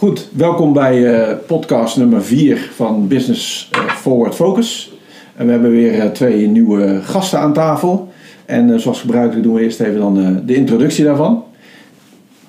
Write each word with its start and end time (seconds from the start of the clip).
Goed, 0.00 0.28
welkom 0.32 0.72
bij 0.72 1.14
eh, 1.14 1.36
podcast 1.46 1.96
nummer 1.96 2.24
4 2.24 2.70
van 2.74 3.08
Business 3.08 3.68
eh, 3.72 3.84
Forward 3.88 4.34
Focus. 4.34 4.92
En 5.36 5.46
we 5.46 5.52
hebben 5.52 5.70
weer 5.70 6.00
eh, 6.00 6.10
twee 6.10 6.46
nieuwe 6.46 7.00
gasten 7.02 7.38
aan 7.38 7.52
tafel. 7.52 8.12
En 8.44 8.80
zoals 8.80 9.00
gebruikelijk 9.00 9.42
doen 9.42 9.54
we 9.54 9.62
eerst 9.62 9.80
even 9.80 9.98
dan 9.98 10.42
de 10.46 10.54
introductie 10.54 11.04
daarvan. 11.04 11.44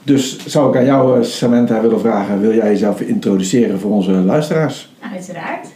Dus 0.03 0.45
zou 0.45 0.69
ik 0.69 0.75
aan 0.75 0.85
jou, 0.85 1.23
Samantha, 1.23 1.81
willen 1.81 1.99
vragen: 1.99 2.41
wil 2.41 2.53
jij 2.53 2.69
jezelf 2.69 3.01
introduceren 3.01 3.79
voor 3.79 3.91
onze 3.91 4.11
luisteraars? 4.11 4.89
Uiteraard. 5.13 5.67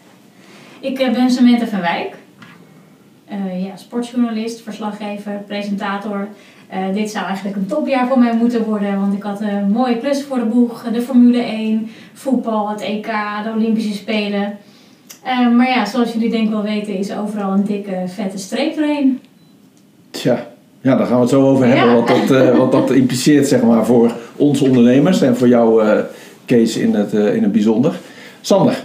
Ik 0.79 0.95
ben 0.95 1.31
Samantha 1.31 1.67
van 1.67 1.81
Wijk. 1.81 2.15
Ja, 3.63 3.75
sportjournalist, 3.75 4.61
verslaggever, 4.61 5.43
presentator. 5.47 6.27
Eh, 6.69 6.79
dit 6.93 7.09
zou 7.09 7.25
eigenlijk 7.25 7.55
een 7.55 7.65
topjaar 7.65 8.07
voor 8.07 8.19
mij 8.19 8.35
moeten 8.35 8.63
worden, 8.63 8.99
want 8.99 9.13
ik 9.13 9.23
had 9.23 9.41
een 9.41 9.71
mooie 9.71 9.97
klus 9.97 10.23
voor 10.23 10.37
de 10.37 10.45
boeg. 10.45 10.83
De 10.93 11.01
Formule 11.01 11.41
1, 11.43 11.89
voetbal, 12.13 12.69
het 12.69 12.81
EK, 12.81 13.07
de 13.43 13.51
Olympische 13.55 13.93
Spelen. 13.93 14.57
Eh, 15.23 15.49
maar 15.49 15.67
ja, 15.67 15.85
zoals 15.85 16.13
jullie 16.13 16.29
denk 16.29 16.45
ik 16.45 16.51
wel 16.51 16.63
weten, 16.63 16.97
is 16.97 17.15
overal 17.15 17.51
een 17.51 17.65
dikke, 17.65 18.03
vette 18.05 18.37
streep 18.37 18.75
doorheen. 18.75 19.19
Tja, 20.11 20.47
ja, 20.81 20.95
daar 20.95 21.05
gaan 21.07 21.15
we 21.15 21.21
het 21.21 21.29
zo 21.29 21.49
over 21.49 21.65
hebben. 21.67 21.87
Ja. 21.87 21.95
Wat, 21.95 22.07
dat, 22.07 22.31
eh, 22.31 22.57
wat 22.57 22.71
dat 22.71 22.91
impliceert 22.91 23.47
zeg 23.47 23.61
maar, 23.61 23.85
voor 23.85 24.11
ons 24.35 24.61
ondernemers 24.61 25.21
en 25.21 25.37
voor 25.37 25.47
jou, 25.47 25.83
eh 25.85 25.99
Kees, 26.45 26.77
in 26.77 26.93
het, 26.93 27.13
eh, 27.13 27.35
in 27.35 27.43
het 27.43 27.51
bijzonder. 27.51 27.93
Sander, 28.41 28.83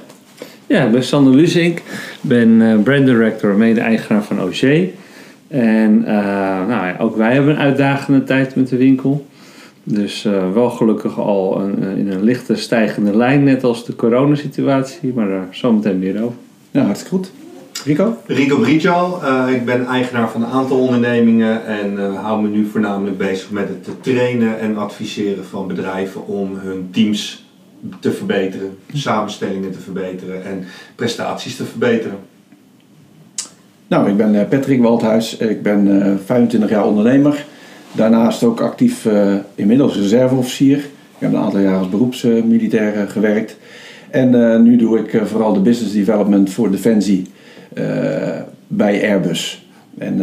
Ja, 0.66 0.84
ik 0.84 0.92
ben 0.92 1.04
Sander 1.04 1.34
Lusink. 1.34 1.82
ben 2.20 2.62
eh, 2.62 2.82
brand 2.82 3.06
director, 3.06 3.54
mede-eigenaar 3.54 4.22
van 4.22 4.42
OG. 4.42 4.60
En 5.50 6.04
eh, 6.06 6.14
nou, 6.66 6.86
ja, 6.86 6.96
ook 6.98 7.16
wij 7.16 7.32
hebben 7.32 7.54
een 7.54 7.60
uitdagende 7.60 8.24
tijd 8.24 8.54
met 8.54 8.68
de 8.68 8.76
winkel. 8.76 9.26
Dus 9.84 10.24
eh, 10.24 10.52
wel 10.52 10.70
gelukkig 10.70 11.18
al 11.18 11.60
een, 11.60 11.82
eh, 11.82 11.98
in 11.98 12.10
een 12.10 12.22
lichte 12.22 12.56
stijgende 12.56 13.16
lijn, 13.16 13.44
net 13.44 13.64
als 13.64 13.84
de 13.84 13.96
coronasituatie. 13.96 15.12
Maar 15.14 15.28
daar 15.28 15.46
zometeen 15.50 15.98
meer 15.98 16.22
over. 16.22 16.36
ja, 16.70 16.84
hartstikke 16.84 17.16
goed. 17.16 17.30
Rico? 17.84 18.16
Rico 18.26 18.58
Bricio, 18.58 19.20
eh, 19.22 19.54
ik 19.54 19.64
ben 19.64 19.86
eigenaar 19.86 20.30
van 20.30 20.42
een 20.42 20.50
aantal 20.50 20.78
ondernemingen 20.78 21.66
en 21.66 21.98
eh, 21.98 22.24
hou 22.24 22.42
me 22.42 22.48
nu 22.48 22.66
voornamelijk 22.66 23.18
bezig 23.18 23.50
met 23.50 23.68
het 23.68 24.02
trainen 24.02 24.58
en 24.58 24.76
adviseren 24.76 25.44
van 25.44 25.66
bedrijven 25.66 26.26
om 26.26 26.56
hun 26.56 26.88
teams 26.90 27.44
te 28.00 28.12
verbeteren, 28.12 28.78
samenstellingen 28.92 29.72
te 29.72 29.80
verbeteren 29.80 30.44
en 30.44 30.64
prestaties 30.94 31.56
te 31.56 31.64
verbeteren. 31.64 32.18
Nou, 33.90 34.08
ik 34.08 34.16
ben 34.16 34.34
eh, 34.34 34.48
Patrick 34.48 34.82
Waldhuis. 34.82 35.36
Ik 35.36 35.62
ben 35.62 36.02
eh, 36.02 36.12
25 36.24 36.70
jaar 36.70 36.86
ondernemer. 36.86 37.44
Daarnaast 37.92 38.42
ook 38.42 38.60
actief 38.60 39.04
uh, 39.04 39.34
inmiddels 39.54 39.96
reserveofficier. 39.96 40.76
Ik 40.78 41.18
heb 41.18 41.32
een 41.32 41.38
aantal 41.38 41.60
jaar 41.60 41.78
als 41.78 41.88
beroepsmilitair 41.88 43.08
gewerkt. 43.08 43.56
En 44.10 44.62
nu 44.62 44.76
doe 44.76 44.98
ik 44.98 45.20
vooral 45.24 45.52
de 45.52 45.60
business 45.60 45.94
development 45.94 46.50
voor 46.50 46.70
Defensie 46.70 47.26
bij 48.66 49.10
Airbus. 49.10 49.66
En 49.98 50.22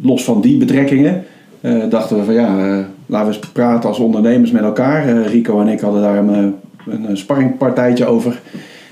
los 0.00 0.24
van 0.24 0.40
die 0.40 0.56
betrekkingen 0.56 1.24
dachten 1.88 2.18
we 2.18 2.24
van 2.24 2.34
ja, 2.34 2.54
laten 3.06 3.28
we 3.28 3.36
eens 3.36 3.50
praten 3.52 3.88
als 3.88 3.98
ondernemers 3.98 4.50
met 4.50 4.62
elkaar. 4.62 5.26
Rico 5.26 5.60
en 5.60 5.68
ik 5.68 5.80
hadden 5.80 6.02
daar 6.02 6.16
een, 6.16 6.54
een 6.86 7.16
sparringpartijtje 7.16 8.06
over. 8.06 8.40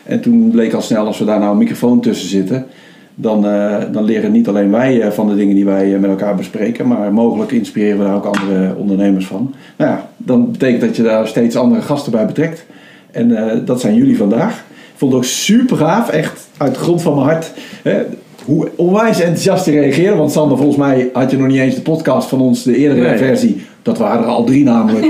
En 0.03 0.21
toen 0.21 0.51
bleek 0.51 0.73
al 0.73 0.83
snel 0.83 1.07
als 1.07 1.19
we 1.19 1.25
daar 1.25 1.39
nou 1.39 1.53
een 1.53 1.59
microfoon 1.59 2.01
tussen 2.01 2.29
zitten 2.29 2.67
dan, 3.15 3.47
uh, 3.47 3.77
dan 3.93 4.05
leren 4.05 4.33
niet 4.33 4.49
alleen 4.49 4.71
wij 4.71 4.97
uh, 4.97 5.11
van 5.11 5.29
de 5.29 5.35
dingen 5.35 5.55
die 5.55 5.65
wij 5.65 5.89
uh, 5.89 5.99
met 5.99 6.11
elkaar 6.11 6.35
bespreken, 6.35 6.87
maar 6.87 7.13
mogelijk 7.13 7.53
inspireren 7.53 7.99
we 7.99 8.05
daar 8.05 8.15
ook 8.15 8.25
andere 8.25 8.75
ondernemers 8.77 9.27
van. 9.27 9.55
Nou 9.77 9.91
ja, 9.91 10.09
dan 10.17 10.51
betekent 10.51 10.81
dat 10.81 10.97
je 10.97 11.03
daar 11.03 11.27
steeds 11.29 11.57
andere 11.57 11.83
gasten 11.83 12.13
bij 12.13 12.27
betrekt. 12.27 12.67
En 13.11 13.63
dat 13.65 13.81
zijn 13.81 13.95
jullie 13.95 14.17
vandaag. 14.17 14.53
Ik 14.69 15.01
vond 15.01 15.13
het 15.13 15.21
ook 15.21 15.29
super 15.29 15.77
gaaf, 15.77 16.09
echt 16.09 16.49
uit 16.57 16.75
de 16.75 16.81
grond 16.81 17.03
van 17.03 17.15
mijn 17.15 17.27
hart. 17.27 17.53
Hè, 17.83 18.03
hoe 18.45 18.69
onwijs 18.77 19.21
enthousiast 19.21 19.67
je 19.67 19.71
reageerde. 19.71 20.17
Want 20.17 20.33
Sander, 20.33 20.57
volgens 20.57 20.79
mij 20.79 21.11
had 21.13 21.31
je 21.31 21.39
nog 21.39 21.47
niet 21.47 21.59
eens 21.59 21.75
de 21.75 21.81
podcast 21.81 22.29
van 22.29 22.41
ons, 22.41 22.63
de 22.63 22.77
eerdere 22.77 23.09
nee. 23.09 23.19
versie. 23.19 23.67
Dat 23.83 23.99
waren 23.99 24.23
er 24.23 24.31
al 24.31 24.45
drie 24.45 24.65
namelijk. 24.65 25.07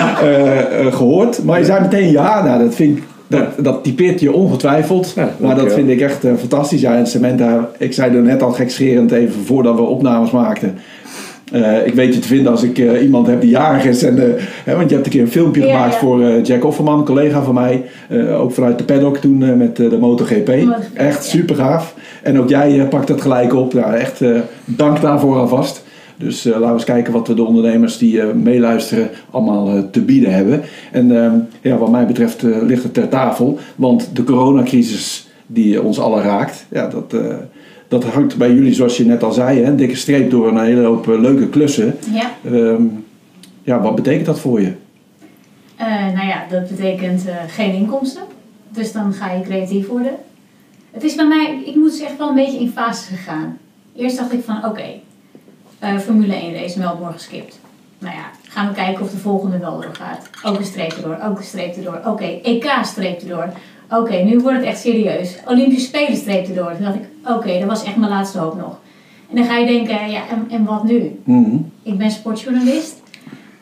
gehoord. 0.96 1.44
Maar 1.44 1.58
je 1.58 1.64
zei 1.64 1.80
meteen 1.80 2.10
ja, 2.10 2.44
nou 2.44 2.64
dat 2.64 2.74
vind 2.74 2.98
ik 2.98 3.04
dat, 3.30 3.44
dat 3.58 3.84
typeert 3.84 4.20
je 4.20 4.32
ongetwijfeld. 4.32 5.12
Ja, 5.16 5.34
maar 5.38 5.54
dat 5.54 5.72
vind 5.72 5.88
ik 5.88 6.00
echt 6.00 6.24
uh, 6.24 6.32
fantastisch. 6.34 6.80
Ja, 6.80 6.96
en 6.96 7.06
Samantha, 7.06 7.70
ik 7.78 7.92
zei 7.92 8.16
er 8.16 8.22
net 8.22 8.42
al 8.42 8.52
gekscherend 8.52 9.12
even 9.12 9.44
voordat 9.44 9.74
we 9.74 9.82
opnames 9.82 10.30
maakten. 10.30 10.78
Uh, 11.52 11.86
ik 11.86 11.94
weet 11.94 12.14
je 12.14 12.20
te 12.20 12.28
vinden 12.28 12.52
als 12.52 12.62
ik 12.62 12.78
uh, 12.78 13.02
iemand 13.02 13.26
heb 13.26 13.40
die 13.40 13.50
jarig 13.50 13.84
is. 13.84 14.02
En, 14.02 14.36
hè, 14.64 14.76
want 14.76 14.88
je 14.88 14.94
hebt 14.94 15.06
een 15.06 15.12
keer 15.12 15.20
een 15.22 15.30
filmpje 15.30 15.66
ja, 15.66 15.66
gemaakt 15.66 15.92
ja. 15.92 15.98
voor 15.98 16.40
Jack 16.40 16.64
Offerman, 16.64 16.98
een 16.98 17.04
collega 17.04 17.42
van 17.42 17.54
mij. 17.54 17.84
ook 18.38 18.52
vanuit 18.52 18.78
de 18.78 18.84
paddock 18.84 19.16
toen 19.16 19.56
met 19.58 19.76
de 19.76 19.98
MotoGP. 20.00 20.50
Echt 20.94 21.24
super 21.24 21.56
gaaf. 21.56 21.94
En 22.22 22.40
ook 22.40 22.48
jij 22.48 22.86
pakt 22.90 23.08
het 23.08 23.20
gelijk 23.20 23.54
op. 23.54 23.74
Nou, 23.74 23.94
echt 23.94 24.20
dank 24.64 25.00
daarvoor 25.00 25.36
alvast. 25.36 25.84
Dus 26.20 26.46
uh, 26.46 26.52
laten 26.52 26.66
we 26.66 26.72
eens 26.72 26.84
kijken 26.84 27.12
wat 27.12 27.28
we 27.28 27.34
de 27.34 27.44
ondernemers 27.44 27.98
die 27.98 28.16
uh, 28.16 28.32
meeluisteren 28.32 29.10
allemaal 29.30 29.76
uh, 29.76 29.82
te 29.90 30.00
bieden 30.00 30.34
hebben. 30.34 30.62
En 30.92 31.24
ehm, 31.24 31.38
ja, 31.60 31.76
wat 31.76 31.90
mij 31.90 32.06
betreft 32.06 32.42
ligt 32.42 32.82
het 32.82 32.94
ter 32.94 33.08
tafel. 33.08 33.58
Want 33.76 34.16
de 34.16 34.24
coronacrisis 34.24 35.28
die 35.46 35.82
ons 35.82 35.98
allen 35.98 36.22
raakt, 36.22 36.66
ja, 36.70 36.88
dat, 36.88 37.16
dat 37.88 38.04
hangt 38.04 38.36
bij 38.36 38.54
jullie 38.54 38.74
zoals 38.74 38.96
je 38.96 39.04
net 39.04 39.22
al 39.22 39.32
zei. 39.32 39.58
Hè, 39.58 39.64
een 39.64 39.76
dikke 39.76 39.96
streep 39.96 40.30
door 40.30 40.48
een 40.48 40.60
hele 40.60 40.84
hoop 40.84 41.06
leuke 41.06 41.48
klussen. 41.48 41.96
Ja. 42.12 42.50
Um, 42.50 43.04
ja, 43.62 43.80
wat 43.80 43.94
betekent 43.94 44.26
dat 44.26 44.40
voor 44.40 44.60
je? 44.60 44.72
nou 46.14 46.26
ja, 46.26 46.44
dat 46.50 46.68
betekent 46.68 47.24
geen 47.48 47.74
inkomsten. 47.74 48.22
Dus 48.68 48.92
dan 48.92 49.12
ga 49.12 49.32
je 49.32 49.42
creatief 49.42 49.86
worden. 49.86 50.12
Het 50.90 51.04
is 51.04 51.14
bij 51.14 51.26
mij, 51.26 51.62
ik 51.64 51.74
moet 51.74 51.92
zeggen, 51.92 52.18
wel 52.18 52.28
een 52.28 52.34
beetje 52.34 52.60
in 52.60 52.70
fases 52.70 53.06
gegaan. 53.06 53.58
Eerst 53.96 54.16
dacht 54.16 54.32
ik 54.32 54.44
van 54.44 54.56
oké, 54.56 54.66
okay, 54.66 55.00
uh, 55.84 55.98
Formule 55.98 56.34
1 56.34 56.54
race 56.54 56.78
Melbourne 56.78 57.12
geskipt. 57.12 57.58
Nou 57.98 58.14
ja, 58.14 58.30
gaan 58.48 58.68
we 58.68 58.74
kijken 58.74 59.02
of 59.02 59.10
de 59.10 59.16
volgende 59.16 59.58
wel 59.58 59.80
doorgaat. 59.80 60.30
Ook 60.44 60.58
een 60.58 60.64
streep 60.64 60.92
erdoor, 60.92 61.18
ook 61.24 61.38
een 61.38 61.44
streep 61.44 61.76
erdoor. 61.76 61.96
Oké, 61.96 62.08
okay, 62.08 62.40
EK 62.42 62.70
streep 62.82 63.20
erdoor. 63.20 63.52
Oké, 63.90 64.00
okay, 64.00 64.22
nu 64.22 64.38
wordt 64.38 64.56
het 64.56 64.66
echt 64.66 64.80
serieus. 64.80 65.36
Olympische 65.46 65.86
Spelen 65.86 66.16
streep 66.16 66.48
erdoor. 66.48 66.72
Toen 66.72 66.84
dacht 66.84 66.94
ik, 66.94 67.04
oké, 67.24 67.32
okay, 67.32 67.58
dat 67.58 67.68
was 67.68 67.84
echt 67.84 67.96
mijn 67.96 68.10
laatste 68.10 68.38
hoop 68.38 68.56
nog. 68.56 68.78
En 69.30 69.36
dan 69.36 69.44
ga 69.44 69.56
je 69.56 69.66
denken, 69.66 70.10
ja, 70.10 70.28
en, 70.28 70.46
en 70.50 70.64
wat 70.64 70.84
nu? 70.84 71.20
Mm 71.24 71.44
-hmm. 71.44 71.72
Ik 71.82 71.98
ben 71.98 72.10
sportjournalist. 72.10 73.02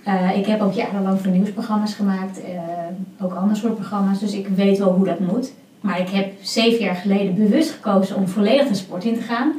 Uh, 0.06 0.36
ik 0.36 0.46
heb 0.46 0.60
ook 0.60 0.72
jarenlang 0.72 1.20
voor 1.20 1.30
nieuwsprogramma's 1.30 1.94
gemaakt. 1.94 2.38
Uh, 2.38 3.24
ook 3.24 3.34
ander 3.34 3.56
soort 3.56 3.74
programma's. 3.74 4.18
Dus 4.18 4.32
ik 4.32 4.48
weet 4.48 4.78
wel 4.78 4.92
hoe 4.92 5.04
dat 5.04 5.20
moet. 5.20 5.52
Maar 5.80 6.00
ik 6.00 6.08
heb 6.08 6.32
zeven 6.40 6.84
jaar 6.84 6.94
geleden 6.94 7.34
bewust 7.34 7.70
gekozen 7.70 8.16
om 8.16 8.28
volledig 8.28 8.68
de 8.68 8.74
sport 8.74 9.04
in 9.04 9.14
te 9.14 9.22
gaan. 9.22 9.52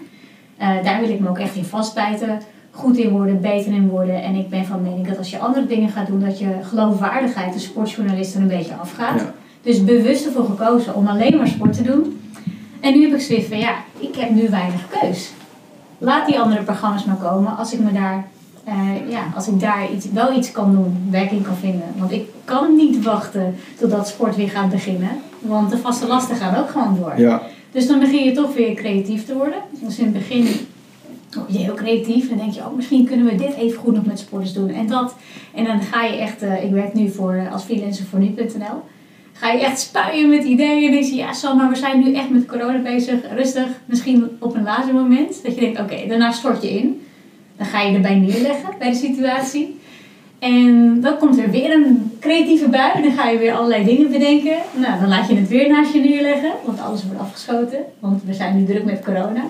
Uh, 0.61 0.83
daar 0.83 0.99
wil 0.99 1.09
ik 1.09 1.19
me 1.19 1.29
ook 1.29 1.39
echt 1.39 1.55
in 1.55 1.63
vastbijten. 1.65 2.39
Goed 2.71 2.97
in 2.97 3.09
worden, 3.09 3.41
beter 3.41 3.73
in 3.73 3.89
worden. 3.89 4.23
En 4.23 4.35
ik 4.35 4.49
ben 4.49 4.65
van 4.65 4.81
mening 4.81 5.07
dat 5.07 5.17
als 5.17 5.29
je 5.29 5.39
andere 5.39 5.65
dingen 5.65 5.89
gaat 5.89 6.07
doen, 6.07 6.19
dat 6.19 6.39
je 6.39 6.47
geloofwaardigheid 6.61 7.53
als 7.53 7.63
sportjournalist 7.63 8.35
er 8.35 8.41
een 8.41 8.47
beetje 8.47 8.73
afgaat. 8.73 9.19
Ja. 9.19 9.33
Dus 9.61 9.83
bewust 9.83 10.25
ervoor 10.25 10.45
gekozen 10.45 10.95
om 10.95 11.07
alleen 11.07 11.37
maar 11.37 11.47
sport 11.47 11.73
te 11.73 11.83
doen. 11.83 12.21
En 12.79 12.93
nu 12.93 13.01
heb 13.01 13.13
ik 13.13 13.21
zoiets 13.21 13.47
van, 13.47 13.57
ja, 13.57 13.73
ik 13.97 14.15
heb 14.15 14.29
nu 14.29 14.49
weinig 14.49 14.87
keus. 14.99 15.31
Laat 15.97 16.25
die 16.25 16.39
andere 16.39 16.61
programma's 16.61 17.05
maar 17.05 17.15
komen 17.15 17.57
als 17.57 17.73
ik 17.73 17.79
me 17.79 17.91
daar, 17.91 18.27
uh, 18.67 19.11
ja, 19.11 19.19
als 19.35 19.47
ik 19.47 19.59
daar 19.59 19.91
iets, 19.91 20.11
wel 20.11 20.37
iets 20.37 20.51
kan 20.51 20.71
doen, 20.71 21.07
werking 21.09 21.43
kan 21.43 21.55
vinden. 21.55 21.87
Want 21.97 22.11
ik 22.11 22.29
kan 22.45 22.75
niet 22.75 23.03
wachten 23.03 23.55
totdat 23.79 24.07
sport 24.07 24.35
weer 24.35 24.49
gaat 24.49 24.69
beginnen. 24.69 25.09
Want 25.39 25.69
de 25.69 25.77
vaste 25.77 26.07
lasten 26.07 26.35
gaan 26.35 26.55
ook 26.55 26.69
gewoon 26.69 26.95
door. 26.99 27.13
Ja. 27.17 27.41
Dus 27.71 27.87
dan 27.87 27.99
begin 27.99 28.23
je 28.23 28.31
toch 28.31 28.53
weer 28.53 28.73
creatief 28.73 29.25
te 29.25 29.35
worden. 29.35 29.59
Dus 29.81 29.97
in 29.97 30.03
het 30.05 30.13
begin 30.13 30.47
word 31.35 31.53
je 31.53 31.57
heel 31.57 31.73
creatief. 31.73 32.29
Dan 32.29 32.37
denk 32.37 32.53
je, 32.53 32.59
oh, 32.59 32.75
misschien 32.75 33.05
kunnen 33.05 33.25
we 33.25 33.35
dit 33.35 33.55
even 33.55 33.79
goed 33.79 33.95
nog 33.95 34.05
met 34.05 34.19
sporters 34.19 34.53
doen. 34.53 34.69
En 34.69 34.87
dat. 34.87 35.15
En 35.53 35.63
dan 35.63 35.81
ga 35.81 36.03
je 36.03 36.17
echt, 36.17 36.43
uh, 36.43 36.63
ik 36.63 36.71
werk 36.71 36.93
nu 36.93 37.09
voor, 37.09 37.47
als 37.51 37.63
freelancer 37.63 38.05
voor 38.05 38.19
nu.nl. 38.19 38.81
Ga 39.33 39.51
je 39.51 39.59
echt 39.59 39.79
spuien 39.79 40.29
met 40.29 40.43
ideeën. 40.43 40.85
En 40.85 40.91
denk 40.91 41.03
je, 41.03 41.15
ja, 41.15 41.33
zo, 41.33 41.55
maar 41.55 41.69
we 41.69 41.75
zijn 41.75 41.99
nu 41.99 42.13
echt 42.13 42.29
met 42.29 42.45
corona 42.45 42.79
bezig. 42.79 43.19
Rustig. 43.33 43.67
Misschien 43.85 44.29
op 44.39 44.55
een 44.55 44.63
later 44.63 44.93
moment. 44.93 45.43
Dat 45.43 45.55
je 45.55 45.61
denkt, 45.61 45.79
oké, 45.79 46.07
daarna 46.07 46.31
stort 46.31 46.61
je 46.61 46.69
in. 46.69 47.01
Dan 47.57 47.65
ga 47.67 47.81
je 47.81 47.95
erbij 47.95 48.15
neerleggen 48.15 48.69
bij 48.79 48.89
de 48.89 48.95
situatie. 48.95 49.78
En 50.39 50.97
dan 51.01 51.17
komt 51.17 51.39
er 51.39 51.51
weer 51.51 51.73
een 51.73 52.11
creatieve 52.19 52.69
bui. 52.69 52.91
En 52.95 53.01
dan 53.01 53.11
ga 53.11 53.29
je 53.29 53.37
weer 53.37 53.53
allerlei 53.53 53.85
dingen 53.85 54.11
bedenken. 54.11 54.57
Nou, 54.75 54.99
dan 54.99 55.09
laat 55.09 55.27
je 55.27 55.35
het 55.35 55.47
weer 55.47 55.69
naast 55.69 55.93
je 55.93 55.99
neerleggen. 55.99 56.51
Want 56.65 56.81
alles 56.81 57.03
wordt 57.05 57.19
afgeschoten. 57.19 57.79
Want 57.99 58.21
we 58.25 58.33
zijn 58.33 58.57
nu 58.57 58.65
druk 58.65 58.85
met 58.85 59.03
corona. 59.03 59.43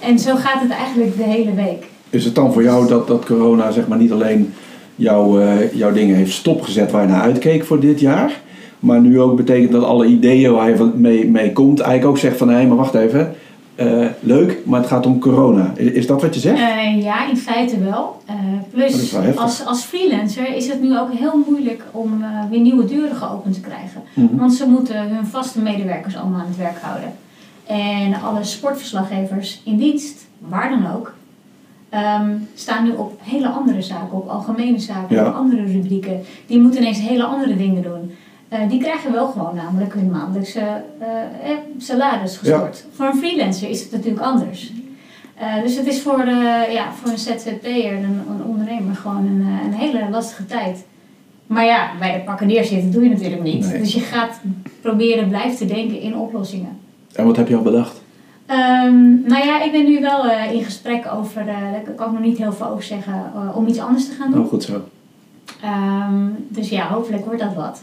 En 0.00 0.18
zo 0.18 0.34
gaat 0.34 0.60
het 0.60 0.70
eigenlijk 0.70 1.16
de 1.16 1.22
hele 1.22 1.54
week. 1.54 1.84
Is 2.10 2.24
het 2.24 2.34
dan 2.34 2.52
voor 2.52 2.62
jou 2.62 2.88
dat, 2.88 3.08
dat 3.08 3.24
corona 3.24 3.70
zeg 3.70 3.88
maar 3.88 3.98
niet 3.98 4.12
alleen 4.12 4.54
jouw, 4.96 5.40
uh, 5.40 5.74
jouw 5.74 5.92
dingen 5.92 6.16
heeft 6.16 6.32
stopgezet 6.32 6.90
waar 6.90 7.02
je 7.02 7.08
naar 7.08 7.22
uitkeek 7.22 7.64
voor 7.64 7.80
dit 7.80 8.00
jaar? 8.00 8.40
Maar 8.78 9.00
nu 9.00 9.20
ook 9.20 9.36
betekent 9.36 9.72
dat 9.72 9.84
alle 9.84 10.06
ideeën 10.06 10.52
waar 10.52 10.68
je 10.68 10.90
mee, 10.96 11.30
mee 11.30 11.52
komt 11.52 11.80
eigenlijk 11.80 12.10
ook 12.10 12.18
zegt 12.18 12.36
van 12.36 12.48
hé, 12.48 12.54
hey, 12.54 12.66
maar 12.66 12.76
wacht 12.76 12.94
even. 12.94 13.34
Eh, 13.78 14.06
leuk, 14.20 14.58
maar 14.64 14.80
het 14.80 14.88
gaat 14.88 15.06
om 15.06 15.18
corona. 15.20 15.72
Is, 15.76 15.90
is 15.90 16.06
dat 16.06 16.22
wat 16.22 16.34
je 16.34 16.40
zegt? 16.40 16.60
Eh, 16.60 17.02
ja, 17.02 17.28
in 17.28 17.36
feite 17.36 17.78
wel. 17.78 18.22
Eh, 18.26 18.34
Oh, 18.34 18.74
plus, 18.74 19.10
wel 19.12 19.22
heftig. 19.22 19.42
als, 19.42 19.64
als 19.66 19.82
freelancer 19.84 20.54
is 20.56 20.68
het 20.68 20.82
nu 20.82 20.98
ook 20.98 21.12
heel 21.12 21.44
moeilijk 21.48 21.82
om 21.90 22.24
weer 22.50 22.60
nieuwe 22.60 22.84
deuren 22.84 23.16
geopend 23.16 23.54
te 23.54 23.60
krijgen. 23.60 24.02
Mhm. 24.14 24.36
Want 24.36 24.54
ze 24.54 24.66
moeten 24.68 25.08
hun 25.08 25.26
vaste 25.26 25.60
medewerkers 25.60 26.16
allemaal 26.16 26.40
aan 26.40 26.46
het 26.46 26.56
werk 26.56 26.78
houden. 26.80 27.12
En 27.66 28.14
alle 28.22 28.44
sportverslaggevers 28.44 29.60
in 29.64 29.76
dienst, 29.76 30.26
waar 30.38 30.70
dan 30.70 30.92
ook, 30.96 31.14
ehm, 31.88 32.30
staan 32.54 32.84
nu 32.84 32.90
op 32.90 33.20
hele 33.22 33.48
andere 33.48 33.82
zaken, 33.82 34.12
op 34.16 34.28
algemene 34.28 34.78
zaken, 34.78 35.16
Ja. 35.16 35.26
op 35.28 35.34
andere 35.34 35.64
rubrieken. 35.64 36.20
Die 36.46 36.60
moeten 36.60 36.80
ineens 36.80 37.00
hele 37.00 37.24
andere 37.24 37.56
dingen 37.56 37.82
doen. 37.82 38.10
Eh, 38.48 38.68
die 38.68 38.80
krijgen 38.80 39.12
wel 39.12 39.26
gewoon 39.26 39.54
namelijk 39.54 39.94
hun 39.94 40.10
maandelijkse 40.10 40.60
eh, 40.60 41.50
eh, 41.50 41.58
salaris 41.78 42.36
gestort. 42.36 42.86
Voor 42.92 43.06
een 43.06 43.18
freelancer 43.18 43.68
is 43.68 43.82
het 43.82 43.92
natuurlijk 43.92 44.24
anders. 44.24 44.72
Dus 45.62 45.76
het 45.76 45.86
is 45.86 46.00
voor, 46.00 46.26
ja, 46.70 46.92
voor 46.92 47.10
een 47.10 47.18
ZZP'er, 47.18 47.92
een, 47.92 48.04
een 48.04 48.44
ondernemer, 48.46 48.96
gewoon 48.96 49.26
een, 49.26 49.46
een 49.64 49.72
hele 49.72 50.10
lastige 50.10 50.46
tijd. 50.46 50.84
Maar 51.46 51.64
ja, 51.64 51.90
bij 51.98 52.12
de 52.12 52.24
pakken 52.24 52.46
neerzitten 52.46 52.90
doe 52.90 53.02
je 53.02 53.08
natuurlijk 53.08 53.42
niet. 53.42 53.66
Nee. 53.66 53.78
Dus 53.78 53.94
je 53.94 54.00
gaat 54.00 54.40
proberen, 54.80 55.28
blijf 55.28 55.56
te 55.56 55.64
denken 55.64 56.00
in 56.00 56.16
oplossingen. 56.16 56.78
En 57.12 57.26
wat 57.26 57.36
heb 57.36 57.48
je 57.48 57.56
al 57.56 57.62
bedacht? 57.62 58.02
Ehm, 58.46 59.20
nou 59.22 59.46
ja, 59.46 59.62
ik 59.62 59.72
ben 59.72 59.84
nu 59.84 60.00
wel 60.00 60.30
in 60.52 60.64
gesprek 60.64 61.12
over, 61.12 61.44
daar 61.46 61.82
kan 61.96 62.06
ik 62.06 62.12
nog 62.12 62.22
niet 62.22 62.38
heel 62.38 62.52
veel 62.52 62.66
over 62.66 62.84
zeggen, 62.84 63.32
om 63.54 63.66
iets 63.66 63.78
anders 63.78 64.08
te 64.08 64.14
gaan 64.14 64.30
doen. 64.30 64.42
Oh, 64.42 64.48
goed 64.48 64.62
zo. 64.62 64.84
Ehm, 65.62 66.26
dus 66.48 66.68
ja, 66.68 66.88
hopelijk 66.88 67.24
wordt 67.24 67.40
dat 67.40 67.54
wat. 67.54 67.82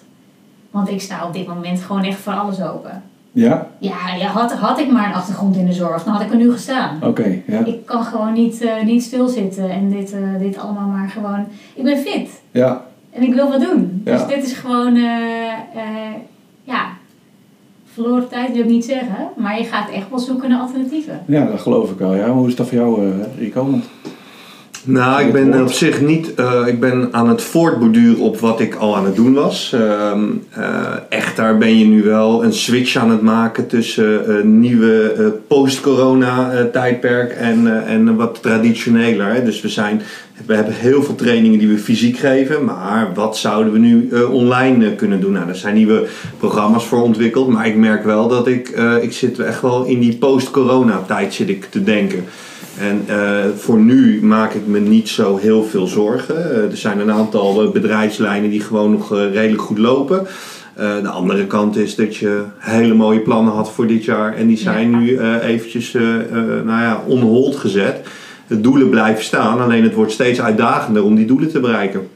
Want 0.76 0.90
ik 0.90 1.02
sta 1.02 1.26
op 1.28 1.34
dit 1.34 1.48
moment 1.48 1.82
gewoon 1.82 2.04
echt 2.04 2.20
voor 2.20 2.34
alles 2.34 2.62
open. 2.62 3.04
Ja? 3.32 3.68
Ja, 3.78 4.16
ja 4.20 4.28
had, 4.28 4.54
had 4.54 4.80
ik 4.80 4.92
maar 4.92 5.08
een 5.08 5.14
achtergrond 5.14 5.56
in 5.56 5.66
de 5.66 5.74
zorg, 5.74 6.04
dan 6.04 6.14
had 6.14 6.22
ik 6.22 6.32
er 6.32 6.38
nu 6.38 6.52
gestaan. 6.52 7.00
Oké, 7.04 7.42
ja. 7.48 7.66
Ik 7.66 7.86
kan 7.86 8.04
gewoon 8.04 8.34
niet, 8.34 8.62
eh, 8.62 8.84
niet 8.84 9.04
stilzitten 9.04 9.70
en 9.70 9.90
dit, 9.90 10.14
eh, 10.14 10.20
dit 10.40 10.58
allemaal 10.58 10.88
maar 10.88 11.10
gewoon... 11.10 11.46
Ik 11.74 11.84
ben 11.84 11.98
fit 11.98 12.30
Ja, 12.52 12.86
en 13.12 13.24
ik 13.24 13.34
wil 13.34 13.50
wat 13.50 13.62
doen. 13.62 14.02
Ja. 14.06 14.18
Dus 14.18 14.28
dit 14.36 14.46
is 14.46 14.54
gewoon, 14.54 14.96
eh, 14.96 16.14
ja, 16.64 16.86
verloren 17.94 18.28
tijd 18.28 18.52
wil 18.52 18.64
ik 18.64 18.70
niet 18.70 18.86
zeggen. 18.86 19.28
Maar 19.36 19.58
je 19.58 19.66
gaat 19.66 19.90
echt 19.90 20.10
wel 20.10 20.20
zoeken 20.20 20.50
naar 20.50 20.60
alternatieven. 20.60 21.20
ja, 21.26 21.46
dat 21.46 21.60
geloof 21.60 21.92
ik 21.92 21.98
wel. 21.98 22.16
Ja. 22.16 22.30
Hoe 22.30 22.48
is 22.48 22.56
dat 22.56 22.68
voor 22.68 22.78
jou, 22.78 23.12
Rico? 23.38 23.72
Want, 23.72 23.86
Nou, 24.88 25.26
ik 25.26 25.32
ben 25.32 25.62
op 25.62 25.72
zich 25.72 26.02
niet. 26.02 26.34
eh, 26.34 26.68
ik 26.68 26.80
ben 26.80 27.08
aan 27.12 27.30
het 27.30 27.42
voortborduren 27.42 28.20
op 28.20 28.40
wat 28.40 28.60
ik 28.60 28.76
al 28.76 28.96
aan 28.96 29.06
het 29.06 29.16
doen 29.16 29.34
was. 29.34 29.74
Eh, 29.74 30.12
echt, 31.10 31.36
daar 31.36 31.58
ben 31.58 31.78
je 31.78 31.86
nu 31.86 32.04
wel 32.04 32.44
een 32.44 32.54
switch 32.54 32.96
aan 32.96 33.10
het 33.10 33.22
maken 33.22 33.68
tussen 33.68 34.38
een 34.38 34.60
nieuwe 34.60 35.14
eh, 35.18 35.26
post-corona-tijdperk 35.48 37.32
en, 37.32 37.86
en 37.88 38.16
wat 38.16 38.42
traditioneler. 38.42 39.34
Hè. 39.34 39.44
Dus 39.44 39.62
we, 39.62 39.70
zijn, 39.70 40.02
we 40.46 40.56
hebben 40.56 40.74
heel 40.74 41.04
veel 41.04 41.16
trainingen 41.16 41.60
die 41.60 41.68
we 41.68 41.78
fysiek 41.78 42.18
geven, 42.18 42.64
maar 42.64 43.12
wat 43.14 43.38
zouden 43.38 43.74
we 43.74 43.80
nu 43.80 44.10
online 44.32 44.96
kunnen 44.96 45.22
doen? 45.22 45.32
Nou, 45.32 45.46
daar 45.46 45.56
zijn 45.56 45.76
nieuwe 45.76 46.08
programma's 46.38 46.86
voor 46.86 47.02
ontwikkeld, 47.02 47.48
maar 47.48 47.68
ik 47.68 47.76
merk 47.76 48.04
wel 48.04 48.28
dat 48.28 48.48
ik, 48.48 48.70
ik 49.02 49.14
zit 49.14 49.40
echt 49.40 49.62
wel 49.62 49.86
in 49.86 50.00
die 50.00 50.18
post-corona-tijd 50.18 51.34
zit 51.34 51.50
ik 51.50 51.68
te 51.70 51.84
denken. 51.84 52.26
En 52.80 53.04
eh, 53.08 53.46
voor 53.56 53.80
nu 53.80 54.20
maak 54.24 54.54
ik 54.54 54.68
me 54.68 54.80
niet 54.80 55.10
zo 55.10 55.38
heel 55.38 55.64
veel 55.64 55.88
zorgen. 55.88 56.52
Eh, 56.52 56.72
er 56.72 56.78
zijn 56.78 57.00
een 57.00 57.12
aantal 57.12 57.64
eh, 57.64 57.72
bedrijfslijnen 57.72 58.50
die 58.50 58.62
gewoon 58.62 58.92
nog 58.92 59.10
redelijk 59.10 59.62
goed 59.62 59.78
lopen. 59.78 60.28
De 60.76 61.10
andere 61.10 61.46
kant 61.48 61.78
is 61.78 61.96
dat 61.96 62.16
je 62.16 62.44
hele 62.58 62.94
mooie 62.94 63.20
plannen 63.20 63.54
had 63.54 63.72
voor 63.72 63.88
dit 63.88 64.06
jaar 64.06 64.36
en 64.36 64.48
die 64.48 64.58
zijn 64.58 64.92
Ja. 64.92 64.98
nu 64.98 65.20
eventjes 65.40 65.92
nou 66.64 66.82
ja, 66.82 67.04
on 67.08 67.20
hold 67.20 67.56
gezet. 67.56 68.08
De 68.48 68.62
doelen 68.62 68.90
blijven 68.90 69.24
staan, 69.24 69.60
alleen 69.60 69.84
het 69.84 69.94
wordt 69.94 70.12
steeds 70.12 70.42
uitdagender 70.42 71.04
om 71.04 71.16
die 71.16 71.26
doelen 71.26 71.50
te 71.50 71.60
bereiken. 71.60 72.08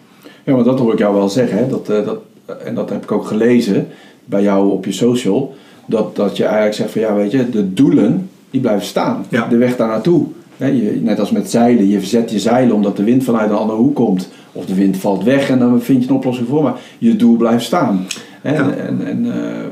ja, 0.43 0.55
maar 0.55 0.63
dat 0.63 0.79
hoor 0.79 0.93
ik 0.93 0.99
jou 0.99 1.15
wel 1.15 1.29
zeggen. 1.29 1.57
Hè? 1.57 1.67
Dat, 1.67 1.85
dat, 1.85 2.19
en 2.63 2.75
dat 2.75 2.89
heb 2.89 3.03
ik 3.03 3.11
ook 3.11 3.25
gelezen 3.25 3.87
bij 4.25 4.41
jou 4.41 4.71
op 4.71 4.85
je 4.85 4.91
social. 4.91 5.55
Dat, 5.85 6.15
dat 6.15 6.37
je 6.37 6.43
eigenlijk 6.43 6.75
zegt 6.75 6.91
van 6.91 7.01
ja, 7.01 7.13
weet 7.13 7.31
je, 7.31 7.49
de 7.49 7.73
doelen 7.73 8.29
die 8.49 8.61
blijven 8.61 8.85
staan. 8.85 9.25
Ja. 9.29 9.47
De 9.47 9.57
weg 9.57 9.75
daar 9.75 9.87
naartoe. 9.87 10.27
Je, 10.67 10.99
net 11.03 11.19
als 11.19 11.31
met 11.31 11.49
zeilen, 11.49 11.87
je 11.87 11.99
verzet 11.99 12.31
je 12.31 12.39
zeilen 12.39 12.75
omdat 12.75 12.97
de 12.97 13.03
wind 13.03 13.23
vanuit 13.23 13.49
een 13.49 13.55
andere 13.55 13.79
hoek 13.79 13.95
komt. 13.95 14.29
Of 14.51 14.65
de 14.65 14.75
wind 14.75 14.97
valt 14.97 15.23
weg 15.23 15.49
en 15.49 15.59
dan 15.59 15.81
vind 15.81 16.03
je 16.03 16.09
een 16.09 16.15
oplossing 16.15 16.47
voor. 16.47 16.63
Maar 16.63 16.75
je 16.97 17.15
doel 17.15 17.37
blijft 17.37 17.65
staan. 17.65 18.05
Hè? 18.41 18.53
Ja. 18.53 18.69
En, 18.69 19.05
en 19.05 19.25
eh, 19.33 19.65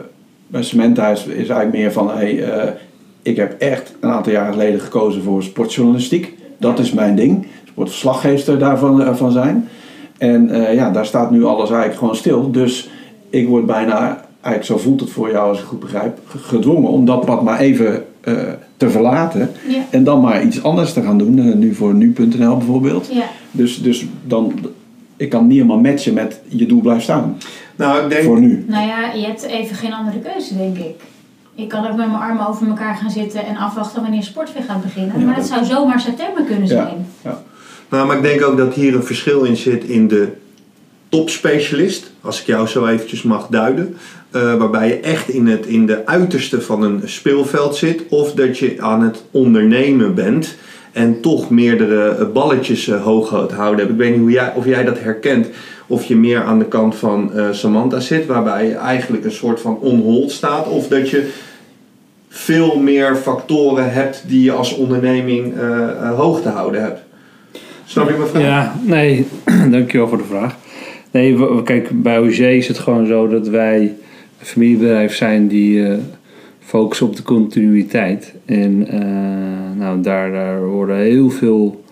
bij 0.47 0.63
Cementa 0.63 1.09
is, 1.09 1.27
eigenlijk 1.27 1.71
meer 1.71 1.91
van, 1.91 2.09
hey, 2.09 2.43
eh, 2.43 2.71
ik 3.21 3.35
heb 3.35 3.55
echt 3.59 3.95
een 3.99 4.09
aantal 4.09 4.31
jaren 4.31 4.53
geleden 4.53 4.79
gekozen 4.79 5.23
voor 5.23 5.43
sportjournalistiek. 5.43 6.33
Dat 6.57 6.79
is 6.79 6.91
mijn 6.91 7.15
ding. 7.15 7.45
Sportverslaggever 7.67 8.59
daarvan 8.59 9.03
eh, 9.03 9.15
van 9.15 9.31
zijn. 9.31 9.67
En 10.17 10.49
ja, 10.73 10.91
daar 10.91 11.05
staat 11.05 11.31
nu 11.31 11.45
alles 11.45 11.69
eigenlijk 11.69 11.99
gewoon 11.99 12.15
stil. 12.15 12.51
Dus 12.51 12.89
ik 13.29 13.47
word 13.47 13.65
bijna, 13.65 14.25
eigenlijk 14.41 14.63
zo 14.63 14.77
voelt 14.77 14.99
het 14.99 15.09
voor 15.09 15.31
jou 15.31 15.49
als 15.49 15.59
ik 15.59 15.65
goed 15.65 15.79
begrijp, 15.79 16.19
gedwongen 16.25 16.89
om 16.89 17.05
dat 17.05 17.25
pad 17.25 17.43
maar 17.43 17.59
even 17.59 18.03
eh, 18.27 18.33
te 18.77 18.89
verlaten. 18.89 19.51
Ja. 19.67 19.85
En 19.89 20.03
dan 20.03 20.21
maar 20.21 20.43
iets 20.43 20.63
anders 20.63 20.93
te 20.93 21.01
gaan 21.01 21.17
doen. 21.17 21.39
eh, 21.39 21.55
nu 21.55 21.73
voor 21.73 21.93
nu.nl 21.93 22.57
bijvoorbeeld. 22.57 23.09
Ja, 23.13 23.25
Dus, 23.51 23.81
dus 23.81 24.05
dan, 24.25 24.53
ik 25.17 25.29
kan 25.29 25.47
niet 25.47 25.55
helemaal 25.57 25.79
matchen 25.79 26.13
met 26.13 26.39
je 26.47 26.65
doel 26.65 26.81
blijft 26.81 27.03
staan. 27.03 27.37
Nou, 27.75 28.03
ik 28.03 28.09
denk, 28.09 28.23
Voor 28.23 28.39
nu. 28.39 28.65
nou 28.67 28.87
ja, 28.87 29.11
je 29.13 29.25
hebt 29.25 29.43
even 29.43 29.75
geen 29.75 29.93
andere 29.93 30.19
keuze, 30.19 30.57
denk 30.57 30.77
ik. 30.77 30.95
Ik 31.55 31.67
kan 31.69 31.79
ook 31.87 31.95
met 31.97 32.07
mijn 32.07 32.19
armen 32.21 32.47
over 32.47 32.67
elkaar 32.67 32.95
gaan 32.95 33.11
zitten 33.11 33.45
en 33.45 33.55
afwachten 33.57 34.01
wanneer 34.01 34.23
sport 34.23 34.53
weer 34.53 34.63
gaat 34.63 34.81
beginnen. 34.83 35.19
Ja, 35.19 35.25
maar 35.25 35.35
dat 35.35 35.47
dat- 35.47 35.53
zou 35.53 35.65
zomaar 35.65 35.99
september 35.99 36.43
kunnen 36.43 36.67
Ja. 36.67 36.73
zijn. 36.85 37.05
ja. 37.21 37.41
Nou, 37.89 38.07
maar 38.07 38.15
ik 38.17 38.21
denk 38.23 38.43
ook 38.45 38.57
dat 38.57 38.73
hier 38.73 38.95
een 38.95 39.03
verschil 39.03 39.43
in 39.43 39.55
zit 39.55 39.83
in 39.83 40.07
de 40.07 40.27
topspecialist, 41.09 42.11
als 42.21 42.39
ik 42.41 42.45
jou 42.45 42.67
zo 42.67 42.85
eventjes 42.85 43.21
mag 43.23 43.47
duiden. 43.47 43.95
Eh, 44.31 44.55
waarbij 44.55 44.87
je 44.87 44.99
echt 44.99 45.29
in, 45.29 45.47
het, 45.47 45.65
in 45.65 45.85
de 45.85 46.05
uiterste 46.05 46.61
van 46.61 46.83
een 46.83 47.01
speelveld 47.05 47.75
zit, 47.75 48.01
of 48.09 48.33
dat 48.33 48.57
je 48.57 48.75
aan 48.79 49.03
het 49.03 49.23
ondernemen 49.31 50.15
bent 50.15 50.55
en 50.91 51.21
toch 51.21 51.49
meerdere 51.49 52.09
eh, 52.09 52.25
balletjes 52.33 52.87
eh, 52.87 53.03
hoog 53.03 53.45
te 53.47 53.55
houden. 53.55 53.89
Ik 53.89 53.97
weet 53.97 54.11
niet 54.11 54.19
hoe 54.19 54.31
jij, 54.31 54.51
of 54.55 54.65
jij 54.65 54.83
dat 54.83 54.99
herkent, 54.99 55.47
of 55.87 56.03
je 56.03 56.15
meer 56.15 56.43
aan 56.43 56.59
de 56.59 56.65
kant 56.65 56.95
van 56.95 57.31
Samantha 57.51 57.99
zit, 57.99 58.25
waarbij 58.25 58.65
je 58.65 58.75
eigenlijk 58.75 59.25
een 59.25 59.31
soort 59.31 59.61
van 59.61 59.77
on-hold 59.79 60.31
staat, 60.31 60.67
of 60.67 60.87
dat 60.87 61.09
je 61.09 61.29
veel 62.29 62.79
meer 62.79 63.15
factoren 63.15 63.93
hebt 63.93 64.23
die 64.27 64.43
je 64.43 64.51
als 64.51 64.75
onderneming 64.75 65.53
hoog 66.15 66.41
te 66.41 66.49
houden 66.49 66.81
hebt. 66.81 67.01
Snap 67.85 68.09
je 68.09 68.15
mijn 68.17 68.29
vraag? 68.29 68.41
Ja, 68.41 68.75
nee, 68.83 69.27
dankjewel 69.71 70.07
voor 70.07 70.17
de 70.17 70.23
vraag. 70.23 70.55
Nee, 71.11 71.63
kijk, 71.63 71.89
bij 72.01 72.19
OG 72.19 72.37
is 72.37 72.67
het 72.67 72.79
gewoon 72.79 73.05
zo 73.05 73.27
dat 73.27 73.47
wij 73.47 73.95
familiebedrijf 74.37 75.15
zijn 75.15 75.47
die 75.47 75.87
eh 75.87 75.97
focussen 76.67 77.07
op 77.07 77.15
de 77.15 77.23
continuïteit. 77.23 78.33
En 78.45 78.87
eh, 78.87 79.79
nou, 79.79 80.01
daar, 80.01 80.65
worden 80.65 80.97
heel 80.97 81.29
veel 81.29 81.83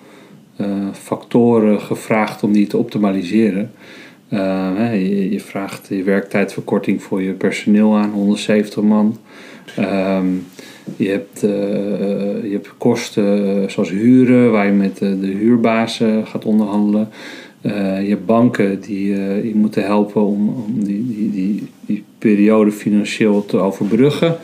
eh, 0.55 0.67
factoren 0.91 1.81
gevraagd 1.81 2.43
om 2.43 2.51
die 2.51 2.67
te 2.67 2.77
optimaliseren. 2.77 3.71
Je, 4.29 5.29
je 5.31 5.39
vraagt 5.39 5.87
je 5.89 6.03
werktijdverkorting 6.03 7.03
voor 7.03 7.21
je 7.21 7.31
personeel 7.31 7.95
aan, 7.95 8.11
170 8.11 8.83
man. 8.83 9.17
Ehm, 9.75 10.25
je, 10.95 11.09
hebt, 11.09 11.41
je 11.41 12.49
hebt 12.51 12.73
kosten 12.77 13.71
zoals 13.71 13.89
huren, 13.89 14.51
waar 14.51 14.65
je 14.65 14.71
met 14.71 15.01
eh, 15.01 15.09
de 15.21 15.27
huurbaas 15.27 16.01
gaat 16.23 16.45
onderhandelen. 16.45 17.09
Eh, 17.65 18.01
je 18.01 18.09
hebt 18.09 18.25
banken 18.25 18.81
die 18.81 19.13
eh, 19.13 19.43
je 19.43 19.55
moeten 19.55 19.83
helpen 19.83 20.25
om, 20.25 20.49
om 20.49 20.83
die, 20.83 21.05
die, 21.07 21.31
die, 21.31 21.67
die 21.85 22.03
periode 22.17 22.71
financieel 22.71 23.45
te 23.45 23.57
overbruggen. 23.57 24.37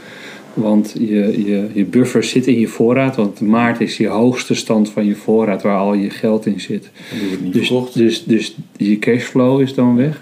Want 0.54 0.96
je, 1.00 1.44
je, 1.46 1.70
je 1.74 1.86
buffer 1.86 2.24
zit 2.24 2.48
in 2.48 2.60
je 2.60 2.68
voorraad, 2.68 3.16
want 3.16 3.42
maart 3.42 3.82
is 3.82 3.98
je 3.98 4.08
hoogste 4.08 4.56
stand 4.56 4.90
van 4.90 5.06
je 5.06 5.16
voorraad 5.16 5.62
waar 5.62 5.78
al 5.78 5.94
je 5.94 6.10
geld 6.10 6.46
in 6.46 6.60
zit. 6.60 6.90
Niet 7.42 7.54
Dus, 7.54 7.68
verkocht. 7.68 7.98
dus, 7.98 8.24
dus 8.24 8.56
je 8.78 9.00
cashflow 9.00 9.62
is 9.62 9.74
dan 9.74 9.96
weg. 9.96 10.22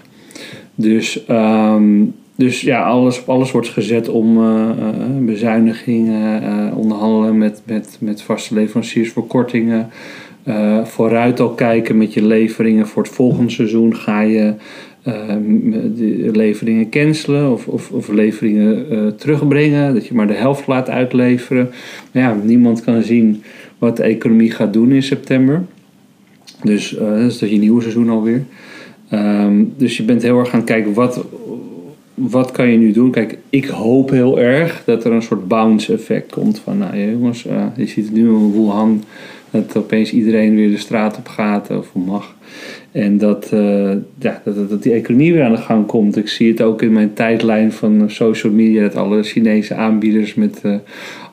Dus, 0.74 1.24
ehm, 1.26 2.02
dus 2.36 2.60
ja, 2.60 2.82
alles, 2.82 3.26
alles 3.26 3.50
wordt 3.50 3.68
gezet 3.68 4.08
om 4.08 4.38
eh, 4.38 4.70
eh, 4.70 4.76
bezuinigingen, 5.20 6.42
eh, 6.42 6.78
onderhandelen 6.78 7.38
met, 7.38 7.62
met, 7.64 7.96
met 8.00 8.22
vaste 8.22 8.54
leveranciers 8.54 9.10
voor 9.10 9.26
kortingen. 9.26 9.88
Eh, 10.42 10.84
vooruit 10.84 11.40
al 11.40 11.50
kijken 11.50 11.98
met 11.98 12.14
je 12.14 12.26
leveringen 12.26 12.86
voor 12.86 13.02
het 13.02 13.12
volgende 13.12 13.50
seizoen. 13.50 13.96
Ga 13.96 14.20
je 14.20 14.54
eh, 15.02 15.12
de 15.96 16.30
leveringen 16.32 16.90
cancelen 16.90 17.52
of, 17.52 17.66
of, 17.66 17.90
of 17.90 18.08
leveringen 18.08 18.90
eh, 18.90 19.06
terugbrengen. 19.06 19.94
Dat 19.94 20.06
je 20.06 20.14
maar 20.14 20.26
de 20.26 20.34
helft 20.34 20.66
laat 20.66 20.88
uitleveren. 20.88 21.70
Maar 22.12 22.22
ja, 22.22 22.36
niemand 22.42 22.84
kan 22.84 23.02
zien 23.02 23.42
wat 23.78 23.96
de 23.96 24.02
economie 24.02 24.50
gaat 24.50 24.72
doen 24.72 24.92
in 24.92 25.02
september. 25.02 25.64
Dus 26.62 26.90
dat 26.98 27.18
is 27.18 27.38
dat 27.38 27.50
je 27.50 27.58
nieuwe 27.58 27.80
seizoen 27.80 28.08
alweer. 28.08 28.42
Ehm, 29.08 29.64
dus 29.76 29.96
je 29.96 30.02
bent 30.02 30.22
heel 30.22 30.38
erg 30.38 30.50
gaan 30.50 30.64
kijken 30.64 30.94
wat, 30.94 31.24
wat 32.14 32.50
kan 32.50 32.68
je 32.68 32.78
nu 32.78 32.92
doen? 32.92 33.10
Kijk, 33.10 33.38
ik 33.50 33.66
hoop 33.66 34.10
heel 34.10 34.40
erg 34.40 34.82
dat 34.84 35.04
er 35.04 35.12
een 35.12 35.22
soort 35.22 35.48
bounce 35.48 35.92
effect 35.92 36.32
komt. 36.32 36.58
Van, 36.58 36.78
nou 36.78 37.10
jongens, 37.10 37.42
je 37.76 37.86
ziet 37.86 38.04
het 38.04 38.14
nu 38.14 38.28
in 38.28 38.52
Wuhan. 38.52 39.02
Dat 39.50 39.76
opeens 39.76 40.12
iedereen 40.12 40.54
weer 40.54 40.70
de 40.70 40.78
straat 40.78 41.16
op 41.16 41.28
gaat 41.28 41.70
of 41.70 41.94
mag. 41.94 42.34
En 42.92 43.18
dat, 43.18 43.52
eh, 43.52 43.90
ja, 44.18 44.42
dat, 44.44 44.70
dat 44.70 44.82
die 44.82 44.92
economie 44.92 45.32
weer 45.32 45.42
aan 45.42 45.52
de 45.52 45.58
gang 45.58 45.86
komt. 45.86 46.16
Ik 46.16 46.28
zie 46.28 46.50
het 46.50 46.62
ook 46.62 46.82
in 46.82 46.92
mijn 46.92 47.12
tijdlijn 47.12 47.72
van 47.72 48.04
social 48.10 48.52
media. 48.52 48.82
Dat 48.82 48.96
alle 48.96 49.22
Chinese 49.22 49.74
aanbieders 49.74 50.34
met, 50.34 50.60
eh, 50.62 50.74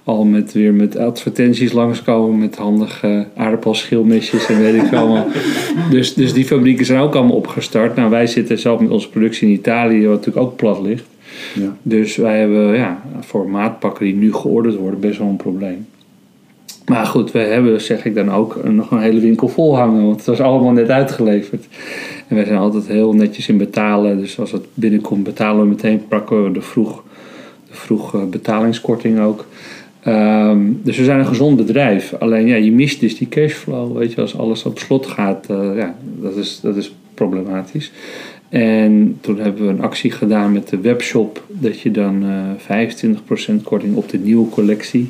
al 0.03 0.25
met, 0.25 0.53
weer 0.53 0.73
met 0.73 0.97
advertenties 0.97 1.71
langskomen. 1.71 2.39
Met 2.39 2.55
handige 2.55 3.25
aardappelschilmesjes 3.35 4.47
en 4.49 4.59
weet 4.59 4.75
ik 4.75 4.85
veel 4.85 4.97
allemaal. 4.97 5.27
dus, 5.91 6.13
dus 6.13 6.33
die 6.33 6.45
fabrieken 6.45 6.85
zijn 6.85 6.99
ook 6.99 7.15
allemaal 7.15 7.35
opgestart. 7.35 7.95
Nou, 7.95 8.09
wij 8.09 8.27
zitten 8.27 8.59
zelf 8.59 8.79
met 8.79 8.89
onze 8.89 9.09
productie 9.09 9.47
in 9.47 9.53
Italië, 9.53 10.07
wat 10.07 10.17
natuurlijk 10.17 10.45
ook 10.45 10.55
plat 10.55 10.81
ligt. 10.81 11.05
Ja. 11.53 11.77
Dus 11.81 12.15
wij 12.15 12.39
hebben 12.39 12.75
ja, 12.75 13.01
voor 13.19 13.49
maatpakken 13.49 14.05
die 14.05 14.15
nu 14.15 14.33
georderd 14.33 14.75
worden 14.75 14.99
best 14.99 15.17
wel 15.17 15.27
een 15.27 15.35
probleem. 15.35 15.85
Maar 16.87 17.05
goed, 17.05 17.31
we 17.31 17.39
hebben, 17.39 17.81
zeg 17.81 18.05
ik 18.05 18.15
dan 18.15 18.31
ook, 18.31 18.63
nog 18.63 18.91
een 18.91 19.01
hele 19.01 19.19
winkel 19.19 19.47
vol 19.47 19.77
hangen. 19.77 20.05
Want 20.05 20.17
het 20.17 20.25
was 20.25 20.39
allemaal 20.39 20.71
net 20.71 20.89
uitgeleverd. 20.89 21.67
En 22.27 22.35
wij 22.35 22.45
zijn 22.45 22.57
altijd 22.57 22.87
heel 22.87 23.13
netjes 23.13 23.47
in 23.47 23.57
betalen. 23.57 24.17
Dus 24.17 24.39
als 24.39 24.51
het 24.51 24.65
binnenkomt 24.73 25.23
betalen 25.23 25.61
we 25.61 25.67
meteen. 25.67 26.07
Pakken 26.07 26.43
we 26.43 26.51
de 26.51 26.61
vroeg, 26.61 27.03
de 27.67 27.75
vroeg 27.75 28.15
eh, 28.15 28.23
betalingskorting 28.23 29.19
ook. 29.19 29.45
Ehm, 30.03 30.59
dus 30.83 30.97
we 30.97 31.03
zijn 31.03 31.19
een 31.19 31.25
gezond 31.25 31.57
bedrijf. 31.57 32.13
Alleen 32.13 32.47
ja, 32.47 32.55
je 32.55 32.71
mist 32.71 32.99
dus 32.99 33.17
die 33.17 33.29
cashflow. 33.29 33.97
Weet 33.97 34.13
je, 34.13 34.21
als 34.21 34.37
alles 34.37 34.63
op 34.63 34.79
slot 34.79 35.05
gaat, 35.07 35.49
eh, 35.49 35.75
ja, 35.75 35.95
dat 36.21 36.35
is, 36.35 36.59
dat 36.61 36.75
is 36.75 36.95
problematisch. 37.13 37.91
En 38.49 39.17
toen 39.21 39.39
hebben 39.39 39.65
we 39.65 39.69
een 39.69 39.81
actie 39.81 40.11
gedaan 40.11 40.51
met 40.51 40.69
de 40.69 40.79
webshop. 40.79 41.43
Dat 41.47 41.79
je 41.79 41.91
dan 41.91 42.23
eh 42.23 42.51
25% 42.57 43.63
korting 43.63 43.95
op 43.95 44.09
de 44.09 44.17
nieuwe 44.17 44.49
collectie 44.49 45.09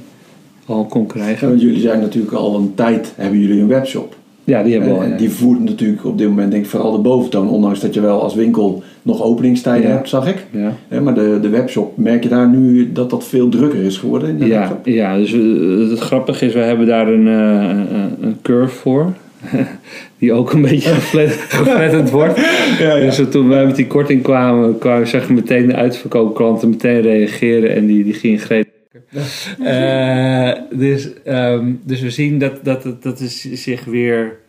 al 0.67 0.85
kon 0.85 1.01
Ja, 1.01 1.07
krijgen. 1.07 1.47
want 1.49 1.61
jullie 1.61 1.79
zijn 1.81 1.99
natuurlijk 1.99 2.33
al 2.33 2.55
een 2.55 2.71
tijd, 2.75 3.13
hebben 3.15 3.39
jullie 3.39 3.61
een 3.61 3.67
webshop. 3.67 4.15
Ja, 4.43 4.63
die 4.63 4.71
hebben 4.73 4.91
we 4.93 4.99
al. 4.99 5.07
Ja. 5.09 5.17
die 5.17 5.29
voert 5.29 5.59
natuurlijk 5.63 6.05
op 6.05 6.17
dit 6.17 6.27
moment 6.27 6.51
denk 6.51 6.63
ik 6.63 6.69
vooral 6.69 6.91
de 6.91 6.97
boventoon. 6.97 7.49
Ondanks 7.49 7.79
dat 7.79 7.93
je 7.93 8.01
wel 8.01 8.21
als 8.21 8.35
winkel 8.35 8.83
nog 9.01 9.23
openingstijden 9.23 9.89
Ja. 9.89 9.95
hebt, 9.95 10.09
zag 10.09 10.27
ik. 10.27 10.45
Ja. 10.89 10.99
Maar 11.01 11.13
de, 11.13 11.37
de 11.41 11.49
webshop, 11.49 11.97
merk 11.97 12.23
je 12.23 12.29
daar 12.29 12.47
nu 12.49 12.91
dat 12.91 13.09
dat 13.09 13.27
veel 13.27 13.49
drukker 13.49 13.79
is 13.83 13.97
geworden? 13.97 14.29
In 14.29 14.37
de 14.37 14.45
Ja, 14.47 14.59
webshop? 14.59 14.85
ja, 14.85 15.17
dus 15.17 15.33
eh, 15.33 15.89
het 15.89 15.99
grappige 15.99 16.45
is, 16.45 16.53
we 16.53 16.59
hebben 16.59 16.87
daar 16.87 17.07
een, 17.07 17.27
eh, 17.27 17.77
een, 17.97 18.15
een 18.27 18.37
curve 18.41 18.75
voor. 18.75 19.13
Die 20.19 20.33
ook 20.33 20.51
een 20.53 20.61
beetje 20.61 20.89
geflat- 20.99 21.29
geflatterd 21.49 22.09
wordt. 22.11 22.39
Ja, 22.79 22.95
ja. 22.95 23.05
Dus 23.05 23.21
toen 23.29 23.47
wij 23.47 23.65
met 23.65 23.75
die 23.75 23.87
korting 23.87 24.21
kwamen, 24.23 24.77
kwamen 24.77 25.07
je 25.07 25.21
meteen 25.33 25.67
de 25.67 25.75
uitverkoopklanten 25.75 26.69
meteen 26.69 27.01
reageren 27.01 27.75
en 27.75 27.85
die, 27.85 28.03
die 28.03 28.13
gingen 28.13 28.39
gretig. 28.39 28.75
Eh, 29.63 30.53
dus, 30.69 31.23
ehm, 31.23 31.73
dus 31.83 32.01
we 32.01 32.09
zien 32.09 32.39
dat, 32.39 32.63
dat, 32.63 33.03
dat, 33.03 33.19
is 33.19 33.41
zich 33.41 33.85
weer. 33.85 34.39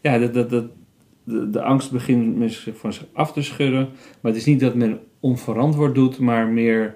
Ja, 0.00 0.18
dat, 0.18 0.34
dat, 0.34 0.50
dat, 0.50 0.64
de, 1.24 1.62
angst 1.62 1.92
begint 1.92 2.52
zich 2.52 2.76
van 2.76 2.92
zich 2.92 3.06
af 3.12 3.32
te 3.32 3.42
schudden. 3.42 3.88
Maar 4.20 4.32
het 4.32 4.40
is 4.40 4.46
niet 4.46 4.60
dat 4.60 4.74
men 4.74 5.00
onverantwoord 5.20 5.94
doet, 5.94 6.18
maar 6.18 6.46
meer 6.48 6.94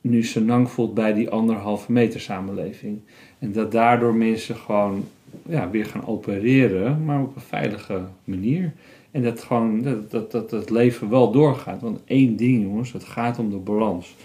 nu 0.00 0.22
senang 0.22 0.70
voelt 0.70 0.94
bij 0.94 1.12
die 1.12 1.30
anderhalve 1.30 1.92
meter 1.92 2.20
samenleving. 2.20 3.00
En 3.38 3.52
dat 3.52 3.72
daardoor 3.72 4.14
mensen 4.14 4.56
gewoon 4.56 5.04
ja, 5.48 5.70
weer 5.70 5.86
gaan 5.86 6.06
opereren, 6.06 7.04
maar 7.04 7.22
op 7.22 7.36
een 7.36 7.42
veilige 7.42 8.02
manier. 8.24 8.72
En 9.10 9.22
dat 9.22 9.42
gewoon 9.42 9.82
dat, 9.82 10.10
dat, 10.10 10.30
dat 10.30 10.50
het 10.50 10.70
leven 10.70 11.08
wel 11.08 11.32
doorgaat. 11.32 11.80
Want 11.80 12.00
één 12.04 12.36
ding, 12.36 12.62
jongens, 12.62 12.92
het 12.92 13.04
gaat 13.04 13.38
om 13.38 13.50
de 13.50 13.56
balans. 13.56 14.16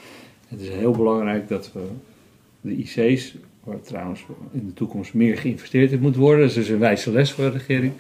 Het 0.48 0.62
is 0.62 0.70
heel 0.70 0.92
belangrijk 0.92 1.48
dat 1.48 1.72
we 1.74 1.82
de 2.62 2.76
IC's, 2.76 3.36
waar 3.64 3.82
trouwens 3.82 4.26
in 4.52 4.66
de 4.66 4.74
toekomst 4.74 5.14
meer 5.14 5.38
geïnvesteerd 5.38 5.92
in 5.92 6.00
moet 6.00 6.16
worden, 6.16 6.40
dat 6.40 6.50
is 6.50 6.56
dus 6.56 6.70
een 6.70 6.80
wijze 6.80 7.12
les 7.12 7.32
voor 7.32 7.44
de 7.44 7.50
regering, 7.50 7.94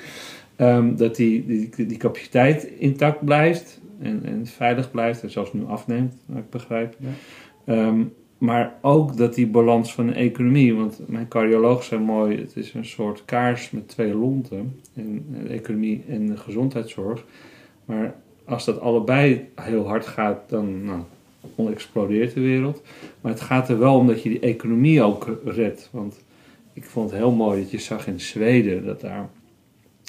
ehm, 0.55 0.95
dat 0.95 1.15
die, 1.15 1.45
die, 1.45 1.85
die 1.85 1.97
capaciteit 1.97 2.63
intact 2.63 3.25
blijft 3.25 3.81
en, 3.99 4.21
en 4.25 4.45
veilig 4.45 4.91
blijft 4.91 5.23
en 5.23 5.31
zelfs 5.31 5.53
nu 5.53 5.65
afneemt, 5.65 6.13
naar 6.25 6.39
ik 6.39 6.49
begrijp. 6.49 6.95
Ja. 6.99 7.09
Ehm, 7.65 8.03
maar 8.37 8.73
ook 8.81 9.17
dat 9.17 9.33
die 9.33 9.47
balans 9.47 9.93
van 9.93 10.07
de 10.07 10.13
economie, 10.13 10.75
want 10.75 10.99
mijn 11.07 11.27
cardioloog 11.27 11.83
zei 11.83 12.01
mooi, 12.01 12.37
het 12.37 12.55
is 12.55 12.73
een 12.73 12.85
soort 12.85 13.25
kaars 13.25 13.71
met 13.71 13.87
twee 13.87 14.15
lonten, 14.15 14.79
en 14.93 15.25
de 15.43 15.49
economie 15.49 16.03
en 16.07 16.27
de 16.27 16.37
gezondheidszorg. 16.37 17.25
Maar 17.85 18.15
als 18.45 18.65
dat 18.65 18.79
allebei 18.79 19.49
heel 19.55 19.87
hard 19.87 20.05
gaat, 20.05 20.49
dan 20.49 20.83
nou, 20.85 21.01
dan 21.55 21.71
explodeert 21.71 22.33
de 22.33 22.39
wereld. 22.39 22.81
Maar 23.21 23.31
het 23.31 23.41
gaat 23.41 23.69
er 23.69 23.79
wel 23.79 23.95
om 23.95 24.07
dat 24.07 24.23
je 24.23 24.29
die 24.29 24.39
economie 24.39 25.01
ook 25.01 25.39
redt. 25.45 25.89
Want 25.91 26.23
ik 26.73 26.83
vond 26.83 27.09
het 27.09 27.19
heel 27.19 27.31
mooi 27.31 27.61
dat 27.61 27.71
je 27.71 27.79
zag 27.79 28.07
in 28.07 28.19
Zweden 28.19 28.85
dat 28.85 29.01
daar 29.01 29.29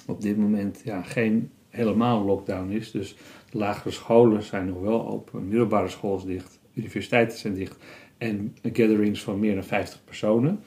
op 0.07 0.23
dit 0.23 0.37
moment 0.37 0.81
ja, 0.85 1.03
geen 1.03 1.51
helemaal 1.69 2.25
lockdown 2.25 2.71
is. 2.71 2.91
Dus 2.91 3.17
de 3.51 3.59
lagere 3.59 3.91
scholen 3.91 4.43
zijn 4.43 4.67
nog 4.67 4.81
wel 4.81 5.09
open, 5.09 5.49
middelbare 5.49 5.89
scholen 5.89 6.19
is 6.19 6.25
dicht, 6.25 6.59
universiteiten 6.75 7.39
zijn 7.39 7.55
dicht 7.55 7.77
en 8.19 8.57
gatherings 8.63 9.23
van 9.23 9.39
meer 9.39 9.55
dan 9.55 9.65
50 9.65 10.05
personen. 10.05 10.61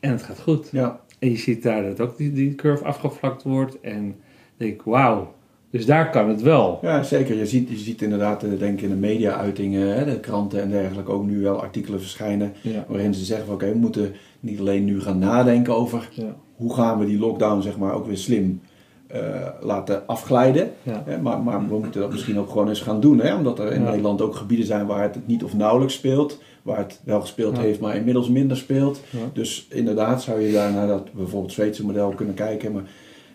En 0.00 0.10
het 0.10 0.22
gaat 0.22 0.40
goed. 0.40 0.68
Ja. 0.72 1.00
En 1.18 1.30
je 1.30 1.36
ziet 1.36 1.62
daar 1.62 1.82
dat 1.82 2.00
ook 2.00 2.16
die, 2.16 2.32
die 2.32 2.54
curve 2.54 2.84
afgevlakt 2.84 3.42
wordt. 3.42 3.80
En 3.80 4.20
denk 4.56 4.72
ik, 4.72 4.82
wauw, 4.82 5.34
dus 5.76 5.86
daar 5.86 6.10
kan 6.10 6.28
het 6.28 6.42
wel. 6.42 6.78
Ja, 6.82 7.02
zeker. 7.02 7.36
Je 7.36 7.46
ziet, 7.46 7.68
je 7.68 7.76
ziet 7.76 8.02
inderdaad, 8.02 8.42
eh, 8.42 8.50
denk 8.58 8.72
ik 8.78 8.82
in 8.82 8.88
de 8.88 8.94
media-uitingen, 8.96 10.06
de 10.06 10.20
kranten 10.20 10.62
en 10.62 10.70
dergelijke, 10.70 11.10
ook 11.12 11.26
nu 11.26 11.40
wel 11.42 11.60
artikelen 11.60 12.00
verschijnen 12.00 12.52
Ja. 12.60 12.84
waarin 12.88 13.14
ze 13.14 13.24
zeggen 13.24 13.46
van 13.46 13.54
oké, 13.54 13.68
we 13.72 13.78
moeten 13.78 14.12
niet 14.40 14.60
alleen 14.60 14.84
nu 14.84 15.00
gaan 15.00 15.18
nadenken 15.18 15.74
over 15.74 16.08
Ja. 16.12 16.36
hoe 16.56 16.74
gaan 16.74 16.98
we 16.98 17.06
die 17.06 17.18
lockdown 17.18 17.62
zeg 17.62 17.78
maar 17.78 17.94
ook 17.94 18.06
weer 18.06 18.16
slim 18.18 18.60
eh, 19.06 19.20
laten 19.60 20.06
afglijden. 20.06 20.70
Ja. 20.82 21.02
Hè, 21.06 21.18
maar, 21.20 21.40
maar 21.40 21.68
we 21.68 21.78
moeten 21.78 22.00
dat 22.00 22.12
misschien 22.12 22.38
ook 22.38 22.50
gewoon 22.50 22.68
eens 22.68 22.80
gaan 22.80 23.00
doen. 23.00 23.20
Hè? 23.20 23.34
Omdat 23.34 23.58
er 23.58 23.72
in. 23.72 23.82
Nederland 23.82 24.20
ook 24.22 24.34
gebieden 24.34 24.66
zijn 24.66 24.86
waar 24.86 25.02
het 25.02 25.26
niet 25.26 25.44
of 25.44 25.54
nauwelijks 25.54 25.94
speelt. 25.94 26.40
Waar 26.62 26.78
het 26.78 27.00
wel 27.04 27.20
gespeeld 27.20 27.58
heeft, 27.58 27.80
maar 27.80 27.96
inmiddels 27.96 28.28
minder 28.28 28.56
speelt. 28.56 29.00
Dus 29.32 29.66
inderdaad 29.70 30.22
zou 30.22 30.40
je 30.40 30.52
daar 30.52 30.72
naar 30.72 30.86
dat 30.86 31.12
bijvoorbeeld 31.12 31.52
Zweedse 31.52 31.84
model 31.86 32.08
kunnen 32.08 32.34
kijken. 32.34 32.72
Maar 32.72 32.82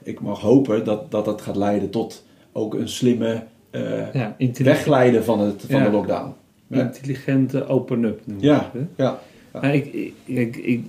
ik 0.03 0.21
mag 0.21 0.39
hopen 0.41 0.85
dat 0.85 1.11
dat, 1.11 1.25
dat 1.25 1.41
gaat 1.41 1.55
leiden 1.55 1.89
tot 1.89 2.25
ook 2.51 2.73
een 2.73 2.89
slimme 2.89 3.43
eh, 3.69 4.13
Ja, 4.13 4.35
wegglijden 4.53 5.23
van, 5.23 5.39
het, 5.39 5.63
van 5.69 5.79
Ja. 5.79 5.85
de 5.85 5.91
lockdown. 5.91 6.33
Intelligente 6.67 7.67
open-up 7.67 8.21
noemen 8.25 8.45
ja, 8.45 8.69
we 8.73 8.79
het, 8.79 8.87
hè? 8.95 9.03
ja. 9.03 9.19
Maar 9.61 9.75
ik, 9.75 9.85
ik, 9.93 10.13
ik, 10.25 10.55
ik- 10.55 10.83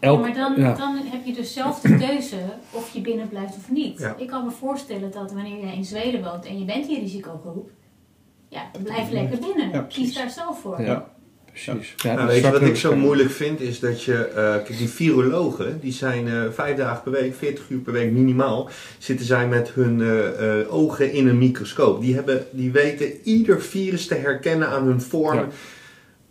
Ja, 0.00 0.10
elk, 0.10 0.20
maar 0.20 0.34
dan, 0.34 0.54
ja. 0.56 0.74
dan 0.74 0.96
heb 1.04 1.24
je 1.24 1.32
dus 1.32 1.52
zelf 1.52 1.80
de 1.80 1.96
keuze 1.96 2.36
of 2.70 2.94
je 2.94 3.00
binnen 3.00 3.28
blijft 3.28 3.56
of 3.56 3.70
niet. 3.70 3.98
Ja. 3.98 4.14
Ik 4.18 4.26
kan 4.26 4.44
me 4.44 4.50
voorstellen 4.50 5.10
dat 5.10 5.32
wanneer 5.32 5.60
jij 5.64 5.74
in 5.76 5.84
Zweden 5.84 6.22
woont 6.24 6.46
en 6.46 6.58
je 6.58 6.64
bent 6.64 6.86
die 6.88 7.00
risicogroep, 7.00 7.70
ja, 8.48 8.62
blijf 8.82 9.10
lekker 9.10 9.38
binnen. 9.38 9.86
Kies 9.86 10.14
daar 10.14 10.30
zelf 10.30 10.60
voor. 10.60 10.82
Ja. 10.82 11.08
Precies. 11.54 11.94
Ja, 11.96 12.14
Nou, 12.14 12.26
weet 12.26 12.44
je 12.44 12.50
wat 12.50 12.62
ik 12.62 12.76
zo 12.76 12.96
moeilijk 12.96 13.30
vind, 13.30 13.60
is 13.60 13.80
dat 13.80 14.02
je, 14.02 14.24
eh, 14.24 14.34
kijk 14.34 14.78
die 14.78 14.88
virologen, 14.88 15.80
die 15.80 15.92
zijn 15.92 16.28
eh, 16.28 16.42
vijf 16.52 16.76
dagen 16.76 17.02
per 17.02 17.12
week, 17.12 17.34
40 17.34 17.64
uur 17.68 17.78
per 17.78 17.92
week 17.92 18.10
minimaal, 18.10 18.70
zitten 18.98 19.26
zij 19.26 19.48
met 19.48 19.70
hun 19.70 20.00
eh, 20.00 20.60
eh, 20.60 20.74
ogen 20.74 21.12
in 21.12 21.28
een 21.28 21.38
microscoop. 21.38 22.00
Die, 22.00 22.14
hebben, 22.14 22.46
die 22.50 22.72
weten 22.72 23.12
ieder 23.22 23.62
virus 23.62 24.06
te 24.06 24.14
herkennen 24.14 24.68
aan 24.68 24.84
hun 24.84 25.00
vorm. 25.00 25.38
Ja. 25.38 25.48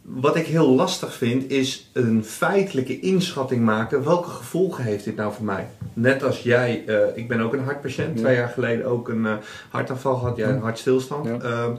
Wat 0.04 0.36
ik 0.36 0.46
heel 0.46 0.70
lastig 0.76 1.14
vind, 1.14 1.52
is 1.52 1.90
een 1.94 2.24
feitelijke 2.26 3.00
inschatting 3.00 3.66
maken. 3.66 4.04
Welke 4.04 4.30
gevolgen 4.30 4.84
heeft 4.84 5.04
dit 5.04 5.16
nou 5.16 5.34
voor 5.34 5.46
mij? 5.46 5.68
Net 5.94 6.24
als 6.24 6.40
jij, 6.40 6.84
eh, 6.88 6.98
ik 7.14 7.28
ben 7.28 7.40
ook 7.40 7.54
een 7.54 7.64
hartpatiënt. 7.64 8.18
Ja. 8.18 8.24
Twee 8.24 8.36
jaar 8.36 8.50
geleden 8.50 8.86
ook 8.86 9.10
een 9.10 9.26
eh, 9.26 9.34
hartaanval 9.70 10.16
gehad. 10.16 10.38
Jij 10.38 10.50
een 10.50 10.62
hartstilstand. 10.62 11.26
Ja. 11.26 11.78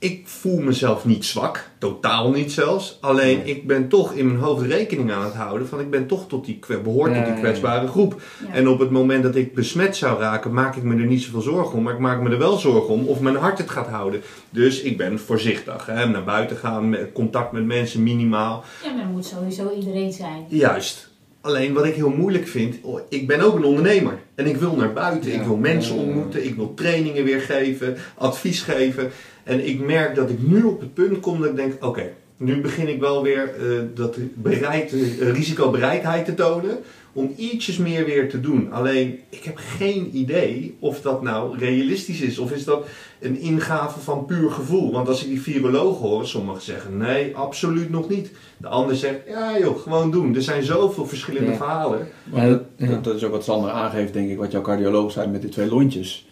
Ik 0.00 0.22
voel 0.24 0.60
mezelf 0.60 1.04
niet 1.04 1.24
zwak, 1.24 1.70
totaal 1.78 2.30
niet 2.30 2.52
zelfs. 2.52 2.98
Alleen 3.00 3.38
Nee. 3.38 3.46
ik 3.54 3.66
ben 3.66 3.88
toch 3.88 4.12
in 4.14 4.26
mijn 4.26 4.38
hoofd 4.38 4.66
rekening 4.66 5.12
aan 5.12 5.24
het 5.24 5.34
houden 5.34 5.68
van 5.68 5.80
ik 5.80 5.90
ben 5.90 6.06
toch 6.06 6.28
tot 6.28 6.44
die, 6.44 6.58
behoort 6.82 7.10
Ja, 7.14 7.16
tot 7.16 7.32
die 7.32 7.42
kwetsbare 7.42 7.86
groep. 7.86 8.20
Ja. 8.46 8.54
En 8.54 8.68
op 8.68 8.78
het 8.78 8.90
moment 8.90 9.22
dat 9.22 9.34
ik 9.36 9.54
besmet 9.54 9.96
zou 9.96 10.20
raken, 10.20 10.52
maak 10.52 10.76
ik 10.76 10.82
me 10.82 10.94
er 10.96 11.06
niet 11.06 11.22
zoveel 11.22 11.40
zorgen 11.40 11.76
om. 11.76 11.82
Maar 11.82 11.92
ik 11.94 11.98
maak 11.98 12.20
me 12.20 12.30
er 12.30 12.38
wel 12.38 12.56
zorgen 12.58 12.94
om 12.94 13.06
of 13.06 13.20
mijn 13.20 13.36
hart 13.36 13.58
het 13.58 13.70
gaat 13.70 13.88
houden. 13.88 14.20
Dus 14.50 14.80
ik 14.80 14.96
ben 14.96 15.18
voorzichtig. 15.18 15.86
Hè? 15.86 16.06
Naar 16.06 16.24
buiten 16.24 16.56
gaan, 16.56 16.88
met 16.88 17.12
contact 17.12 17.52
met 17.52 17.64
mensen 17.66 18.02
minimaal. 18.02 18.64
Ja, 18.84 18.92
maar 18.92 19.06
moet 19.06 19.26
sowieso 19.26 19.70
iedereen 19.78 20.12
zijn. 20.12 20.44
Juist. 20.48 21.08
Alleen 21.42 21.72
wat 21.72 21.84
ik 21.84 21.94
heel 21.94 22.10
moeilijk 22.10 22.48
vind, 22.48 22.76
oh, 22.82 23.00
ik 23.08 23.26
ben 23.26 23.40
ook 23.40 23.54
een 23.54 23.64
ondernemer. 23.64 24.18
En 24.34 24.46
ik 24.46 24.56
wil 24.56 24.76
naar 24.76 24.92
buiten, 24.92 25.30
Ja. 25.30 25.36
ik 25.40 25.46
wil 25.46 25.56
mensen 25.56 25.94
ontmoeten, 25.94 26.44
ik 26.44 26.54
wil 26.54 26.74
trainingen 26.74 27.24
weergeven, 27.24 27.96
advies 28.14 28.62
geven. 28.62 29.10
En 29.50 29.66
ik 29.68 29.80
merk 29.80 30.14
dat 30.14 30.30
ik 30.30 30.38
nu 30.48 30.62
op 30.62 30.80
het 30.80 30.94
punt 30.94 31.20
kom 31.20 31.40
dat 31.40 31.48
ik 31.50 31.56
denk, 31.56 31.84
oké, 31.84 32.12
nu 32.36 32.60
begin 32.60 32.88
ik 32.88 33.00
wel 33.00 33.22
weer 33.22 33.54
eh, 33.54 33.78
dat 33.94 34.16
bereid, 34.34 34.92
eh, 34.92 35.30
risicobereidheid 35.32 36.24
te 36.24 36.34
tonen 36.34 36.78
om 37.12 37.32
ietsjes 37.36 37.76
meer 37.76 38.04
weer 38.04 38.28
te 38.28 38.40
doen. 38.40 38.72
Alleen, 38.72 39.18
ik 39.28 39.42
heb 39.44 39.56
geen 39.56 40.10
idee 40.12 40.76
of 40.78 41.00
dat 41.00 41.22
nou 41.22 41.58
realistisch 41.58 42.20
is. 42.20 42.38
Of 42.38 42.52
is 42.52 42.64
dat 42.64 42.86
een 43.20 43.38
ingave 43.40 44.00
van 44.00 44.24
puur 44.24 44.50
gevoel? 44.50 44.92
Want 44.92 45.08
als 45.08 45.22
ik 45.22 45.28
die 45.28 45.40
virologen 45.40 46.08
hoor, 46.08 46.26
sommigen 46.26 46.62
zeggen 46.62 46.96
nee, 46.96 47.36
absoluut 47.36 47.90
nog 47.90 48.08
niet. 48.08 48.30
De 48.56 48.68
ander 48.68 48.96
zegt, 48.96 49.18
ja 49.28 49.58
joh, 49.58 49.78
gewoon 49.78 50.10
doen. 50.10 50.34
Er 50.34 50.42
zijn 50.42 50.62
zoveel 50.62 51.06
verschillende 51.06 51.50
Ja. 51.50 51.56
verhalen. 51.56 52.08
Maar 52.24 52.48
dat, 52.48 52.62
dat- 52.78 53.04
dat 53.04 53.14
is 53.14 53.24
ook 53.24 53.32
wat 53.32 53.44
Sander 53.44 53.70
aangeeft, 53.70 54.12
denk 54.12 54.30
ik, 54.30 54.38
wat 54.38 54.52
jouw 54.52 54.62
cardioloog 54.62 55.12
zei 55.12 55.28
met 55.28 55.40
die 55.40 55.50
twee 55.50 55.68
lontjes. 55.68 56.28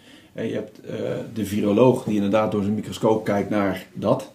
Je 0.47 0.53
hebt 0.53 0.79
eh, 0.81 0.95
de 1.33 1.45
viroloog 1.45 2.03
die 2.03 2.15
inderdaad 2.15 2.51
door 2.51 2.61
zijn 2.63 2.75
microscoop 2.75 3.23
kijkt 3.25 3.49
naar 3.49 3.85
dat 3.93 4.31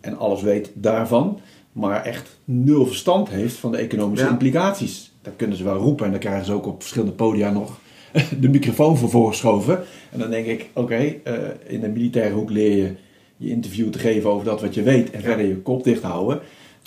en 0.00 0.18
alles 0.18 0.42
weet 0.42 0.70
daarvan, 0.74 1.40
maar 1.72 2.04
echt 2.04 2.38
nul 2.44 2.86
verstand 2.86 3.28
heeft 3.28 3.56
van 3.56 3.72
de 3.72 3.78
economische 3.78 4.24
Ja. 4.24 4.30
implicaties. 4.30 5.12
Dat 5.22 5.32
kunnen 5.36 5.56
ze 5.56 5.64
wel 5.64 5.76
roepen 5.76 6.04
en 6.04 6.10
dan 6.10 6.20
krijgen 6.20 6.44
ze 6.46 6.52
ook 6.52 6.66
op 6.66 6.80
verschillende 6.80 7.14
podia 7.14 7.50
nog 7.50 7.78
de 8.40 8.48
microfoon 8.48 8.96
voor 8.96 9.10
voorgeschoven. 9.10 9.78
En 10.10 10.18
dan 10.18 10.30
denk 10.30 10.46
ik, 10.46 10.68
oké, 10.72 11.14
eh, 11.24 11.34
in 11.66 11.80
de 11.80 11.88
militaire 11.88 12.34
hoek 12.34 12.50
leer 12.50 12.76
je 12.76 12.92
je 13.36 13.48
interview 13.50 13.90
te 13.90 13.98
geven 13.98 14.30
over 14.30 14.44
dat 14.44 14.60
wat 14.60 14.74
je 14.74 14.82
weet 14.82 15.10
en 15.10 15.20
verder 15.22 15.46
je 15.46 15.56
kop 15.56 15.84
dicht 15.84 16.02
houden. 16.02 16.40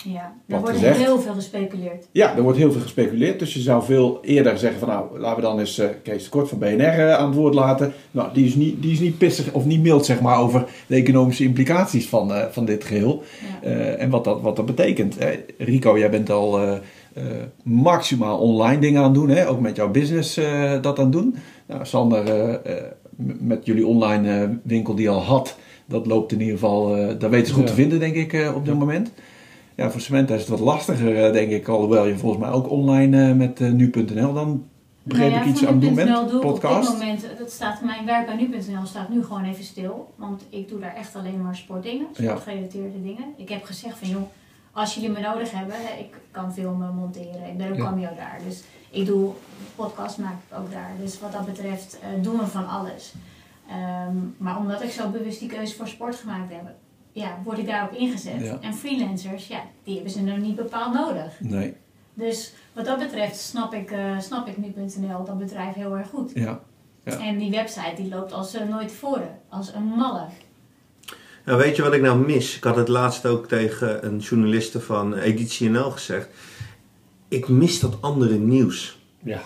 Ja, 0.05 0.33
er 0.47 0.59
wordt 0.59 0.73
gezegd. 0.77 0.97
heel 0.97 1.19
veel 1.19 1.33
gespeculeerd. 1.33 2.07
Ja, 2.11 2.35
er 2.35 2.41
wordt 2.41 2.57
heel 2.57 2.71
veel 2.71 2.81
gespeculeerd. 2.81 3.39
Dus 3.39 3.53
je 3.53 3.59
zou 3.59 3.83
veel 3.83 4.19
eerder 4.21 4.57
zeggen 4.57 4.79
van 4.79 4.87
nou, 4.89 5.19
laten 5.19 5.35
we 5.35 5.41
dan 5.41 5.59
eens 5.59 5.77
eh, 5.77 5.87
Kees 6.03 6.23
de 6.23 6.29
Kort 6.29 6.49
van 6.49 6.57
BNR 6.57 6.79
eh, 6.81 7.13
aan 7.13 7.27
het 7.27 7.35
woord 7.35 7.53
laten. 7.53 7.93
Nou, 8.11 8.33
die 8.33 8.45
is, 8.45 8.55
niet, 8.55 8.81
die 8.81 8.91
is 8.91 8.99
niet 8.99 9.17
pissig 9.17 9.51
of 9.53 9.65
niet 9.65 9.81
mild 9.81 10.05
zeg 10.05 10.21
maar 10.21 10.39
over 10.39 10.65
de 10.87 10.95
economische 10.95 11.43
implicaties 11.43 12.07
van, 12.07 12.33
eh, 12.33 12.45
van 12.51 12.65
dit 12.65 12.83
geheel. 12.83 13.23
Ja. 13.61 13.67
Eh, 13.69 14.01
en 14.01 14.09
wat 14.09 14.23
dat, 14.23 14.41
wat 14.41 14.55
dat 14.55 14.65
betekent. 14.65 15.19
hè. 15.19 15.31
Rico, 15.57 15.97
jij 15.97 16.09
bent 16.09 16.29
al 16.29 16.59
eh, 16.61 16.71
eh, 17.13 17.23
maximaal 17.63 18.37
online 18.39 18.79
dingen 18.79 18.97
aan 18.99 19.05
het 19.05 19.13
doen. 19.13 19.29
Hè? 19.29 19.47
Ook 19.49 19.59
met 19.59 19.75
jouw 19.75 19.91
business 19.91 20.37
eh, 20.37 20.71
dat 20.81 20.97
aan 20.99 21.03
het 21.03 21.13
doen. 21.13 21.35
Nou, 21.67 21.85
Sander, 21.85 22.25
eh, 22.29 22.53
eh, 22.77 22.83
met 23.39 23.65
jullie 23.65 23.85
online 23.87 24.41
eh, 24.41 24.49
winkel 24.63 24.95
die 24.95 25.09
al 25.09 25.21
had. 25.21 25.55
Dat 25.85 26.05
loopt 26.05 26.31
in 26.31 26.39
ieder 26.39 26.53
geval, 26.53 26.95
eh 26.97 27.07
daar 27.19 27.29
weten 27.29 27.47
ze 27.47 27.53
goed 27.53 27.63
Ja. 27.63 27.69
te 27.69 27.75
vinden 27.75 27.99
denk 27.99 28.15
ik 28.15 28.33
eh, 28.33 28.55
op 28.55 28.65
dit 28.65 28.79
moment. 28.79 29.11
Ja, 29.81 29.91
voor 29.91 30.01
Samantha 30.01 30.33
is 30.33 30.39
het 30.39 30.49
wat 30.49 30.59
lastiger, 30.59 31.25
eh, 31.25 31.33
denk 31.33 31.51
ik. 31.51 31.67
Alhoewel 31.67 32.05
je 32.05 32.17
volgens 32.17 32.41
mij 32.41 32.51
ook 32.51 32.69
online 32.69 33.29
eh, 33.29 33.35
met 33.35 33.61
eh, 33.61 33.71
nu.nl 33.71 34.33
dan 34.33 34.65
begreep 35.03 35.29
Nou 35.29 35.41
ja, 35.41 35.47
ik 35.47 35.53
iets 35.55 35.65
aan 35.65 35.73
het 35.73 35.81
doen 35.81 35.95
bent. 35.95 36.39
Podcast. 36.39 36.89
Op 36.89 36.95
dit 36.95 37.01
moment, 37.07 37.25
dat 37.39 37.51
staat, 37.51 37.81
mijn 37.83 38.05
werk 38.05 38.25
bij 38.25 38.35
nu.nl 38.35 38.85
staat 38.85 39.09
nu 39.09 39.23
gewoon 39.23 39.43
even 39.43 39.63
stil. 39.63 40.13
Want 40.15 40.45
ik 40.49 40.69
doe 40.69 40.79
daar 40.79 40.95
echt 40.95 41.15
alleen 41.15 41.41
maar 41.41 41.55
sportdingen, 41.55 42.07
Ja. 42.13 42.23
sportgerelateerde 42.23 43.01
dingen. 43.03 43.25
Ik 43.37 43.49
heb 43.49 43.63
gezegd 43.63 43.97
van 43.97 44.07
joh, 44.09 44.21
als 44.71 44.93
jullie 44.95 45.09
me 45.09 45.19
nodig 45.19 45.51
hebben, 45.51 45.75
ik 45.99 46.15
kan 46.31 46.53
filmen, 46.53 46.95
monteren. 46.95 47.47
Ik 47.47 47.57
ben 47.57 47.69
ook 47.71 47.77
Ja. 47.77 47.83
cameo 47.83 48.09
daar. 48.15 48.39
Dus 48.47 48.63
ik 48.89 49.05
doe 49.05 49.31
podcast 49.75 50.17
maak 50.17 50.33
ik 50.49 50.57
ook 50.57 50.71
daar. 50.71 50.91
Dus 51.01 51.19
wat 51.19 51.31
dat 51.31 51.45
betreft 51.45 51.99
eh, 52.01 52.23
doen 52.23 52.37
we 52.37 52.47
van 52.47 52.67
alles. 52.67 53.13
Ehm, 53.69 54.15
maar 54.37 54.57
omdat 54.57 54.83
ik 54.83 54.91
zo 54.91 55.09
bewust 55.09 55.39
die 55.39 55.49
keuze 55.49 55.75
voor 55.75 55.87
sport 55.87 56.15
gemaakt 56.15 56.51
heb, 56.51 56.61
ja, 57.11 57.41
word 57.43 57.57
ik 57.57 57.65
daar 57.65 57.83
ook 57.83 57.97
ingezet. 57.97 58.41
Ja. 58.41 58.57
En 58.61 58.73
freelancers, 58.73 59.47
ja, 59.47 59.63
die 59.83 59.93
hebben 59.93 60.11
ze 60.11 60.21
nog 60.21 60.37
niet 60.37 60.55
bepaald 60.55 60.93
nodig. 60.93 61.39
Nee, 61.39 61.73
Dus 62.13 62.53
wat 62.73 62.85
dat 62.85 62.99
betreft 62.99 63.39
snap 63.39 63.73
ik, 63.73 63.91
eh, 63.91 64.19
snap 64.19 64.47
ik 64.47 64.57
nu.nl, 64.57 65.23
dat 65.23 65.37
bedrijf 65.37 65.73
heel 65.75 65.97
erg 65.97 66.09
goed. 66.09 66.31
ja. 66.33 66.59
Ja. 67.03 67.19
En 67.19 67.37
die 67.37 67.51
website 67.51 67.93
die 67.95 68.09
loopt 68.09 68.33
als 68.33 68.53
eh, 68.53 68.67
nooit 68.67 68.87
tevoren, 68.87 69.39
als 69.49 69.73
een 69.73 69.83
malle. 69.83 70.25
Nou, 71.45 71.57
weet 71.57 71.75
je 71.75 71.81
wat 71.81 71.93
ik 71.93 72.01
nou 72.01 72.25
mis? 72.25 72.55
Ik 72.57 72.63
had 72.63 72.75
het 72.75 72.87
laatst 72.87 73.25
ook 73.25 73.47
tegen 73.47 74.05
een 74.05 74.17
journaliste 74.19 74.81
van 74.81 75.13
Editie 75.17 75.69
NL 75.69 75.91
gezegd. 75.91 76.29
Ik 77.27 77.47
mis 77.47 77.79
dat 77.79 78.01
andere 78.01 78.37
nieuws. 78.37 78.99
Ja. 79.23 79.41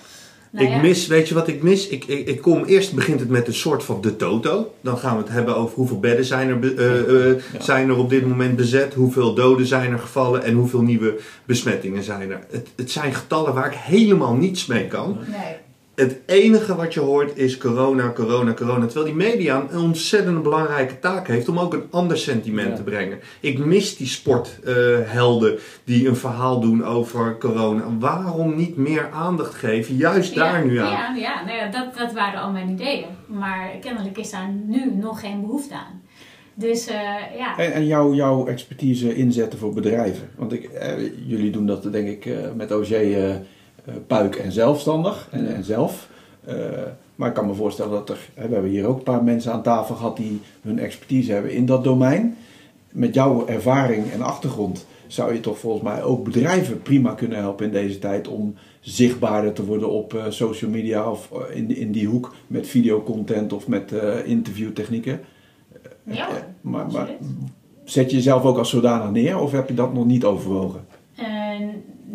Nou 0.55 0.67
ik 0.67 0.73
ja, 0.73 0.81
mis, 0.81 1.07
weet 1.07 1.27
je 1.27 1.33
wat 1.33 1.47
ik 1.47 1.63
mis? 1.63 1.87
Ik, 1.87 2.05
ik, 2.05 2.27
ik 2.27 2.41
kom 2.41 2.63
eerst 2.63 2.93
begint 2.93 3.19
het 3.19 3.29
met 3.29 3.47
een 3.47 3.53
soort 3.53 3.83
van 3.83 4.01
de 4.01 4.15
toto. 4.15 4.73
Dan 4.81 4.97
gaan 4.97 5.15
we 5.17 5.23
het 5.23 5.31
hebben 5.31 5.55
over 5.55 5.75
hoeveel 5.75 5.99
bedden 5.99 6.25
zijn 6.25 6.49
er, 6.49 6.77
eh, 6.77 7.29
eh, 7.29 7.37
Ja. 7.53 7.61
zijn 7.61 7.89
er 7.89 7.97
op 7.97 8.09
dit 8.09 8.25
moment 8.27 8.55
bezet, 8.55 8.93
hoeveel 8.93 9.33
doden 9.33 9.65
zijn 9.65 9.91
er 9.91 9.99
gevallen 9.99 10.43
en 10.43 10.53
hoeveel 10.53 10.81
nieuwe 10.81 11.19
besmettingen 11.45 12.03
zijn 12.03 12.31
er. 12.31 12.39
Het, 12.49 12.67
het 12.75 12.91
zijn 12.91 13.13
getallen 13.13 13.53
waar 13.53 13.65
ik 13.65 13.77
helemaal 13.77 14.33
niets 14.33 14.65
mee 14.65 14.87
kan. 14.87 15.17
Nee. 15.31 15.55
Het 15.95 16.19
enige 16.25 16.75
wat 16.75 16.93
je 16.93 16.99
hoort 16.99 17.37
is 17.37 17.57
corona, 17.57 18.11
corona, 18.15 18.53
corona. 18.53 18.85
Terwijl 18.85 19.05
die 19.05 19.15
media 19.15 19.65
een 19.69 19.79
ontzettend 19.79 20.43
belangrijke 20.43 20.99
taak 20.99 21.27
heeft 21.27 21.49
om 21.49 21.59
ook 21.59 21.73
een 21.73 21.83
ander 21.91 22.17
sentiment 22.17 22.69
Ja. 22.69 22.75
te 22.75 22.83
brengen. 22.83 23.19
Ik 23.39 23.57
mis 23.65 23.97
die 23.97 24.07
sporthelden 24.07 25.57
die 25.83 26.07
een 26.07 26.15
verhaal 26.15 26.59
doen 26.59 26.83
over 26.85 27.37
corona. 27.37 27.83
Waarom 27.99 28.55
niet 28.55 28.77
meer 28.77 29.09
aandacht 29.11 29.53
geven, 29.55 29.95
juist 29.95 30.35
daar 30.35 30.65
nu 30.65 30.77
aan? 30.77 30.91
Ja, 30.91 31.15
ja, 31.15 31.45
nou 31.45 31.57
ja 31.57 31.67
dat, 31.71 31.97
dat 31.97 32.13
waren 32.13 32.39
al 32.41 32.51
mijn 32.51 32.69
ideeën. 32.69 33.05
Maar 33.27 33.69
kennelijk 33.81 34.17
is 34.17 34.31
daar 34.31 34.49
nu 34.65 34.95
nog 34.95 35.19
geen 35.19 35.41
behoefte 35.41 35.73
aan. 35.73 36.01
Dus 36.53 36.87
eh, 36.87 36.95
ja, 37.37 37.57
En, 37.57 37.73
en 37.73 37.85
jouw, 37.85 38.13
jouw 38.13 38.45
expertise 38.47 39.15
inzetten 39.15 39.59
voor 39.59 39.73
bedrijven. 39.73 40.29
Want 40.35 40.53
ik, 40.53 40.63
eh, 40.63 40.93
jullie 41.25 41.51
doen 41.51 41.65
dat 41.65 41.91
denk 41.91 42.07
ik 42.07 42.25
eh, 42.25 42.33
met 42.55 42.71
OG 42.71 42.89
eh, 42.91 43.29
eh, 43.29 43.35
Puik 44.07 44.35
en 44.35 44.51
zelfstandig 44.51 45.27
en, 45.31 45.55
en 45.55 45.63
zelf. 45.63 46.09
Eh, 46.45 46.55
maar 47.15 47.27
ik 47.27 47.33
kan 47.33 47.47
me 47.47 47.53
voorstellen 47.53 47.91
dat 47.91 48.09
er, 48.09 48.29
hè, 48.33 48.47
we 48.47 48.53
hebben 48.53 48.71
hier 48.71 48.85
ook 48.85 48.97
een 48.97 49.03
paar 49.03 49.23
mensen 49.23 49.51
aan 49.51 49.63
tafel 49.63 49.95
gehad 49.95 50.17
die 50.17 50.41
hun 50.61 50.79
expertise 50.79 51.31
hebben 51.31 51.51
in 51.51 51.65
dat 51.65 51.83
domein. 51.83 52.37
Met 52.91 53.13
jouw 53.13 53.47
ervaring 53.47 54.11
en 54.11 54.21
achtergrond 54.21 54.85
zou 55.07 55.33
je 55.33 55.39
toch 55.39 55.59
volgens 55.59 55.83
mij 55.83 56.03
ook 56.03 56.23
bedrijven 56.23 56.81
prima 56.81 57.13
kunnen 57.13 57.37
helpen 57.37 57.65
in 57.65 57.71
deze 57.71 57.99
tijd 57.99 58.27
om 58.27 58.55
zichtbaarder 58.79 59.53
te 59.53 59.65
worden 59.65 59.89
op 59.89 60.13
eh, 60.13 60.23
social 60.29 60.71
media 60.71 61.11
of 61.11 61.31
eh, 61.31 61.57
in, 61.57 61.75
in 61.75 61.91
die 61.91 62.07
hoek 62.07 62.35
met 62.47 62.67
videocontent 62.67 63.53
of 63.53 63.67
met 63.67 63.91
eh, 63.91 64.27
interviewtechnieken. 64.27 65.19
ja 66.03 66.29
Eh, 66.29 66.35
maar, 66.61 66.91
maar 66.91 67.09
zet 67.83 68.09
je 68.09 68.15
jezelf 68.15 68.43
ook 68.43 68.57
als 68.57 68.69
zodanig 68.69 69.11
neer 69.11 69.39
of 69.39 69.51
heb 69.51 69.67
je 69.67 69.73
dat 69.73 69.93
nog 69.93 70.05
niet 70.05 70.23
overwogen? 70.23 70.85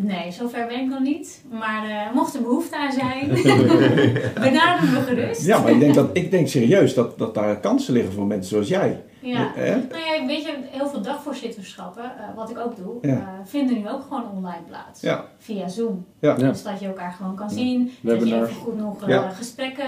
Eh, 0.07 0.15
nee, 0.15 0.31
zover 0.31 0.67
ben 0.67 0.79
ik 0.79 0.87
nog 0.89 0.99
niet. 0.99 1.41
Maar 1.51 1.89
eh, 1.89 2.13
mocht 2.13 2.35
er 2.35 2.41
behoefte 2.41 2.77
aan 2.77 2.91
zijn, 2.91 3.27
benader 4.47 4.89
me 4.89 5.01
gerust. 5.07 5.45
Ja, 5.45 5.59
maar 5.61 5.71
ik 5.71 5.79
denk, 5.79 5.93
dat, 5.93 6.09
ik 6.13 6.31
denk 6.31 6.47
serieus 6.47 6.93
dat, 6.93 7.17
dat 7.17 7.33
daar 7.33 7.59
kansen 7.59 7.93
liggen 7.93 8.13
voor 8.13 8.25
mensen 8.25 8.49
zoals 8.49 8.67
jij. 8.67 9.03
Ja. 9.19 9.51
Hè? 9.55 9.75
Nou 9.75 10.03
ja, 10.19 10.25
weet 10.25 10.41
je, 10.43 10.57
heel 10.71 10.87
veel 10.87 11.01
dagvoorzitterschappen, 11.01 12.03
eh, 12.03 12.35
wat 12.35 12.49
ik 12.49 12.57
ook 12.59 12.75
doe, 12.75 12.97
Ja. 13.01 13.09
eh, 13.09 13.27
vinden 13.45 13.77
nu 13.81 13.89
ook 13.89 14.01
gewoon 14.01 14.31
online 14.35 14.63
plaats. 14.67 15.01
Ja. 15.01 15.25
Via 15.37 15.67
Zoom. 15.67 16.05
Ja. 16.19 16.35
Ja. 16.37 16.49
Dus 16.49 16.63
dat 16.63 16.79
je 16.79 16.87
elkaar 16.87 17.11
gewoon 17.11 17.35
kan 17.35 17.49
zien. 17.49 17.91
Dat 18.01 18.27
je 18.27 18.35
even 18.35 18.53
goed 18.55 18.77
nog 18.77 19.01
eh, 19.01 19.07
Ja. 19.09 19.29
gesprekken, 19.29 19.85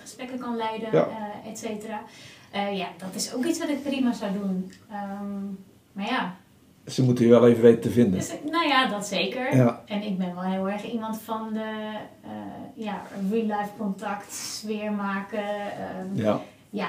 gesprekken 0.00 0.38
kan 0.38 0.56
leiden, 0.56 0.88
Ja. 0.92 1.08
eh, 1.44 1.50
et 1.50 1.58
cetera. 1.58 2.00
Eh, 2.50 2.78
ja, 2.78 2.86
dat 2.98 3.08
is 3.14 3.34
ook 3.34 3.44
iets 3.44 3.58
wat 3.58 3.68
ik 3.68 3.82
prima 3.82 4.12
zou 4.12 4.32
doen. 4.32 4.72
Ehm, 4.90 5.44
maar 5.92 6.06
ja, 6.06 6.34
Ze 6.86 7.02
moeten 7.02 7.24
je 7.24 7.30
wel 7.30 7.46
even 7.48 7.62
weten 7.62 7.80
te 7.80 7.90
vinden. 7.90 8.18
dus, 8.18 8.32
nou 8.50 8.66
ja, 8.68 8.86
dat 8.88 9.06
zeker. 9.06 9.56
Ja. 9.56 9.82
En 9.86 10.02
ik 10.02 10.18
ben 10.18 10.34
wel 10.34 10.44
heel 10.44 10.68
erg 10.68 10.84
iemand 10.92 11.18
van 11.24 11.48
de 11.52 11.90
eh, 12.22 12.30
ja, 12.84 13.02
real-life 13.30 13.70
contact, 13.78 14.32
sfeer 14.34 14.92
maken. 14.92 15.44
ehm, 15.44 16.22
Ja. 16.24 16.40
ja, 16.70 16.88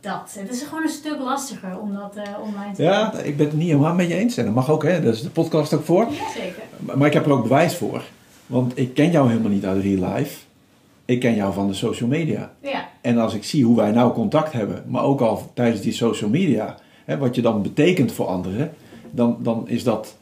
dat. 0.00 0.36
Het 0.38 0.50
is 0.50 0.62
gewoon 0.62 0.82
een 0.82 0.88
stuk 0.88 1.18
lastiger 1.18 1.78
om 1.78 1.94
dat 1.94 2.16
eh, 2.16 2.22
online 2.42 2.72
te 2.74 2.82
ja, 2.82 3.10
doen. 3.10 3.24
ik 3.24 3.36
ben 3.36 3.46
het 3.46 3.56
niet 3.56 3.68
helemaal 3.68 3.94
met 3.94 4.08
je 4.08 4.14
eens. 4.14 4.36
En 4.36 4.44
dat 4.44 4.54
mag 4.54 4.70
ook, 4.70 4.82
hè? 4.82 5.00
daar 5.00 5.12
is 5.12 5.22
de 5.22 5.30
podcast 5.30 5.74
ook 5.74 5.84
voor. 5.84 6.06
Jazeker. 6.10 6.62
Maar 6.78 6.98
maar 6.98 7.06
ik 7.06 7.12
heb 7.12 7.24
er 7.26 7.32
ook 7.32 7.42
bewijs 7.42 7.76
voor. 7.76 8.02
Want 8.46 8.78
ik 8.78 8.94
ken 8.94 9.10
jou 9.10 9.28
helemaal 9.28 9.50
niet 9.50 9.64
uit 9.66 9.82
real 9.82 10.12
life. 10.14 10.38
Ik 11.04 11.20
ken 11.20 11.34
jou 11.34 11.52
van 11.52 11.66
de 11.66 11.74
social 11.74 12.08
media. 12.08 12.52
Ja, 12.60 12.88
En 13.00 13.18
als 13.18 13.34
ik 13.34 13.44
zie 13.44 13.64
hoe 13.64 13.76
wij 13.76 13.90
nou 13.90 14.12
contact 14.12 14.52
hebben, 14.52 14.84
maar 14.86 15.02
ook 15.02 15.20
al 15.20 15.50
tijdens 15.54 15.80
die 15.80 15.92
social 15.92 16.30
media, 16.30 16.76
hè, 17.08 17.18
wat 17.18 17.34
je 17.34 17.42
dan 17.42 17.62
betekent 17.62 18.12
voor 18.12 18.26
anderen, 18.26 18.70
dan, 19.10 19.36
dan 19.42 19.68
is 19.68 19.84
dat 19.84 20.16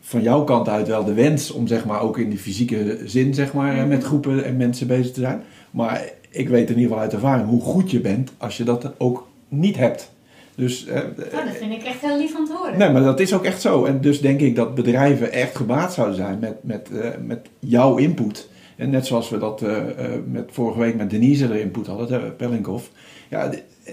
van 0.00 0.22
jouw 0.22 0.44
kant 0.44 0.68
uit 0.68 0.88
wel 0.88 1.04
de 1.04 1.14
wens 1.14 1.50
om 1.50 1.66
zeg 1.66 1.84
maar 1.84 2.00
ook 2.00 2.18
in 2.18 2.28
die 2.30 2.38
fysieke 2.38 2.98
zin 3.04 3.34
zeg 3.34 3.52
maar 3.52 3.74
Mhm. 3.74 3.88
met 3.88 4.04
groepen 4.04 4.44
en 4.44 4.56
mensen 4.56 4.86
bezig 4.86 5.12
te 5.12 5.20
zijn. 5.20 5.42
Maar 5.70 6.04
ik 6.30 6.48
weet 6.48 6.62
in 6.70 6.74
ieder 6.74 6.82
geval 6.88 6.98
uit 6.98 7.12
ervaring 7.12 7.48
hoe 7.48 7.60
goed 7.60 7.90
je 7.90 8.00
bent 8.00 8.30
als 8.38 8.56
je 8.56 8.64
dat 8.64 8.92
ook 8.98 9.26
niet 9.48 9.76
hebt. 9.76 10.10
Dus 10.54 10.86
eh, 10.86 10.96
oh, 10.96 11.44
dat 11.44 11.56
vind 11.58 11.72
ik 11.72 11.82
echt 11.82 12.00
heel 12.00 12.18
lief 12.18 12.36
om 12.38 12.44
te 12.46 12.52
horen. 12.56 12.78
Nee, 12.78 12.90
maar 12.90 13.02
dat 13.02 13.20
is 13.20 13.34
ook 13.34 13.44
echt 13.44 13.60
zo. 13.60 13.84
En 13.84 14.00
dus 14.00 14.20
denk 14.20 14.40
ik 14.40 14.56
dat 14.56 14.74
bedrijven 14.74 15.32
echt 15.32 15.56
gebaat 15.56 15.92
zouden 15.92 16.16
zijn 16.16 16.38
met, 16.38 16.54
met, 16.62 16.88
eh, 17.00 17.08
met 17.26 17.48
jouw 17.58 17.96
input. 17.96 18.48
En 18.76 18.90
net 18.90 19.06
zoals 19.06 19.28
we 19.28 19.38
dat 19.38 19.62
eh, 19.62 19.76
eh, 20.14 20.20
met, 20.30 20.48
vorige 20.52 20.78
week 20.78 20.96
met 20.96 21.10
Denise 21.10 21.44
er 21.48 21.54
input 21.60 21.86
hadden, 21.86 22.20
uh, 22.20 22.26
Pellinkhoff. 22.36 22.90
Ja, 23.28 23.50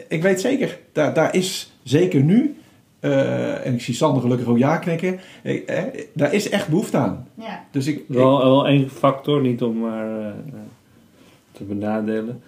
ik 0.07 0.21
weet 0.21 0.41
zeker, 0.41 0.79
daar, 0.91 1.13
daar 1.13 1.35
is 1.35 1.73
zeker 1.83 2.21
nu, 2.23 2.55
eh, 2.99 3.65
en 3.65 3.73
ik 3.73 3.81
zie 3.81 3.93
Sander 3.93 4.21
gelukkig 4.21 4.47
ook 4.47 4.57
ja 4.57 4.77
knikken, 4.77 5.19
eh, 5.43 5.77
eh, 5.77 6.05
daar 6.13 6.33
is 6.33 6.49
echt 6.49 6.67
behoefte 6.67 6.97
aan. 6.97 7.27
Ja, 7.33 7.65
Dus 7.71 7.87
ik, 7.87 7.95
ik- 7.97 8.03
Wel, 8.07 8.37
wel 8.37 8.67
één 8.67 8.89
factor, 8.89 9.41
niet 9.41 9.61
om 9.61 9.79
maar 9.79 10.19
eh, 10.25 10.31
te 11.51 11.63
benadelen. 11.63 12.41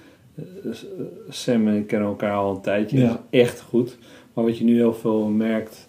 Sam 1.29 1.67
en 1.67 1.75
ik 1.75 1.87
kennen 1.87 2.07
elkaar 2.07 2.33
al 2.35 2.55
een 2.55 2.61
tijdje, 2.61 2.99
Ja. 2.99 3.07
dat 3.07 3.19
is 3.29 3.39
echt 3.39 3.61
goed. 3.61 3.97
Maar 4.33 4.43
wat 4.45 4.57
je 4.57 4.63
nu 4.63 4.75
heel 4.75 4.93
veel 4.93 5.23
merkt 5.27 5.87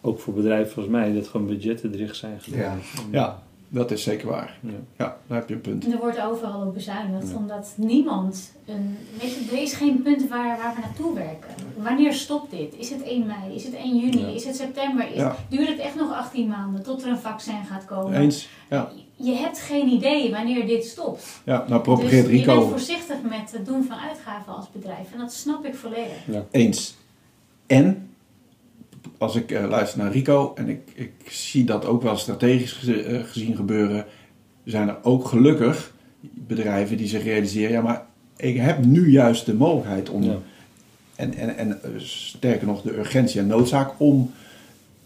ook 0.00 0.18
voor 0.20 0.34
bedrijven 0.34 0.76
als 0.82 0.90
mij, 0.90 1.12
dat 1.12 1.28
gewoon 1.28 1.46
budgetten 1.46 1.92
dicht 1.92 2.16
zijn 2.16 2.40
gedaan. 2.40 2.78
Ja. 3.10 3.18
Ja, 3.20 3.42
dat 3.72 3.90
is 3.90 4.02
zeker 4.02 4.28
waar. 4.28 4.58
Ja. 4.60 4.70
Ja, 4.96 5.16
daar 5.26 5.38
heb 5.38 5.48
je 5.48 5.54
een 5.54 5.60
punt. 5.60 5.92
Er 5.92 5.98
wordt 5.98 6.20
overal 6.20 6.66
op 6.66 6.74
bezuinigd, 6.74 7.28
Ja. 7.30 7.36
omdat 7.36 7.72
niemand, 7.76 8.52
een, 8.66 8.96
weet 9.20 9.34
je, 9.34 9.48
er 9.56 9.62
is 9.62 9.72
geen 9.72 10.02
punt 10.02 10.28
waar, 10.28 10.58
waar 10.62 10.74
we 10.74 10.80
naartoe 10.80 11.14
werken. 11.14 11.48
Wanneer 11.76 12.12
stopt 12.12 12.50
dit? 12.50 12.74
Is 12.78 12.90
het 12.90 13.02
1 13.02 13.26
mei? 13.26 13.54
Is 13.54 13.64
het 13.64 13.74
1 13.74 13.96
juni? 13.98 14.20
Ja. 14.20 14.26
Is 14.26 14.44
het 14.44 14.56
september? 14.56 15.08
Is, 15.10 15.16
Ja. 15.16 15.36
Duurt 15.48 15.68
het 15.68 15.78
echt 15.78 15.94
nog 15.94 16.12
18 16.12 16.48
maanden 16.48 16.82
tot 16.82 17.02
er 17.02 17.08
een 17.08 17.18
vaccin 17.18 17.64
gaat 17.70 17.84
komen? 17.84 18.14
Eens? 18.20 18.48
Ja. 18.70 18.90
Je 19.16 19.32
hebt 19.34 19.58
geen 19.58 19.88
idee 19.88 20.30
wanneer 20.30 20.66
dit 20.66 20.84
stopt. 20.84 21.40
Ja, 21.44 21.64
nou 21.68 21.80
propageert 21.82 22.10
dus 22.26 22.38
je 22.38 22.44
bent 22.44 22.48
Rico 22.58 22.68
voorzichtig 22.68 23.16
met 23.22 23.52
het 23.52 23.66
doen 23.66 23.84
van 23.84 23.96
uitgaven 23.98 24.54
als 24.56 24.70
bedrijf. 24.72 25.12
En 25.12 25.18
dat 25.18 25.32
snap 25.32 25.64
ik 25.64 25.74
volledig. 25.74 26.16
eens. 26.50 26.96
En, 27.66 28.09
als 29.20 29.36
ik 29.36 29.50
eh, 29.50 29.68
luister 29.68 29.98
naar 29.98 30.12
Rico 30.12 30.52
en 30.54 30.68
ik, 30.68 30.80
ik 30.94 31.12
zie 31.28 31.64
dat 31.64 31.86
ook 31.86 32.02
wel 32.02 32.16
strategisch 32.16 32.88
eh, 32.88 33.18
gezien 33.24 33.56
gebeuren, 33.56 34.04
zijn 34.64 34.88
er 34.88 34.96
ook 35.02 35.24
gelukkig 35.28 35.92
bedrijven 36.20 36.96
die 36.96 37.06
zich 37.08 37.22
realiseren, 37.24 37.70
ja 37.72 37.80
maar 37.80 38.02
ik 38.36 38.56
heb 38.56 38.84
nu 38.84 39.10
juist 39.10 39.46
de 39.46 39.54
mogelijkheid 39.54 40.10
om, 40.10 40.22
Ja. 40.22 40.36
en, 41.16 41.34
en, 41.34 41.56
en 41.58 41.82
eh, 41.82 41.90
sterker 41.98 42.66
nog 42.66 42.82
de 42.82 42.98
urgentie 42.98 43.40
en 43.40 43.46
noodzaak 43.46 43.90
om 43.96 44.30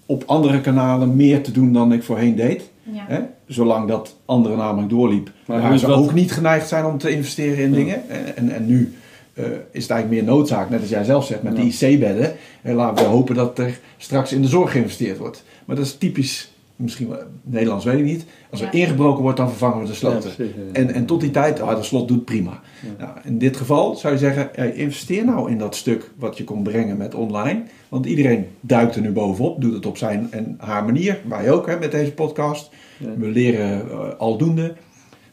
op 0.06 0.22
andere 0.26 0.60
kanalen 0.60 1.16
meer 1.16 1.42
te 1.42 1.52
doen 1.52 1.72
dan 1.72 1.92
ik 1.92 2.02
voorheen 2.02 2.36
deed. 2.36 2.70
Ja. 2.82 3.04
Hè? 3.08 3.20
Zolang 3.46 3.88
dat 3.88 4.16
andere 4.24 4.56
namelijk 4.56 4.90
doorliep, 4.90 5.30
Maar 5.46 5.78
ze 5.78 5.86
dat- 5.86 5.96
ook 5.98 6.14
niet 6.14 6.32
geneigd 6.32 6.68
zijn 6.68 6.84
om 6.84 6.98
te 6.98 7.10
investeren 7.10 7.58
in 7.64 7.70
Ja. 7.70 7.76
dingen. 7.76 8.08
En, 8.08 8.36
en, 8.36 8.50
en 8.50 8.66
nu 8.66 8.92
eh, 9.34 9.44
is 9.70 9.82
het 9.82 9.90
eigenlijk 9.90 10.10
meer 10.10 10.34
noodzaak, 10.34 10.70
net 10.70 10.80
als 10.80 10.88
jij 10.90 11.04
zelf 11.04 11.24
zegt, 11.26 11.42
met 11.42 11.56
Ja. 11.56 11.62
die 11.62 11.72
IC-bedden. 11.72 12.32
En 12.62 12.74
laten 12.74 13.04
we 13.04 13.10
hopen 13.10 13.34
dat 13.34 13.58
er 13.58 13.78
straks 13.96 14.32
in 14.32 14.42
de 14.42 14.48
zorg 14.48 14.70
geïnvesteerd 14.72 15.18
wordt. 15.18 15.44
Maar 15.64 15.76
dat 15.76 15.84
is 15.84 15.96
typisch, 15.96 16.52
misschien 16.76 17.08
wel 17.08 17.18
Nederlands 17.42 17.84
weet 17.84 17.98
ik 17.98 18.04
niet. 18.04 18.24
Als 18.50 18.60
er 18.60 18.66
Ja. 18.66 18.72
ingebroken 18.72 19.22
wordt, 19.22 19.36
dan 19.36 19.48
vervangen 19.48 19.80
we 19.80 19.86
de 19.86 19.94
sloten. 19.94 20.30
Ja. 20.38 20.44
En, 20.72 20.94
en 20.94 21.06
tot 21.06 21.20
die 21.20 21.30
tijd, 21.30 21.60
ah, 21.60 21.76
de 21.76 21.82
slot 21.82 22.08
doet 22.08 22.24
prima. 22.24 22.60
Ja. 22.98 23.04
Nou, 23.04 23.16
in 23.24 23.38
dit 23.38 23.56
geval 23.56 23.94
zou 23.96 24.12
je 24.12 24.18
zeggen, 24.18 24.74
investeer 24.76 25.24
nou 25.24 25.50
in 25.50 25.58
dat 25.58 25.76
stuk 25.76 26.10
wat 26.18 26.38
je 26.38 26.44
kon 26.44 26.62
brengen 26.62 26.96
met 26.96 27.14
online. 27.14 27.62
Want 27.88 28.06
iedereen 28.06 28.46
duikt 28.60 28.94
er 28.94 29.00
nu 29.02 29.10
bovenop, 29.12 29.60
doet 29.60 29.74
het 29.74 29.86
op 29.86 29.96
zijn 29.96 30.26
en 30.30 30.54
haar 30.58 30.84
manier. 30.84 31.20
Wij 31.28 31.50
ook 31.50 31.66
hè, 31.66 31.78
met 31.78 31.90
deze 31.90 32.12
podcast. 32.12 32.70
Ja. 32.98 33.08
We 33.18 33.26
leren 33.26 33.90
eh, 33.90 33.98
aldoende. 34.18 34.74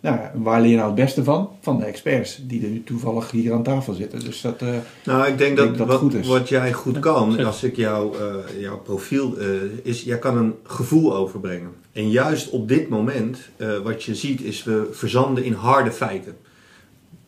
Nou, 0.01 0.19
waar 0.33 0.61
leer 0.61 0.69
je 0.69 0.75
nou 0.75 0.87
het 0.87 0.95
beste 0.95 1.23
van? 1.23 1.49
Van 1.61 1.77
de 1.79 1.85
experts 1.85 2.39
die 2.47 2.63
er 2.63 2.69
nu 2.69 2.83
toevallig 2.83 3.31
hier 3.31 3.53
aan 3.53 3.63
tafel 3.63 3.93
zitten. 3.93 4.19
Dus 4.19 4.41
dat, 4.41 4.61
eh, 4.61 4.67
Nou, 5.05 5.27
ik 5.27 5.37
denk 5.37 5.51
Ik 5.51 5.57
dat, 5.57 5.65
denk 5.65 5.77
dat 5.77 5.87
wat, 5.87 5.97
goed 5.97 6.13
is. 6.13 6.27
wat 6.27 6.49
jij 6.49 6.73
goed 6.73 6.99
kan, 6.99 7.45
als 7.45 7.63
ik 7.63 7.75
jou, 7.75 8.17
eh, 8.17 8.61
jouw 8.61 8.77
profiel, 8.79 9.37
eh, 9.37 9.47
is, 9.83 10.03
jij 10.03 10.19
kan 10.19 10.37
een 10.37 10.53
gevoel 10.63 11.15
overbrengen. 11.15 11.71
En 11.91 12.09
juist 12.09 12.49
op 12.49 12.67
dit 12.67 12.89
moment, 12.89 13.39
eh, 13.57 13.77
wat 13.77 14.03
je 14.03 14.15
ziet, 14.15 14.41
is 14.41 14.63
we 14.63 14.89
verzanden 14.91 15.43
in 15.43 15.53
harde 15.53 15.91
feiten. 15.91 16.35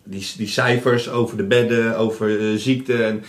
Die, 0.04 0.32
die 0.38 0.48
cijfers 0.48 1.10
over 1.10 1.38
de 1.38 1.44
bedden, 1.44 1.98
over 1.98 2.60
ziekte. 2.60 3.04
En, 3.04 3.24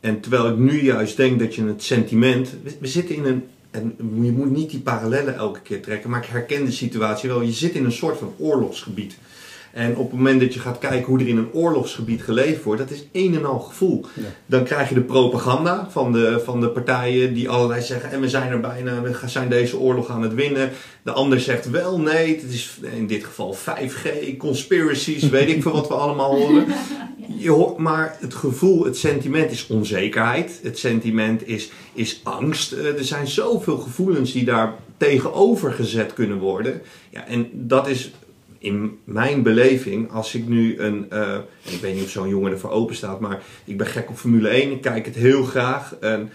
en 0.00 0.20
terwijl 0.20 0.48
ik 0.48 0.56
nu 0.56 0.82
juist 0.82 1.16
denk 1.16 1.38
dat 1.38 1.54
je 1.54 1.64
het 1.64 1.82
sentiment. 1.82 2.54
We, 2.62 2.76
we 2.80 2.86
zitten 2.86 3.14
in 3.14 3.24
een. 3.24 3.44
En 3.72 3.94
je 3.98 4.32
moet 4.32 4.50
niet 4.50 4.70
die 4.70 4.80
parallellen 4.80 5.36
elke 5.36 5.60
keer 5.60 5.82
trekken, 5.82 6.10
maar 6.10 6.22
ik 6.22 6.28
herken 6.28 6.64
de 6.64 6.70
situatie 6.70 7.28
wel. 7.28 7.40
Je 7.40 7.52
zit 7.52 7.74
in 7.74 7.84
een 7.84 7.92
soort 7.92 8.18
van 8.18 8.34
oorlogsgebied. 8.38 9.18
En 9.72 9.96
op 9.96 10.10
het 10.10 10.16
moment 10.18 10.40
dat 10.40 10.54
je 10.54 10.60
gaat 10.60 10.78
kijken 10.78 11.06
hoe 11.06 11.20
er 11.20 11.28
in 11.28 11.36
een 11.36 11.52
oorlogsgebied 11.52 12.22
geleefd 12.22 12.62
wordt, 12.62 12.80
dat 12.80 12.90
is 12.90 13.06
een 13.12 13.34
en 13.34 13.44
al 13.44 13.58
gevoel. 13.58 14.04
Ja. 14.14 14.22
Dan 14.46 14.64
krijg 14.64 14.88
je 14.88 14.94
de 14.94 15.00
propaganda 15.00 15.88
van 15.90 16.12
de, 16.12 16.40
van 16.44 16.60
de 16.60 16.68
partijen 16.68 17.34
die 17.34 17.48
allerlei 17.48 17.82
zeggen: 17.82 18.10
en 18.10 18.20
we 18.20 18.28
zijn 18.28 18.50
er 18.50 18.60
bijna, 18.60 19.02
we 19.02 19.14
gaan- 19.14 19.28
zijn 19.28 19.48
deze 19.48 19.78
oorlog 19.78 20.08
aan 20.10 20.22
het 20.22 20.34
winnen. 20.34 20.70
De 21.02 21.10
ander 21.12 21.40
zegt 21.40 21.70
wel, 21.70 22.00
nee, 22.00 22.34
het 22.34 22.52
is 22.52 22.78
in 22.96 23.06
dit 23.06 23.24
geval 23.24 23.54
5G, 23.56 24.36
conspiracies, 24.38 25.28
weet 25.28 25.48
ik 25.48 25.62
veel 25.62 25.72
wat 25.72 25.88
we 25.88 25.94
allemaal 25.94 26.36
horen. 26.36 26.64
Je 27.38 27.50
hoort, 27.50 27.76
maar 27.78 28.16
het 28.20 28.34
gevoel, 28.34 28.84
het 28.84 28.96
sentiment 28.96 29.50
is 29.50 29.66
onzekerheid. 29.66 30.60
Het 30.62 30.78
sentiment 30.78 31.48
is, 31.48 31.70
is 31.92 32.20
angst. 32.22 32.72
Eh, 32.72 32.86
er 32.98 33.04
zijn 33.04 33.26
zoveel 33.26 33.78
gevoelens 33.78 34.32
die 34.32 34.44
daar 34.44 34.74
tegenover 34.96 35.72
gezet 35.72 36.12
kunnen 36.12 36.38
worden. 36.38 36.82
Ja, 37.10 37.26
en 37.26 37.48
dat 37.52 37.88
is 37.88 38.10
in 38.62 38.98
mijn 39.04 39.42
beleving, 39.42 40.10
als 40.10 40.34
ik 40.34 40.48
nu 40.48 40.78
een. 40.78 41.10
eh, 41.10 41.38
ik 41.62 41.80
weet 41.80 41.94
niet 41.94 42.04
of 42.04 42.10
zo'n 42.10 42.28
jongen 42.28 42.52
ervoor 42.52 42.70
open 42.70 42.94
staat, 42.94 43.20
maar 43.20 43.42
ik 43.64 43.76
ben 43.76 43.86
gek 43.86 44.10
op 44.10 44.16
Formule 44.16 44.48
1. 44.48 44.70
Ik 44.70 44.80
kijk 44.80 45.06
het 45.06 45.14
heel 45.14 45.44
graag. 45.44 45.96
En 46.00 46.30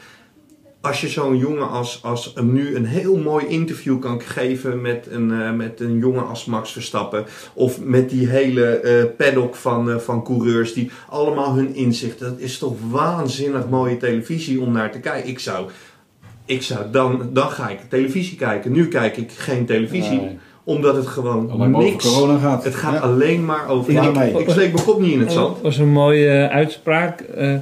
als 0.82 1.02
je 1.02 1.08
zo'n 1.08 1.38
jongen 1.38 1.70
als, 1.70 2.04
als 2.04 2.34
nu 2.42 2.76
een 2.76 2.86
heel 2.86 3.18
mooi 3.18 3.46
interview 3.48 4.00
kan 4.00 4.22
geven 4.22 4.82
met 4.82 5.08
een, 5.10 5.42
eh, 5.42 5.54
met 5.54 5.80
een 5.80 5.98
jongen 5.98 6.28
als 6.28 6.46
Max 6.46 6.72
Verstappen. 6.72 7.26
Of 7.54 7.82
met 7.82 8.10
die 8.10 8.28
hele 8.28 8.66
eh, 8.66 9.06
paddock 9.18 9.56
van, 9.56 10.02
van 10.02 10.24
coureurs 10.24 10.74
die 10.74 10.92
allemaal 11.10 11.56
hun 11.56 11.76
inzicht. 11.76 12.20
Dat 12.20 12.40
is 12.40 12.58
toch 12.58 12.76
waanzinnig 12.90 13.70
mooie 13.70 13.98
televisie 13.98 14.62
om 14.62 14.72
naar 14.72 14.92
te 14.92 15.00
kijken. 15.00 15.30
Ik 15.30 15.40
zou, 15.40 15.70
ik 16.46 16.62
zou 16.62 16.92
dan, 16.92 17.30
dan 17.34 17.50
ga 17.50 17.70
ik 17.70 17.80
televisie 17.90 18.38
kijken. 18.38 18.72
Nu 18.72 18.88
kijk 18.88 19.18
ik 19.18 19.32
geen 19.32 19.66
televisie. 19.66 20.38
Omdat 20.68 20.96
het 20.96 21.08
gewoon 21.08 21.52
alleen 21.52 21.70
maar 21.72 21.80
over 21.82 21.92
niks. 21.92 22.14
corona 22.14 22.38
gaat. 22.38 22.64
Het 22.64 22.76
gaat 22.76 22.94
Ja. 22.94 23.00
alleen 23.00 23.46
maar 23.46 23.70
over. 23.70 23.94
Ja, 23.94 24.22
ik, 24.24 24.38
ik 24.38 24.50
steek 24.50 24.74
mijn 24.74 24.86
kop 24.86 25.00
niet 25.00 25.12
in 25.14 25.20
het 25.20 25.32
zand. 25.32 25.54
Dat 25.54 25.62
was 25.64 25.78
een 25.78 25.92
mooie 25.92 26.50
uitspraak. 26.50 27.20
eh, 27.22 27.54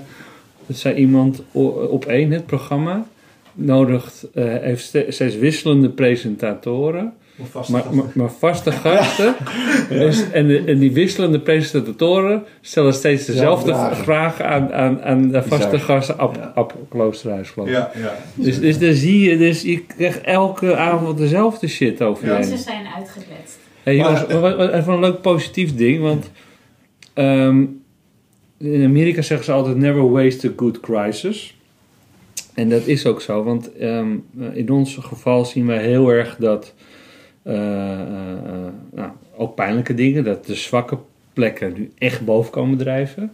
dat 0.66 0.78
zei 0.78 0.96
iemand 0.96 1.42
op 1.90 2.06
één, 2.06 2.32
het 2.32 2.46
programma. 2.46 3.06
Nodigt, 3.54 4.28
eh, 4.34 4.44
heeft 4.46 4.84
ste- 4.86 5.06
steeds 5.10 5.36
wisselende 5.36 5.90
presentatoren, 5.90 7.14
maar, 7.70 7.84
maar, 7.92 8.06
maar 8.14 8.32
vaste 8.32 8.72
gasten. 8.72 9.36
Dus- 9.90 10.32
en, 10.32 10.48
de- 10.48 10.64
en 10.66 10.80
die 10.80 10.92
wisselende 10.92 11.40
presentatoren 11.40 12.44
stellen 12.62 12.94
steeds 12.94 13.26
dezelfde 13.26 13.74
vragen. 13.74 14.04
vragen 14.04 14.46
aan, 14.48 14.74
aan, 14.74 15.02
aan 15.04 15.30
de 15.32 15.44
vaste 15.44 15.70
Bizar. 15.70 15.80
gasten. 15.80 16.18
Ab, 16.18 16.36
Ja. 16.36 16.52
Ab 16.56 16.76
Kloosterhuis, 16.90 17.50
geloof 17.50 17.68
ik. 17.68 17.74
Ja, 17.74 17.92
ja. 17.96 18.16
Dus, 18.36 18.60
dus 18.60 18.80
dan 18.80 18.94
zie 18.94 19.30
je, 19.30 19.38
dus 19.38 19.62
je 19.62 19.80
krijgt 19.86 20.22
elke 20.22 20.76
avond 20.76 21.18
dezelfde 21.18 21.68
shit 21.68 22.02
over 22.02 22.26
je 22.26 22.30
heen. 22.32 22.40
Mensen 22.40 22.58
zijn 22.58 22.86
uitgekletst. 22.98 23.58
Hey, 23.84 23.96
jongens, 23.96 24.28
Maar, 24.28 24.40
wat- 24.40 24.56
wat- 24.56 24.72
even 24.74 24.94
een 24.94 25.00
leuk 25.00 25.22
positief 25.22 25.76
ding, 25.76 26.02
want 26.02 26.32
ehm, 27.14 27.64
in 28.58 28.84
Amerika 28.86 29.22
zeggen 29.22 29.46
ze 29.46 29.52
altijd 29.52 29.78
never 29.78 30.12
waste 30.12 30.48
a 30.48 30.52
good 30.58 30.80
crisis. 30.80 31.58
En 32.54 32.70
dat 32.70 32.86
is 32.88 33.06
ook 33.06 33.22
zo, 33.22 33.44
want 33.44 33.74
ehm, 33.78 34.08
in 34.54 34.70
ons 34.72 34.98
geval 35.02 35.46
zien 35.46 35.66
we 35.68 35.74
heel 35.74 36.10
erg 36.10 36.36
dat, 36.40 36.74
nou, 38.94 39.12
ook 39.38 39.56
pijnlijke 39.56 39.94
dingen, 39.94 40.24
dat 40.24 40.46
de 40.46 40.56
zwakke 40.56 40.98
plekken 41.34 41.74
nu 41.74 41.92
echt 41.98 42.26
boven 42.26 42.52
komen 42.52 42.78
drijven. 42.78 43.32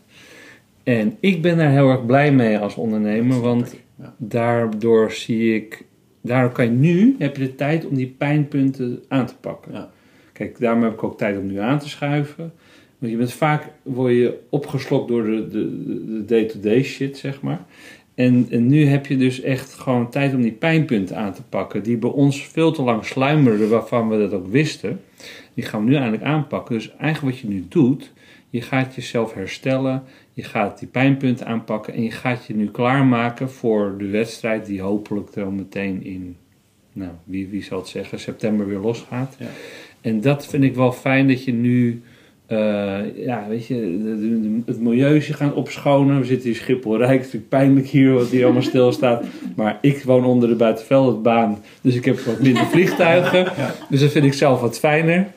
En 0.84 1.18
ik 1.20 1.42
ben 1.42 1.58
daar 1.58 1.72
heel 1.72 1.90
erg 1.90 2.06
blij 2.06 2.32
mee 2.32 2.58
als 2.58 2.76
ondernemer, 2.76 3.40
want 3.40 3.76
Ja. 4.00 4.14
daardoor 4.18 5.12
zie 5.12 5.56
ik, 5.56 5.84
daardoor 6.22 6.52
kan 6.52 6.66
je 6.66 6.72
nu, 6.72 7.16
heb 7.20 7.38
je 7.38 7.44
de 7.44 7.56
tijd 7.56 7.86
om 7.86 7.96
die 7.96 8.16
pijnpunten 8.18 9.04
aan 9.08 9.26
te 9.26 9.36
pakken. 9.36 9.72
Ja. 9.74 9.90
Kijk, 10.34 10.60
daarom 10.60 10.84
heb 10.84 10.94
ik 10.94 11.04
ook 11.04 11.18
tijd 11.18 11.38
om 11.38 11.46
nu 11.48 11.60
aan 11.60 11.80
te 11.80 11.90
schuiven. 11.90 12.54
Want 12.98 13.12
je 13.12 13.18
bent 13.18 13.34
vaak, 13.34 13.64
word 13.84 14.14
je 14.14 14.38
opgeslokt 14.50 15.08
door 15.08 15.24
de, 15.24 15.48
de, 15.48 15.84
de 16.06 16.26
day-to-day 16.26 16.84
shit, 16.84 17.18
zeg 17.18 17.42
maar. 17.42 17.66
En, 18.22 18.48
en 18.50 18.68
nu 18.68 18.86
heb 18.86 19.06
je 19.06 19.18
dus 19.18 19.42
echt 19.42 19.74
gewoon 19.74 20.10
tijd 20.10 20.34
om 20.34 20.42
die 20.42 20.52
pijnpunten 20.52 21.18
aan 21.18 21.34
te 21.34 21.44
pakken. 21.44 21.84
Die 21.84 21.98
bij 21.98 22.10
ons 22.10 22.48
veel 22.48 22.72
te 22.72 22.82
lang 22.82 23.06
sluimerden, 23.06 23.70
waarvan 23.70 24.10
we 24.10 24.18
dat 24.18 24.34
ook 24.34 24.48
wisten. 24.48 25.02
Die 25.54 25.64
gaan 25.64 25.84
we 25.84 25.90
nu 25.90 25.96
eindelijk 25.96 26.24
aanpakken. 26.24 26.76
Dus 26.76 26.96
eigenlijk 26.98 27.36
wat 27.36 27.44
je 27.44 27.56
nu 27.56 27.66
doet, 27.70 28.12
je 28.50 28.62
gaat 28.62 28.96
jezelf 28.96 29.34
herstellen. 29.34 30.04
Je 30.34 30.44
gaat 30.44 30.80
die 30.80 30.88
pijnpunten 30.88 31.46
aanpakken. 31.46 31.94
En 31.94 32.04
je 32.04 32.12
gaat 32.12 32.46
je 32.46 32.56
nu 32.56 32.68
klaarmaken 32.68 33.50
voor 33.50 33.96
de 33.98 34.08
wedstrijd 34.08 34.66
die 34.66 34.82
hopelijk 34.82 35.34
dan 35.34 35.56
meteen 35.56 36.04
in, 36.04 36.36
nou, 36.94 37.12
wie, 37.24 37.48
wie 37.48 37.64
zal 37.64 37.78
het 37.78 37.88
zeggen, 37.88 38.20
september 38.20 38.68
weer 38.68 38.80
losgaat. 38.80 39.36
Ja. 39.40 39.48
En 40.02 40.22
dat 40.22 40.48
vind 40.48 40.64
ik 40.64 40.76
wel 40.76 40.92
fijn 40.92 41.28
dat 41.28 41.44
je 41.44 41.54
nu, 41.54 42.02
eh, 42.52 43.26
ja, 43.26 43.46
weet 43.50 43.66
je, 43.68 43.76
de- 44.04 44.20
de- 44.20 44.42
de- 44.42 44.62
het 44.66 44.82
milieu 44.82 45.16
is 45.16 45.28
je 45.28 45.34
gaan 45.34 45.54
opschonen. 45.54 46.20
We 46.20 46.26
zitten 46.26 46.50
in 46.50 46.56
Schiphol 46.56 46.98
Rijk, 46.98 47.10
het 47.10 47.20
is 47.20 47.26
natuurlijk 47.26 47.50
pijnlijk 47.50 47.88
hier 47.88 48.14
wat 48.14 48.28
hier 48.28 48.44
allemaal 48.44 48.62
stilstaat. 48.62 49.24
Maar 49.56 49.78
ik 49.82 50.04
woon 50.04 50.26
onder 50.26 50.50
de 50.50 50.56
buitenveldbaan, 50.56 51.62
dus 51.82 51.96
ik 51.96 52.06
heb 52.06 52.20
wat 52.20 52.40
minder 52.42 52.66
vliegtuigen. 52.74 53.40
Ja. 53.40 53.74
Dus 53.90 54.00
dat 54.00 54.12
vind 54.12 54.26
ik 54.26 54.34
zelf 54.34 54.62
wat 54.62 54.80
fijner. 54.80 55.28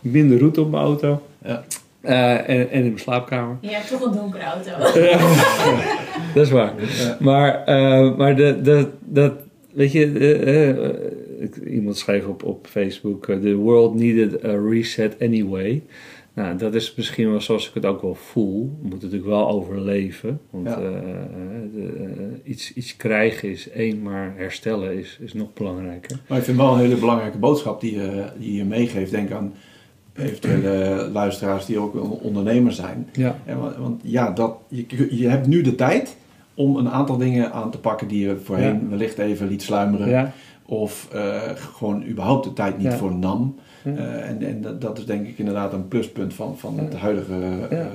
Minder 0.00 0.38
route 0.38 0.60
op 0.60 0.70
mijn 0.70 0.82
auto. 0.82 1.22
Ja. 1.44 1.64
Eh, 2.00 2.32
en, 2.32 2.70
en 2.70 2.70
in 2.70 2.82
mijn 2.82 2.98
slaapkamer. 2.98 3.56
Je 3.60 3.68
hebt 3.68 3.88
toch 3.88 4.04
een 4.04 4.12
donkere 4.12 4.44
auto. 4.44 4.70
Dat 6.34 6.46
is 6.46 6.50
waar. 6.52 6.72
Ja. 6.98 7.16
Maar, 7.20 7.64
eh, 7.64 8.16
maar 8.16 8.36
de, 8.36 8.60
de, 8.62 8.86
dat, 9.04 9.32
weet 9.72 9.92
je, 9.92 10.04
ik- 11.40 11.66
iemand 11.70 11.96
schreef 11.96 12.26
op, 12.26 12.44
op 12.44 12.66
Facebook: 12.70 13.24
The 13.26 13.54
world 13.54 13.94
needed 13.94 14.44
a 14.44 14.52
reset 14.70 15.16
anyway. 15.20 15.82
Nou, 16.38 16.56
dat 16.56 16.74
is 16.74 16.94
misschien 16.94 17.30
wel 17.30 17.40
zoals 17.40 17.68
ik 17.68 17.74
het 17.74 17.84
ook 17.84 18.02
wel 18.02 18.14
voel. 18.14 18.60
We 18.82 18.88
moeten 18.88 19.08
natuurlijk 19.10 19.24
wel 19.38 19.48
overleven. 19.48 20.40
Want 20.50 20.68
Ja. 20.68 20.76
eh, 20.78 20.86
eh, 20.86 21.02
de, 21.74 21.92
eh, 22.42 22.50
iets, 22.50 22.72
iets 22.72 22.96
krijgen 22.96 23.50
is 23.50 23.70
één, 23.70 24.02
maar 24.02 24.32
herstellen 24.36 24.98
is, 24.98 25.18
is 25.20 25.32
nog 25.32 25.52
belangrijker. 25.52 26.18
Maar 26.28 26.38
ik 26.38 26.44
vind 26.44 26.56
wel 26.56 26.72
een 26.72 26.78
hele 26.78 26.96
belangrijke 26.96 27.38
boodschap 27.38 27.80
die 27.80 27.94
je, 27.94 28.24
die 28.38 28.54
je 28.56 28.64
meegeeft. 28.64 29.10
Denk 29.10 29.30
aan 29.30 29.52
eventuele 30.14 31.08
luisteraars 31.12 31.66
die 31.66 31.78
ook 31.78 32.22
ondernemers 32.22 32.76
zijn. 32.76 33.08
Ja. 33.12 33.36
Ja, 33.46 33.56
want, 33.78 34.00
ja, 34.04 34.30
dat, 34.30 34.56
je, 34.68 35.06
je 35.10 35.28
hebt 35.28 35.46
nu 35.46 35.62
de 35.62 35.74
tijd 35.74 36.16
om 36.54 36.76
een 36.76 36.88
aantal 36.88 37.16
dingen 37.16 37.52
aan 37.52 37.70
te 37.70 37.78
pakken 37.78 38.08
die 38.08 38.26
je 38.26 38.36
voorheen 38.36 38.80
Ja. 38.82 38.88
wellicht 38.88 39.18
even 39.18 39.48
liet 39.48 39.62
sluimeren. 39.62 40.08
Ja, 40.08 40.32
Of 40.66 41.08
gewoon 41.54 42.04
überhaupt 42.08 42.44
de 42.44 42.52
tijd 42.52 42.78
niet 42.78 42.94
voor 42.94 43.14
nam. 43.14 43.54
Ja. 43.96 44.04
Eh, 44.18 44.28
en 44.28 44.42
en 44.42 44.60
dat, 44.62 44.80
dat 44.80 44.98
is 44.98 45.04
denk 45.06 45.26
ik 45.28 45.38
inderdaad 45.38 45.72
een 45.72 45.88
pluspunt 45.88 46.34
van, 46.34 46.58
van 46.58 46.78
het 46.78 46.94
huidige... 46.94 47.32
eh, 47.32 47.78
Ja. 47.78 47.90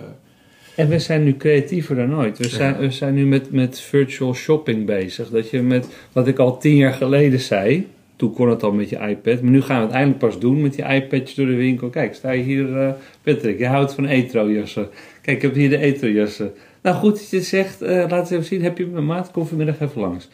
En 0.76 0.90
we 0.90 1.00
zijn 1.00 1.24
nu 1.24 1.38
creatiever 1.38 1.96
dan 1.96 2.16
ooit. 2.16 2.38
We 2.38 2.48
zijn, 2.48 2.78
we 2.78 2.92
zijn 2.92 3.14
nu 3.14 3.26
met, 3.26 3.52
met 3.52 3.80
virtual 3.80 4.34
shopping 4.34 4.86
bezig. 4.86 5.30
Dat 5.30 5.50
je 5.50 5.62
met 5.62 5.88
wat 6.12 6.28
ik 6.28 6.40
al 6.40 6.58
tien 6.58 6.76
jaar 6.76 6.94
geleden 6.94 7.40
zei. 7.40 7.88
Toen 8.16 8.34
kon 8.34 8.50
het 8.50 8.64
al 8.64 8.72
met 8.72 8.90
je 8.90 8.98
iPad. 8.98 9.42
Maar 9.42 9.52
nu 9.52 9.62
gaan 9.62 9.78
we 9.80 9.86
het 9.86 9.94
eindelijk 9.94 10.20
pas 10.20 10.40
doen 10.40 10.62
met 10.62 10.76
je 10.76 10.84
iPadje 10.84 11.36
door 11.36 11.46
de 11.46 11.56
winkel. 11.58 11.90
Kijk, 11.90 12.14
sta 12.16 12.32
je 12.32 12.44
hier, 12.44 12.78
eh, 12.78 12.90
Patrick, 13.24 13.60
je 13.60 13.66
houdt 13.68 13.94
van 13.94 14.06
etro-jassen. 14.08 14.88
Kijk, 15.22 15.36
ik 15.38 15.42
heb 15.42 15.54
hier 15.54 15.70
de 15.70 15.78
etro-jassen. 15.78 16.52
Nou, 16.82 16.96
goed 16.96 17.14
dat 17.20 17.30
je 17.30 17.42
zegt. 17.42 17.82
eh, 17.82 18.06
laat 18.10 18.20
eens 18.20 18.30
even 18.32 18.46
zien. 18.46 18.62
Heb 18.64 18.78
je 18.78 18.86
mijn 18.86 19.06
maat? 19.06 19.32
Kom 19.32 19.46
vanmiddag 19.46 19.80
even 19.80 20.02
langs. 20.02 20.30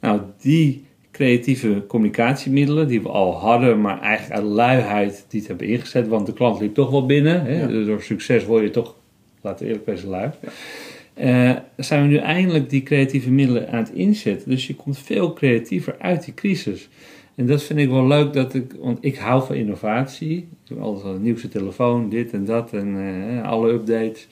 Nou, 0.00 0.20
die 0.40 0.83
creatieve 1.14 1.82
communicatiemiddelen 1.86 2.88
die 2.88 3.02
we 3.02 3.08
al 3.08 3.32
hadden, 3.32 3.80
maar 3.80 4.00
eigenlijk 4.00 4.40
uit 4.40 4.50
luiheid 4.50 5.26
niet 5.30 5.46
hebben 5.46 5.66
ingezet. 5.66 6.08
Want 6.08 6.26
de 6.26 6.32
klant 6.32 6.60
liep 6.60 6.74
toch 6.74 6.90
wel 6.90 7.06
binnen. 7.06 7.44
Hè? 7.44 7.60
Ja. 7.60 7.84
Door 7.84 8.02
succes 8.02 8.44
word 8.44 8.62
je 8.62 8.70
toch, 8.70 8.94
laten 9.40 9.64
we 9.64 9.70
eerlijk 9.70 9.86
wezen, 9.86 10.08
lui. 10.08 10.30
Eh, 11.14 11.50
zijn 11.76 12.02
we 12.02 12.08
nu 12.08 12.16
eindelijk 12.16 12.70
die 12.70 12.82
creatieve 12.82 13.30
middelen 13.30 13.70
aan 13.70 13.82
het 13.82 13.92
inzetten. 13.92 14.50
Dus 14.50 14.66
je 14.66 14.74
komt 14.74 14.98
veel 14.98 15.32
creatiever 15.32 15.96
uit 15.98 16.24
die 16.24 16.34
crisis. 16.34 16.88
En 17.34 17.46
dat 17.46 17.62
vind 17.62 17.78
ik 17.78 17.88
wel 17.88 18.06
leuk, 18.06 18.32
dat 18.32 18.54
ik, 18.54 18.72
want 18.80 18.98
ik 19.00 19.16
hou 19.16 19.46
van 19.46 19.56
innovatie. 19.56 20.36
Ik 20.36 20.68
heb 20.68 20.80
altijd 20.80 21.04
wel 21.04 21.12
de 21.12 21.20
nieuwste 21.20 21.48
telefoon, 21.48 22.08
dit 22.08 22.32
en 22.32 22.44
dat 22.44 22.72
en 22.72 22.96
eh, 22.96 23.50
alle 23.50 23.72
updates. 23.72 24.28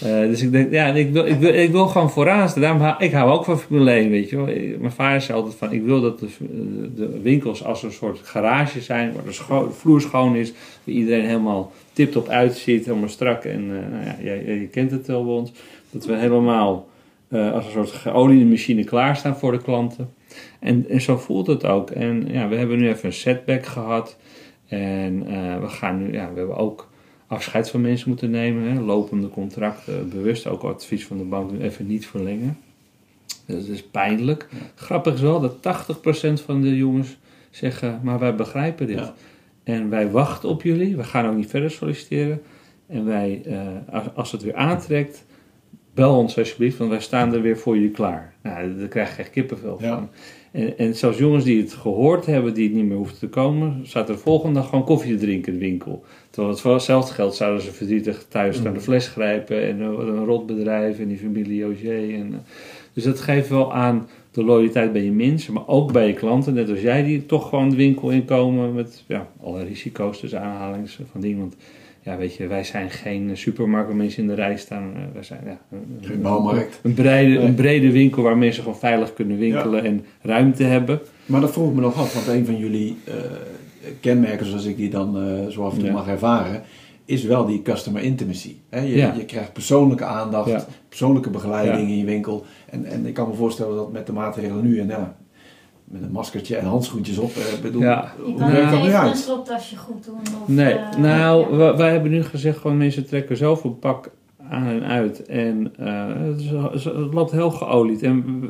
Eh, 0.00 0.20
dus 0.20 0.42
ik 0.42 0.52
denk, 0.52 0.72
ja, 0.72 0.86
ik 0.86 1.12
wil, 1.12 1.26
ik 1.26 1.38
wil, 1.38 1.54
ik 1.54 1.70
wil 1.70 1.86
gewoon 1.86 2.10
vooraan 2.10 2.48
staan. 2.48 2.62
Daarom 2.62 2.94
ik 2.98 3.12
hou 3.12 3.30
ook 3.30 3.44
van 3.44 3.58
Formule 3.58 3.90
1, 3.90 4.10
weet 4.10 4.30
je 4.30 4.36
wel. 4.36 4.44
Mijn 4.78 4.92
vader 4.92 5.20
zei 5.20 5.38
altijd 5.38 5.56
van, 5.56 5.72
ik 5.72 5.82
wil 5.82 6.00
dat 6.00 6.18
de, 6.18 7.18
winkels 7.22 7.64
als 7.64 7.82
een 7.82 7.92
soort 7.92 8.18
garage 8.22 8.80
zijn, 8.80 9.12
waar 9.12 9.24
de, 9.24 9.70
vloer 9.70 10.00
schoon 10.00 10.36
is, 10.36 10.52
waar 10.84 10.94
iedereen 10.94 11.24
helemaal 11.24 11.72
tip-top 11.92 12.28
uitziet, 12.28 12.84
helemaal 12.84 13.08
strak. 13.08 13.44
En 13.44 13.66
nou 13.66 14.04
ja, 14.22 14.32
je, 14.32 14.68
kent 14.70 14.90
het 14.90 15.06
wel 15.06 15.26
ons. 15.26 15.52
Dat 15.90 16.04
we 16.04 16.16
helemaal 16.16 16.88
eh, 17.28 17.52
als 17.52 17.64
een 17.64 17.72
soort 17.72 17.90
geoliede 17.90 18.44
machine 18.44 18.84
klaarstaan 18.84 19.36
voor 19.36 19.52
de 19.52 19.62
klanten. 19.62 20.10
En, 20.60 20.84
en 20.88 21.00
zo 21.00 21.16
voelt 21.16 21.46
het 21.46 21.64
ook. 21.64 21.90
En 21.90 22.24
ja, 22.30 22.48
we 22.48 22.56
hebben 22.56 22.78
nu 22.78 22.88
even 22.88 23.06
een 23.06 23.12
setback 23.12 23.66
gehad. 23.66 24.16
En 24.66 25.24
we 25.60 25.68
gaan 25.68 26.02
nu, 26.02 26.12
ja, 26.12 26.32
we 26.32 26.38
hebben 26.38 26.56
ook 26.56 26.91
afscheid 27.32 27.70
van 27.70 27.80
mensen 27.80 28.08
moeten 28.08 28.30
nemen. 28.30 28.62
Hè, 28.62 28.80
lopende 28.80 29.28
contracten, 29.28 30.08
bewust 30.08 30.46
ook 30.46 30.62
advies 30.62 31.06
van 31.06 31.18
de 31.18 31.24
bank 31.24 31.50
nu 31.50 31.60
even 31.60 31.86
niet 31.86 32.06
verlengen. 32.06 32.58
Dus 33.46 33.66
dat 33.66 33.74
is 33.74 33.82
pijnlijk. 33.82 34.48
Grappig 34.74 35.14
is 35.14 35.20
wel 35.20 35.40
dat 35.40 35.56
80% 35.56 36.44
van 36.44 36.60
de 36.60 36.76
jongens 36.76 37.16
zeggen, 37.50 38.00
maar 38.02 38.18
wij 38.18 38.34
begrijpen 38.34 38.86
dit. 38.86 38.98
Ja. 38.98 39.14
En 39.64 39.90
wij 39.90 40.10
wachten 40.10 40.48
op 40.48 40.62
jullie. 40.62 40.96
We 40.96 41.04
gaan 41.04 41.26
ook 41.26 41.36
niet 41.36 41.50
verder 41.50 41.70
solliciteren. 41.70 42.42
En 42.86 43.04
wij, 43.04 43.42
eh, 43.44 43.94
als, 43.94 44.04
als 44.14 44.32
het 44.32 44.42
weer 44.42 44.54
aantrekt, 44.54 45.24
bel 45.94 46.16
ons 46.16 46.38
alsjeblieft, 46.38 46.78
want 46.78 46.90
wij 46.90 47.00
staan 47.00 47.34
er 47.34 47.42
weer 47.42 47.58
voor 47.58 47.74
jullie 47.74 47.90
klaar. 47.90 48.34
Nou, 48.42 48.76
daar 48.78 48.88
krijg 48.88 49.10
je 49.16 49.22
echt 49.22 49.30
kippenvel 49.30 49.78
Ja. 49.80 49.94
van. 49.94 50.08
En, 50.52 50.78
en 50.78 50.94
zelfs 50.96 51.18
jongens 51.18 51.44
die 51.44 51.60
het 51.62 51.72
gehoord 51.72 52.26
hebben, 52.26 52.54
die 52.54 52.66
het 52.68 52.76
niet 52.76 52.84
meer 52.86 52.96
hoefden 52.96 53.18
te 53.18 53.28
komen, 53.28 53.80
zaten 53.82 54.14
de 54.14 54.20
volgende 54.20 54.54
dag 54.60 54.68
gewoon 54.68 54.84
koffie 54.84 55.12
te 55.16 55.24
drinken 55.24 55.52
in 55.52 55.58
de 55.58 55.64
winkel. 55.64 56.04
Terwijl 56.30 56.52
het 56.52 56.62
voor 56.62 56.72
hetzelfde 56.72 57.14
geld 57.14 57.34
zouden 57.34 57.62
ze 57.62 57.72
verdrietig 57.72 58.26
thuis 58.28 58.62
naar 58.62 58.74
de 58.74 58.80
fles 58.80 59.08
grijpen 59.08 59.62
en 59.62 59.80
eh, 59.80 59.86
een 59.86 60.24
rotbedrijf 60.24 60.98
en 60.98 61.08
die 61.08 61.18
familie 61.18 61.62
Auger. 61.64 62.14
En, 62.14 62.32
eh, 62.32 62.38
dus 62.92 63.04
dat 63.04 63.20
geeft 63.20 63.48
wel 63.48 63.72
aan 63.74 64.08
de 64.30 64.44
loyaliteit 64.44 64.92
bij 64.92 65.04
je 65.04 65.12
mensen, 65.12 65.52
maar 65.52 65.66
ook 65.68 65.92
bij 65.92 66.06
je 66.06 66.12
klanten, 66.14 66.54
net 66.54 66.70
als 66.70 66.80
jij, 66.80 67.02
die 67.02 67.26
toch 67.26 67.48
gewoon 67.48 67.70
de 67.70 67.76
winkel 67.76 68.10
inkomen 68.10 68.74
met 68.74 69.04
ja, 69.08 69.28
alle 69.42 69.64
risico's, 69.64 70.20
dus 70.20 70.34
aanhalings 70.34 70.98
van 71.10 71.20
dingen. 71.20 71.38
Want 71.38 71.56
ja, 72.02 72.16
weet 72.16 72.34
je, 72.34 72.46
wij 72.46 72.64
zijn 72.64 72.90
geen 72.90 73.36
supermarkt 73.36 73.86
waar 73.88 73.96
mensen 73.96 74.22
in 74.22 74.28
de 74.28 74.34
rij 74.34 74.56
staan. 74.56 74.92
Eh, 74.94 75.00
wij 75.12 75.22
zijn 75.22 75.40
ja, 75.44 75.58
een, 75.70 75.98
Geen 76.00 76.20
bouwmarkt. 76.22 76.80
Een, 76.82 76.94
brede, 76.94 77.38
een 77.38 77.54
brede 77.54 77.92
winkel 77.92 78.22
waar 78.22 78.38
mensen 78.38 78.62
gewoon 78.62 78.78
veilig 78.78 79.12
kunnen 79.12 79.38
winkelen 79.38 79.84
en 79.84 80.04
ruimte 80.22 80.62
hebben. 80.64 81.00
Maar 81.26 81.40
dat 81.40 81.52
vroeg 81.52 81.68
ik 81.68 81.74
me 81.74 81.80
nog 81.80 81.96
af, 81.98 82.14
want 82.14 82.26
een 82.26 82.44
van 82.46 82.56
jullie 82.56 82.96
eh, 83.04 83.14
kenmerken, 84.00 84.46
zoals 84.46 84.64
ik 84.64 84.76
die 84.76 84.90
dan 84.90 85.16
eh, 85.18 85.46
zo 85.48 85.64
af 85.64 85.72
en 85.72 85.78
toe 85.78 85.86
Ja. 85.88 85.92
mag 85.92 86.08
ervaren, 86.08 86.62
is 87.04 87.24
wel 87.24 87.46
die 87.46 87.62
customer 87.62 88.02
intimacy. 88.02 88.54
Hè? 88.70 88.80
Je, 88.80 88.96
Ja. 88.96 89.14
je 89.16 89.24
krijgt 89.24 89.52
persoonlijke 89.52 90.04
aandacht, 90.04 90.66
persoonlijke 90.88 91.30
begeleiding 91.30 91.88
in 91.88 91.96
je 91.98 92.04
winkel. 92.04 92.44
En, 92.70 92.84
en 92.84 93.06
ik 93.06 93.14
kan 93.14 93.28
me 93.28 93.34
voorstellen 93.34 93.76
dat 93.76 93.92
met 93.92 94.06
de 94.06 94.12
maatregelen 94.12 94.64
nu 94.64 94.80
en 94.80 94.86
ja, 94.86 95.16
met 95.92 96.02
een 96.02 96.10
maskertje 96.12 96.56
en 96.56 96.64
handschoentjes 96.66 97.18
op, 97.18 97.30
eh, 97.36 97.60
bedoel, 97.62 97.82
Ja. 97.82 98.12
Je 98.26 98.34
kan 98.34 98.48
niet 98.48 98.58
even 98.58 99.06
een 99.06 99.14
stropdasje 99.16 99.76
goed 99.76 100.04
doen. 100.04 100.14
Of, 100.42 100.48
Nee, 100.48 100.72
eh, 100.74 100.96
nou, 100.98 101.58
ja. 101.58 101.76
wij 101.76 101.90
hebben 101.92 102.10
nu 102.10 102.22
gezegd 102.22 102.58
gewoon 102.58 102.76
mensen 102.76 103.06
trekken 103.06 103.36
zelf 103.36 103.64
een 103.64 103.78
pak 103.78 104.10
aan 104.50 104.66
en 104.66 104.84
uit. 104.84 105.26
En 105.26 105.72
eh, 105.78 106.06
het, 106.26 106.40
is- 106.74 106.84
het 106.84 107.14
loopt 107.14 107.30
heel 107.30 107.50
geolied. 107.50 108.02
En 108.02 108.42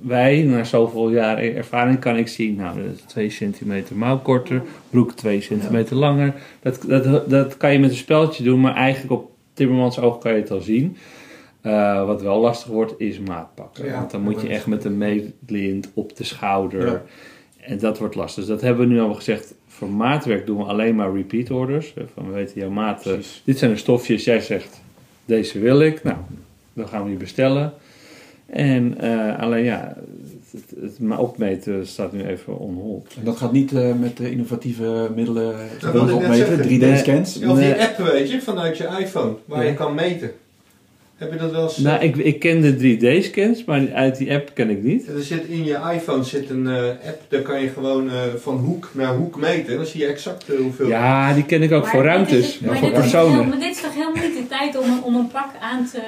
wij, 0.00 0.42
na 0.42 0.64
zoveel 0.64 1.10
jaar 1.10 1.38
ervaring, 1.38 1.98
kan 1.98 2.16
ik 2.16 2.28
zien, 2.28 2.56
nou, 2.56 2.76
dat 2.82 2.94
is 2.94 3.00
2 3.00 3.30
centimeter 3.30 3.96
mouw 3.96 4.18
korter, 4.18 4.62
broek 4.90 5.12
2 5.12 5.40
centimeter 5.40 5.96
langer. 5.96 6.34
Dat, 6.62 6.84
dat, 6.86 7.30
dat 7.30 7.56
kan 7.56 7.72
je 7.72 7.78
met 7.78 7.90
een 7.90 7.96
speltje 7.96 8.44
doen, 8.44 8.60
maar 8.60 8.74
eigenlijk 8.74 9.12
op 9.12 9.30
Timmermans 9.52 9.98
oog 9.98 10.18
kan 10.18 10.32
je 10.32 10.40
het 10.40 10.50
al 10.50 10.60
zien. 10.60 10.96
Eh, 11.66 12.06
wat 12.06 12.22
wel 12.22 12.40
lastig 12.40 12.68
wordt, 12.68 12.94
is 12.98 13.18
maat 13.18 13.54
pakken. 13.54 13.84
Ja, 13.84 13.98
Want 13.98 14.10
dan 14.10 14.20
moet 14.22 14.40
je 14.40 14.48
echt 14.48 14.66
met 14.66 14.84
een 14.84 14.98
meetlint 14.98 15.90
op 15.94 16.16
de 16.16 16.24
schouder. 16.24 16.86
Ja. 16.86 17.02
En 17.60 17.78
dat 17.78 17.98
wordt 17.98 18.14
lastig. 18.14 18.44
Dus 18.44 18.52
dat 18.52 18.60
hebben 18.60 18.88
we 18.88 18.94
nu 18.94 19.00
al 19.00 19.14
gezegd. 19.14 19.54
Voor 19.66 19.90
maatwerk 19.90 20.46
doen 20.46 20.56
we 20.58 20.64
alleen 20.64 20.94
maar 20.94 21.14
repeat 21.14 21.50
orders. 21.50 21.92
Hè, 21.94 22.02
Van 22.14 22.26
we 22.26 22.32
weten 22.32 22.60
jouw 22.60 22.70
maat. 22.70 23.06
eh, 23.06 23.12
Precies. 23.12 23.42
dit 23.44 23.58
zijn 23.58 23.70
de 23.70 23.76
stofjes. 23.76 24.24
Jij 24.24 24.40
zegt 24.40 24.80
deze 25.24 25.58
wil 25.58 25.80
ik. 25.80 26.02
Nou, 26.02 26.16
dan 26.72 26.88
gaan 26.88 27.02
we 27.02 27.08
die 27.08 27.18
bestellen. 27.18 27.72
En 28.46 28.98
eh, 29.00 29.38
alleen 29.38 29.64
ja, 29.64 29.96
het, 30.50 30.64
het, 30.80 30.98
het 30.98 31.18
opmeten 31.18 31.86
staat 31.86 32.12
nu 32.12 32.24
even 32.26 32.58
on 32.58 32.74
hold. 32.74 33.14
En 33.18 33.24
dat 33.24 33.36
gaat 33.36 33.52
niet 33.52 33.72
eh, 33.72 33.92
met 34.00 34.16
de 34.16 34.30
innovatieve 34.30 35.10
middelen 35.14 35.56
Dat 35.80 35.92
wilde 35.92 36.12
ik 36.12 36.18
net 36.18 36.24
opmeten, 36.28 36.64
zeggen. 36.64 36.96
3D-scans. 36.98 37.44
Of 37.44 37.58
die 37.58 37.74
app, 37.74 37.96
weet 37.96 38.30
je, 38.30 38.40
vanuit 38.40 38.76
je 38.76 38.88
iPhone, 39.00 39.34
waar 39.44 39.62
Ja. 39.64 39.68
je 39.70 39.74
kan 39.74 39.94
meten. 39.94 40.30
Heb 41.16 41.32
je 41.32 41.38
dat 41.38 41.50
wel 41.50 41.62
eens? 41.62 41.76
Nou, 41.76 42.00
ik, 42.02 42.16
ik 42.16 42.38
ken 42.38 42.60
de 42.60 42.72
3D-scans, 42.96 43.64
maar 43.64 43.92
uit 43.94 44.16
die 44.16 44.32
app 44.34 44.50
ken 44.54 44.70
ik 44.70 44.82
niet. 44.82 45.08
Er 45.08 45.22
zit 45.22 45.44
in 45.44 45.64
je 45.64 45.78
iPhone 45.94 46.22
zit 46.24 46.50
een 46.50 46.66
eh, 46.66 46.88
app, 46.88 47.20
daar 47.28 47.40
kan 47.40 47.60
je 47.60 47.68
gewoon 47.68 48.10
eh, 48.10 48.14
van 48.42 48.56
hoek 48.56 48.88
naar 48.92 49.14
hoek 49.14 49.36
meten. 49.36 49.70
En 49.72 49.76
dan 49.76 49.86
zie 49.86 50.00
je 50.00 50.06
exact 50.06 50.44
eh, 50.52 50.58
hoeveel. 50.58 50.88
Ja, 50.88 51.32
die 51.34 51.44
ken 51.44 51.62
ik 51.62 51.72
ook 51.72 51.82
Maar 51.82 51.90
voor 51.90 52.02
ruimtes. 52.04 52.38
is- 52.38 52.58
maar 52.58 52.76
voor 52.78 52.88
dit 52.90 52.96
is 53.04 53.10
toch 53.10 53.20
personen. 53.20 53.40
heel- 53.40 53.48
Maar 53.48 53.58
dit 53.68 53.76
is 53.76 53.80
toch 53.82 53.94
helemaal 53.94 54.22
niet 54.24 54.36
de 54.36 54.46
tijd 54.48 54.76
om, 54.78 54.84
een- 54.92 55.02
om 55.02 55.14
een 55.14 55.28
pak 55.28 55.50
aan 55.60 55.88
te, 55.92 56.00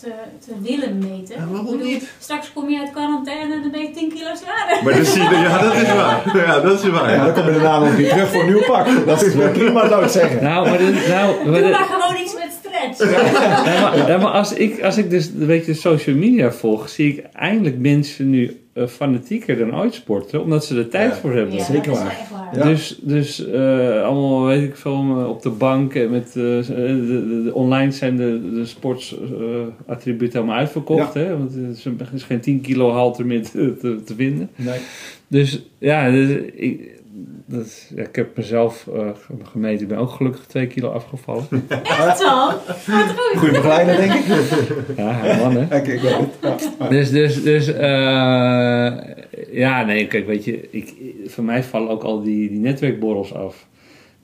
te, 0.00 0.10
te 0.46 0.52
willen 0.62 0.98
meten? 0.98 1.34
Ja, 1.38 1.46
waarom 1.46 1.66
bedoel, 1.70 1.86
niet? 1.90 2.10
Straks 2.18 2.52
kom 2.52 2.70
je 2.70 2.78
uit 2.78 2.90
quarantaine 2.90 3.54
en 3.54 3.62
dan 3.62 3.70
ben 3.70 3.80
je 3.80 3.90
10 3.90 4.08
kilo 4.08 4.30
zwaarder. 4.42 4.84
Maar 4.84 4.96
dat 4.96 5.06
zie 5.06 5.22
je, 5.22 5.28
ja, 5.48 5.58
dat 5.62 5.74
is 5.74 5.92
waar. 5.94 6.36
Ja, 6.46 6.60
dat 6.60 6.82
is 6.84 6.88
waar. 6.90 7.10
Ja, 7.14 7.24
dan 7.24 7.34
kom 7.34 7.44
je 7.44 7.60
daarna 7.60 7.78
nog 7.78 7.96
weer 7.96 8.08
terug 8.08 8.28
voor 8.28 8.40
een 8.40 8.46
nieuw 8.46 8.64
pak. 8.66 9.06
Dat 9.06 9.22
is 9.22 9.34
wel 9.34 9.50
prima, 9.50 9.88
zou 9.88 10.04
ik 10.04 10.10
zeggen. 10.10 10.42
Nou, 10.42 10.68
maar, 10.68 10.78
dit- 10.78 11.08
nou, 11.08 11.48
maar 11.50 11.60
Doe 11.60 11.70
maar 11.70 11.88
gewoon 11.98 12.22
iets 12.22 12.34
met 12.34 12.58
Ja, 12.98 13.80
maar, 13.80 14.08
ja, 14.08 14.16
maar 14.16 14.30
als, 14.30 14.52
ik, 14.52 14.82
als 14.82 14.96
ik 14.98 15.10
dus 15.10 15.26
een 15.40 15.46
beetje 15.46 15.74
social 15.74 16.16
media 16.16 16.52
volg, 16.52 16.88
zie 16.88 17.08
ik 17.12 17.24
eindelijk 17.32 17.78
mensen 17.78 18.30
nu 18.30 18.56
eh, 18.72 18.86
fanatieker 18.86 19.58
dan 19.58 19.76
ooit 19.80 19.94
sporten, 19.94 20.42
omdat 20.42 20.64
ze 20.64 20.76
er 20.78 20.88
tijd 20.88 21.10
Ja. 21.10 21.16
voor 21.16 21.32
hebben. 21.34 21.54
Ja, 21.54 21.64
zeker 21.64 21.92
dat 21.92 21.96
is 21.96 22.02
waar. 22.02 22.64
Dus, 22.66 22.98
dus 23.02 23.46
eh, 23.50 24.02
allemaal, 24.02 24.44
weet 24.44 24.62
ik 24.62 24.76
veel, 24.76 24.92
eh, 24.92 25.28
op 25.28 25.42
de 25.42 25.50
bank 25.50 25.94
en 25.94 26.10
met 26.10 26.26
eh, 26.26 26.34
de, 26.34 26.64
de, 26.66 27.42
de- 27.44 27.54
online 27.54 27.90
zijn 27.92 28.16
de, 28.16 28.50
de 28.54 28.64
sportsattributen 28.66 30.38
allemaal 30.38 30.58
uitverkocht. 30.58 31.14
Hè? 31.14 31.38
Want 31.38 31.54
er 31.54 31.68
is, 31.70 31.84
er 31.84 32.08
is 32.14 32.22
geen 32.22 32.40
10 32.40 32.60
kilo 32.60 32.90
halter 32.90 33.26
meer 33.26 33.42
te, 33.42 33.76
te, 33.80 34.02
te 34.04 34.14
vinden. 34.14 34.50
Nee. 34.56 34.78
Dus 35.28 35.62
ja, 35.78 36.10
dus, 36.10 36.30
ik, 36.54 36.98
dat, 37.50 37.86
ja, 37.94 38.02
ik 38.02 38.16
heb 38.16 38.36
mezelf 38.36 38.86
eh, 38.94 39.08
gemeten. 39.42 39.82
Ik 39.82 39.88
ben 39.88 39.98
ook 39.98 40.10
gelukkig 40.10 40.44
2 40.46 40.66
kilo 40.66 40.90
afgevallen. 40.90 41.46
Echt? 41.68 42.22
Wat 42.22 42.22
goed. 42.88 43.38
Goeie 43.38 43.52
begeleider, 43.52 43.96
denk 43.96 44.12
ik. 44.12 44.24
Ja, 44.96 45.36
man 45.36 45.56
hè. 45.56 45.66
Kijk, 45.66 45.86
ik 45.86 46.00
weet 46.00 46.16
het. 46.40 46.70
Ja. 46.78 46.88
Dus, 46.88 47.10
dus, 47.10 47.42
dus 47.42 47.72
eh, 47.72 48.92
ja, 49.52 49.84
nee, 49.84 50.06
kijk, 50.06 50.26
weet 50.26 50.44
je, 50.44 50.68
ik, 50.70 50.94
voor 51.26 51.44
mij 51.44 51.62
vallen 51.62 51.88
ook 51.88 52.02
al 52.02 52.22
die, 52.22 52.48
die 52.48 52.58
netwerkborrels 52.58 53.34
af. 53.34 53.66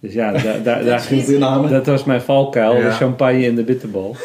Dus 0.00 0.12
ja, 0.12 0.32
daar, 0.32 0.62
daar, 0.62 0.84
daar, 0.84 1.00
Goed 1.00 1.28
innamen. 1.28 1.70
dat 1.70 1.86
was 1.86 2.04
mijn 2.04 2.20
valkuil, 2.20 2.74
de 2.74 2.90
champagne 2.90 3.46
en 3.46 3.54
de 3.54 3.64
bitterbal. 3.64 4.16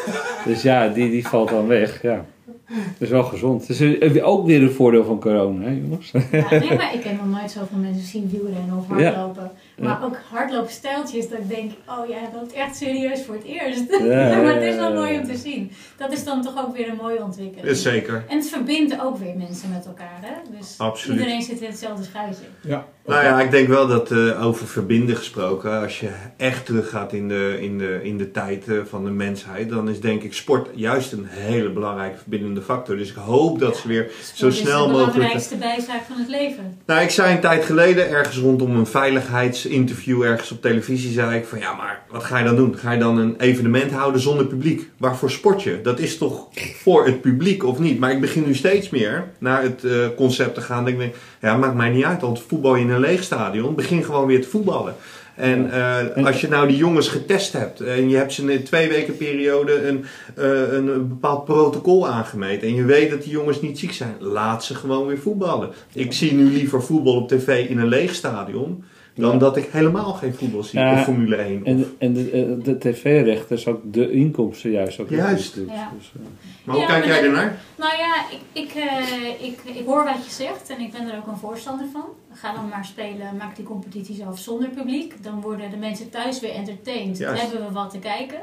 Dus 0.44 0.62
ja, 0.62 0.88
die, 0.88 1.10
die 1.10 1.26
valt 1.26 1.48
dan 1.48 1.66
weg. 1.66 2.02
Ja. 2.02 2.24
Dat 2.72 2.82
is 2.98 3.08
wel 3.08 3.22
gezond. 3.22 3.68
Het 3.68 3.80
is 3.80 4.20
ook 4.22 4.46
weer 4.46 4.62
een 4.62 4.70
voordeel 4.72 5.04
van 5.04 5.20
corona, 5.20 5.64
hè 5.64 5.70
jongens? 5.70 6.10
Ja, 6.32 6.46
nee, 6.50 6.76
maar 6.76 6.94
ik 6.94 7.02
heb 7.04 7.16
nog 7.24 7.38
nooit 7.40 7.50
zoveel 7.50 7.78
mensen 7.78 8.02
zien 8.06 8.28
wielrennen 8.30 8.76
of 8.78 8.98
Ja. 8.98 9.04
hardlopen. 9.12 9.50
Maar 9.80 10.04
ook 10.04 10.16
hardloopstijltjes 10.30 11.28
dat 11.28 11.38
ik 11.38 11.48
denk, 11.48 11.70
oh 11.88 12.08
ja, 12.08 12.16
dat 12.32 12.46
is 12.46 12.52
echt 12.52 12.76
serieus 12.76 13.24
voor 13.24 13.34
het 13.34 13.44
eerst. 13.44 13.90
Maar 14.42 14.54
het 14.54 14.62
is 14.62 14.76
wel 14.76 14.92
mooi 14.94 15.18
om 15.18 15.24
te 15.24 15.36
zien. 15.36 15.70
Dat 16.02 16.12
is 16.12 16.24
dan 16.24 16.42
toch 16.42 16.66
ook 16.66 16.76
weer 16.76 16.88
een 16.88 16.96
mooie 16.96 17.22
ontwikkeling. 17.22 17.68
Ja, 17.68 17.74
zeker. 17.74 18.24
En 18.28 18.36
het 18.36 18.48
verbindt 18.48 19.00
ook 19.00 19.18
weer 19.18 19.36
mensen 19.36 19.70
met 19.70 19.86
elkaar, 19.86 20.18
hè? 20.20 20.56
Dus 20.58 20.74
Absoluut. 20.78 21.18
iedereen 21.18 21.42
zit 21.42 21.60
in 21.60 21.66
hetzelfde 21.70 22.04
schuitje. 22.04 22.44
Ja. 22.60 22.86
Nou 23.06 23.24
ja, 23.24 23.40
ik 23.40 23.50
denk 23.50 23.68
wel 23.68 23.86
dat 23.86 24.10
eh, 24.10 24.46
over 24.46 24.66
verbinden 24.66 25.16
gesproken, 25.16 25.80
als 25.80 26.00
je 26.00 26.10
echt 26.36 26.66
teruggaat 26.66 27.12
in 27.12 27.28
de, 27.28 27.58
in 27.60 27.78
de, 27.78 28.00
in 28.02 28.18
de 28.18 28.30
tijd 28.30 28.68
eh, 28.68 28.76
van 28.88 29.04
de 29.04 29.10
mensheid, 29.10 29.68
dan 29.68 29.88
is 29.88 30.00
denk 30.00 30.22
ik 30.22 30.34
sport 30.34 30.68
juist 30.74 31.12
een 31.12 31.26
hele 31.28 31.70
belangrijke 31.70 32.18
verbindende 32.18 32.62
factor. 32.62 32.96
Dus 32.96 33.08
ik 33.10 33.16
hoop 33.16 33.58
dat 33.58 33.76
ze 33.76 33.88
weer 33.88 34.10
zo 34.34 34.46
Dat 34.46 34.54
snel 34.54 34.80
is 34.80 34.86
de 34.86 34.92
mogelijk. 34.92 35.12
belangrijkste 35.12 35.56
bijzaak 35.56 36.02
van 36.08 36.18
het 36.18 36.28
leven. 36.28 36.78
Nou, 36.86 37.00
ik 37.02 37.10
zei 37.10 37.34
een 37.34 37.40
tijd 37.40 37.64
geleden, 37.64 38.08
ergens 38.08 38.36
rondom 38.38 38.76
een 38.76 38.86
veiligheidsinterview 38.86 40.22
ergens 40.22 40.50
op 40.50 40.62
televisie, 40.62 41.12
zei 41.12 41.36
ik 41.38 41.44
van 41.46 41.58
ja, 41.58 41.74
maar 41.74 42.02
wat 42.10 42.24
ga 42.24 42.38
je 42.38 42.44
dan 42.44 42.56
doen? 42.56 42.76
Ga 42.76 42.92
je 42.92 42.98
dan 42.98 43.18
een 43.18 43.34
evenement 43.38 43.90
houden 43.92 44.20
zonder 44.20 44.46
publiek? 44.46 44.90
Waarvoor 44.96 45.30
sport 45.30 45.62
je? 45.62 45.80
Dat 45.82 45.91
is 46.00 46.18
toch 46.18 46.46
voor 46.82 47.06
het 47.06 47.20
publiek 47.20 47.64
of 47.64 47.78
niet? 47.78 47.98
Maar 47.98 48.10
ik 48.10 48.20
begin 48.20 48.44
nu 48.46 48.54
steeds 48.54 48.90
meer 48.90 49.28
naar 49.38 49.62
het 49.62 49.84
eh, 49.84 49.92
concept 50.16 50.54
te 50.54 50.60
gaan. 50.60 50.84
Dat 50.84 50.92
ik 50.92 50.98
denk, 50.98 51.14
ja, 51.40 51.56
maakt 51.56 51.74
mij 51.74 51.90
niet 51.90 52.04
uit, 52.04 52.20
want 52.20 52.42
voetbal 52.42 52.76
je 52.76 52.84
in 52.84 52.90
een 52.90 53.00
leeg 53.00 53.22
stadion. 53.22 53.74
Begin 53.74 54.04
gewoon 54.04 54.26
weer 54.26 54.42
te 54.42 54.48
voetballen. 54.48 54.94
En 55.34 55.70
eh, 55.70 56.26
als 56.26 56.40
je 56.40 56.48
nou 56.48 56.68
die 56.68 56.76
jongens 56.76 57.08
getest 57.08 57.52
hebt 57.52 57.80
en 57.80 58.08
je 58.08 58.16
hebt 58.16 58.32
ze 58.32 58.42
in 58.42 58.48
een 58.48 58.64
twee 58.64 58.88
weken 58.88 59.16
periode 59.16 59.88
een, 59.88 60.04
eh, 60.34 60.72
een 60.72 61.08
bepaald 61.08 61.44
protocol 61.44 62.08
aangemeten 62.08 62.68
en 62.68 62.74
je 62.74 62.84
weet 62.84 63.10
dat 63.10 63.22
die 63.22 63.32
jongens 63.32 63.60
niet 63.60 63.78
ziek 63.78 63.92
zijn, 63.92 64.14
laat 64.18 64.64
ze 64.64 64.74
gewoon 64.74 65.06
weer 65.06 65.18
voetballen. 65.18 65.70
Ik 65.92 66.12
zie 66.12 66.32
nu 66.32 66.44
liever 66.44 66.82
voetbal 66.82 67.16
op 67.16 67.28
tv 67.28 67.68
in 67.68 67.78
een 67.78 67.88
leeg 67.88 68.14
stadion 68.14 68.84
dan 69.14 69.32
Ja. 69.32 69.38
dat 69.38 69.56
ik 69.56 69.68
helemaal 69.70 70.12
geen 70.12 70.34
voetbal 70.34 70.62
zie 70.62 70.78
Ja, 70.80 70.92
of 70.92 71.04
Formule 71.04 71.36
1. 71.36 71.60
Of, 71.60 71.66
En, 71.66 71.94
en 71.98 72.12
de, 72.12 72.30
eh, 72.30 72.64
de 72.64 72.78
tv-rechten 72.78 73.56
is 73.56 73.66
ook 73.66 73.80
de 73.92 74.10
inkomsten 74.10 74.70
juist. 74.70 75.00
Ook 75.00 75.08
Juist. 75.10 75.54
Dus, 75.54 75.64
Ja. 75.68 75.90
dus, 75.98 76.12
eh, 76.16 76.22
maar 76.64 76.74
hoe 76.74 76.84
Ja, 76.84 76.90
kijk 76.90 77.04
maar 77.06 77.14
jij 77.14 77.24
ernaar? 77.24 77.58
Nou 77.78 77.96
ja, 77.96 78.14
ik, 78.30 78.62
ik, 78.62 78.74
eh, 78.74 79.46
ik, 79.48 79.60
ik 79.76 79.86
hoor 79.86 80.04
wat 80.04 80.24
je 80.24 80.30
zegt 80.30 80.70
en 80.70 80.80
ik 80.80 80.92
ben 80.92 81.10
er 81.10 81.18
ook 81.18 81.26
een 81.26 81.36
voorstander 81.36 81.86
van. 81.92 82.04
Ga 82.32 82.52
dan 82.54 82.68
maar 82.68 82.84
spelen, 82.84 83.36
maak 83.38 83.56
die 83.56 83.64
competities 83.64 84.22
af 84.22 84.38
zonder 84.38 84.68
publiek. 84.68 85.22
Dan 85.24 85.40
worden 85.40 85.70
de 85.70 85.76
mensen 85.76 86.10
thuis 86.10 86.40
weer 86.40 86.52
entertained. 86.54 87.18
Dan 87.18 87.34
hebben 87.34 87.66
we 87.66 87.72
wat 87.72 87.90
te 87.90 87.98
kijken. 87.98 88.38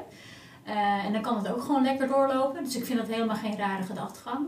Eh, 0.64 1.06
en 1.06 1.14
dan 1.14 1.22
kan 1.22 1.38
het 1.38 1.52
ook 1.54 1.62
gewoon 1.62 1.84
lekker 1.84 2.08
doorlopen. 2.08 2.64
Dus 2.64 2.76
ik 2.76 2.86
vind 2.86 3.00
dat 3.00 3.08
helemaal 3.08 3.36
geen 3.36 3.58
rare 3.58 3.84
gedachtegang. 3.84 4.40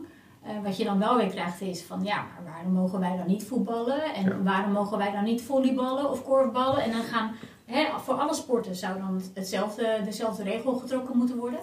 Eh, 0.41 0.51
wat 0.63 0.77
je 0.77 0.83
dan 0.83 0.99
wel 0.99 1.17
weer 1.17 1.27
krijgt 1.29 1.61
is 1.61 1.81
van 1.81 2.03
ja, 2.03 2.15
maar 2.15 2.51
waarom 2.53 2.73
mogen 2.73 2.99
wij 2.99 3.17
dan 3.17 3.27
niet 3.27 3.43
voetballen? 3.43 4.13
En 4.13 4.23
Ja. 4.23 4.37
waarom 4.43 4.71
mogen 4.71 4.97
wij 4.97 5.11
dan 5.11 5.23
niet 5.23 5.41
volleyballen 5.41 6.09
of 6.11 6.23
korfballen? 6.23 6.83
En 6.83 6.91
dan 6.91 7.01
gaan 7.03 7.31
hè, 7.65 7.85
voor 7.99 8.13
alle 8.13 8.33
sporten 8.33 8.75
zou 8.75 8.99
dan 8.99 9.21
hetzelfde, 9.33 10.01
dezelfde 10.05 10.43
regel 10.43 10.73
getrokken 10.75 11.17
moeten 11.17 11.37
worden. 11.37 11.59